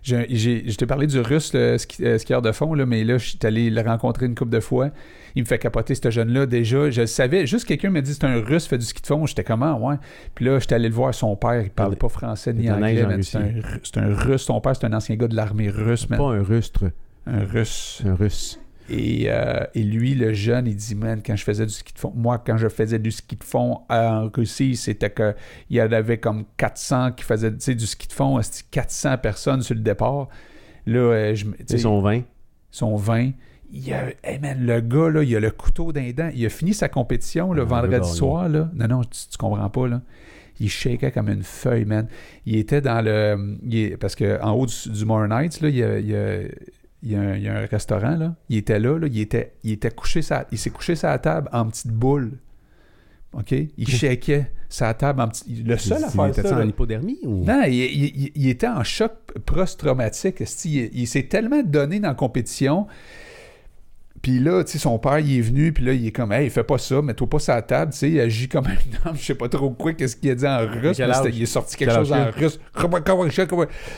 [0.04, 3.30] Je t'ai parlé du russe, le ski- euh, skieur de fond, là, mais là, je
[3.30, 4.92] suis allé le rencontrer une couple de fois.
[5.36, 6.90] Il me fait capoter, ce jeune-là, déjà.
[6.90, 7.46] Je le savais.
[7.48, 9.26] Juste quelqu'un m'a dit c'est un russe, fait du ski de fond.
[9.26, 9.96] J'étais comment, ouais.
[10.36, 13.02] Puis là, j'étais allé le voir, son père, il parlait Ah, pas français ni anglais.
[13.02, 14.44] un, c'est un russe.
[14.44, 16.18] Son père, c'est un ancien gars de l'armée russe, man.
[16.20, 16.86] Pas un rustre,
[17.30, 18.02] Un russe.
[18.06, 18.60] un russe.
[18.92, 22.00] Et, euh, et lui, le jeune, il dit, man, quand je faisais du ski de
[22.00, 25.36] fond, moi, quand je faisais du ski de fond en Russie, c'était que
[25.70, 28.66] il y en avait comme 400 qui faisaient tu sais, du ski de fond, c'était
[28.72, 30.28] 400 personnes sur le départ.
[30.88, 32.22] Là, euh, je me- tu sais, C'est son vin.
[32.72, 33.32] son 20.
[33.72, 36.32] Il y a, hey man, le gars, là, il a le couteau d'un dent.
[36.34, 38.50] Il a fini sa compétition le Ah, vendredi soir.
[38.50, 38.72] Là.
[38.74, 39.88] Non, non, tu, tu comprends pas.
[39.88, 40.02] Là.
[40.60, 42.08] Il shakeait comme une feuille, man.
[42.48, 43.60] Il était dans le.
[43.70, 46.40] il parce qu'en haut du, du More Nights, là, il il y a-
[47.04, 48.16] il y a un, il y a un restaurant.
[48.16, 48.36] Là.
[48.50, 48.98] Il était là.
[48.98, 52.34] là il, était, il, était couché sa- il s'est couché la table en petite boule.
[53.34, 53.52] OK?
[53.78, 55.66] Il shakeait sa table en petite.
[55.66, 56.58] Le seul à Il faire était ça.
[56.58, 57.44] en hypodermie ou?
[57.46, 59.12] Non, il, il- il- il était en choc
[59.46, 60.44] post-traumatique.
[60.66, 62.88] il s'est tellement donné dans la compétition.
[64.22, 66.50] Puis là, tu sais, son père, il est venu, puis là, il est comme, hey,
[66.50, 69.16] fais pas ça, mets-toi pas sur la table, tu sais, il agit comme un homme,
[69.16, 71.78] je sais pas trop quoi, qu'est-ce qu'il a dit en russe, mais il est sorti
[71.78, 72.60] quelque Quel chose en russe.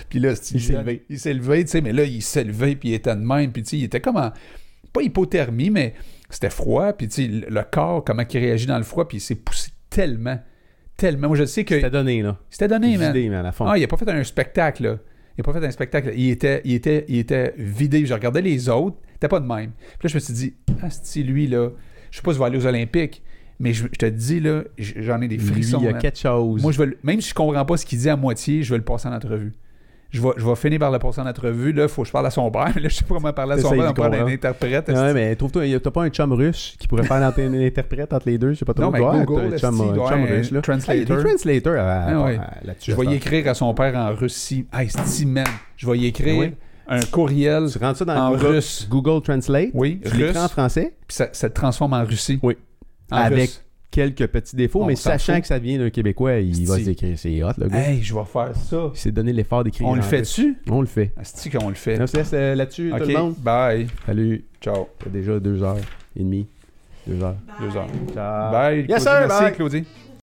[0.10, 1.06] Puis là, Il s'est levé.
[1.10, 3.52] Il s'est levé, tu sais, mais là, il s'est levé, puis il était de même,
[3.52, 4.32] puis tu sais, il était comme en,
[4.94, 5.96] pas hypothermie, mais
[6.30, 9.18] c'était froid, puis tu sais, le le corps, comment il réagit dans le froid, puis
[9.18, 10.40] il s'est poussé tellement,
[10.98, 11.28] tellement.
[11.28, 11.76] Moi, je sais que.
[11.76, 12.38] C'était donné, là.
[12.50, 13.14] C'était donné, man.
[13.14, 13.66] Vidé, man, à fond.
[13.68, 14.98] Ah, il a pas fait un spectacle, là.
[15.38, 16.12] Il a pas fait un spectacle.
[16.16, 18.06] Il était, il était, il était vidé.
[18.06, 18.98] Je regardais les autres.
[19.22, 19.70] C'était pas de même.
[20.00, 21.70] Puis là, je me suis dit, ah, c'est lui, là.
[22.10, 23.22] Je sais pas si je vais aller aux Olympiques,
[23.60, 25.78] mais je, je te dis, là, j'en ai des Lui, frissons.
[25.80, 26.02] il y a man.
[26.02, 26.60] quelque chose.
[26.62, 28.80] Moi, je veux, même si je comprends pas ce qu'il dit à moitié, je vais
[28.80, 29.54] le passer en entrevue.
[30.10, 31.72] je vais, je vais finir par le passer en entrevue.
[31.72, 32.66] Là, il faut que je parle à son père.
[32.76, 33.92] Là, je sais pas comment parler à son père.
[33.92, 34.32] On prend un comprendre.
[34.32, 34.90] interprète.
[34.90, 38.40] Ouais, mais trouve-toi, t'as pas un chum russe qui pourrait faire l'antenne interprète entre les
[38.40, 38.86] deux, je sais pas trop.
[38.86, 40.62] Non, mais Google, un chum, un un russe, là.
[40.62, 41.76] translator?
[41.78, 42.38] Ah, à- Ah ouais.
[42.38, 42.92] à- là-dessus.
[42.92, 44.66] Je vais y écrire à son père en Russie.
[44.74, 44.90] Hey,
[45.28, 45.46] man.
[45.78, 46.54] Je vais y écrire Oui.
[46.88, 47.68] Un courriel.
[47.72, 48.88] Tu rentres ça dans en Google, russe.
[48.90, 50.52] Google Translate, Oui, tu l'écris en russe.
[50.52, 52.40] français, Puis ça, ça te transforme en Russie.
[52.44, 52.56] Oui.
[53.12, 53.64] En avec russe.
[53.92, 55.42] quelques petits défauts, On mais sachant fout.
[55.42, 56.86] que ça vient d'un Québécois, il va Esti.
[56.86, 57.18] s'écrire.
[57.20, 57.78] C'est hot, le gars.
[57.90, 58.90] Hey, je vais faire ça.
[58.94, 59.88] Il s'est donné l'effort d'écrire.
[59.88, 60.28] On le en fait russe.
[60.30, 60.58] dessus?
[60.70, 61.12] On le fait.
[61.20, 62.02] Est-ce qu'on le fait?
[62.02, 63.32] On se laisse euh, là-dessus, tout le monde.
[63.38, 63.88] Ok, bye.
[64.06, 64.46] Salut.
[64.62, 64.88] Ciao.
[65.04, 65.78] C'est déjà deux heures
[66.16, 66.48] et demie.
[67.08, 67.36] Deux heures.
[67.60, 67.68] Bye.
[67.70, 67.88] Deux heures.
[68.14, 68.52] Ciao.
[68.52, 69.02] Bye, Yes, Claudie.
[69.04, 69.54] sir, Merci, bye.
[69.54, 69.86] Claudie.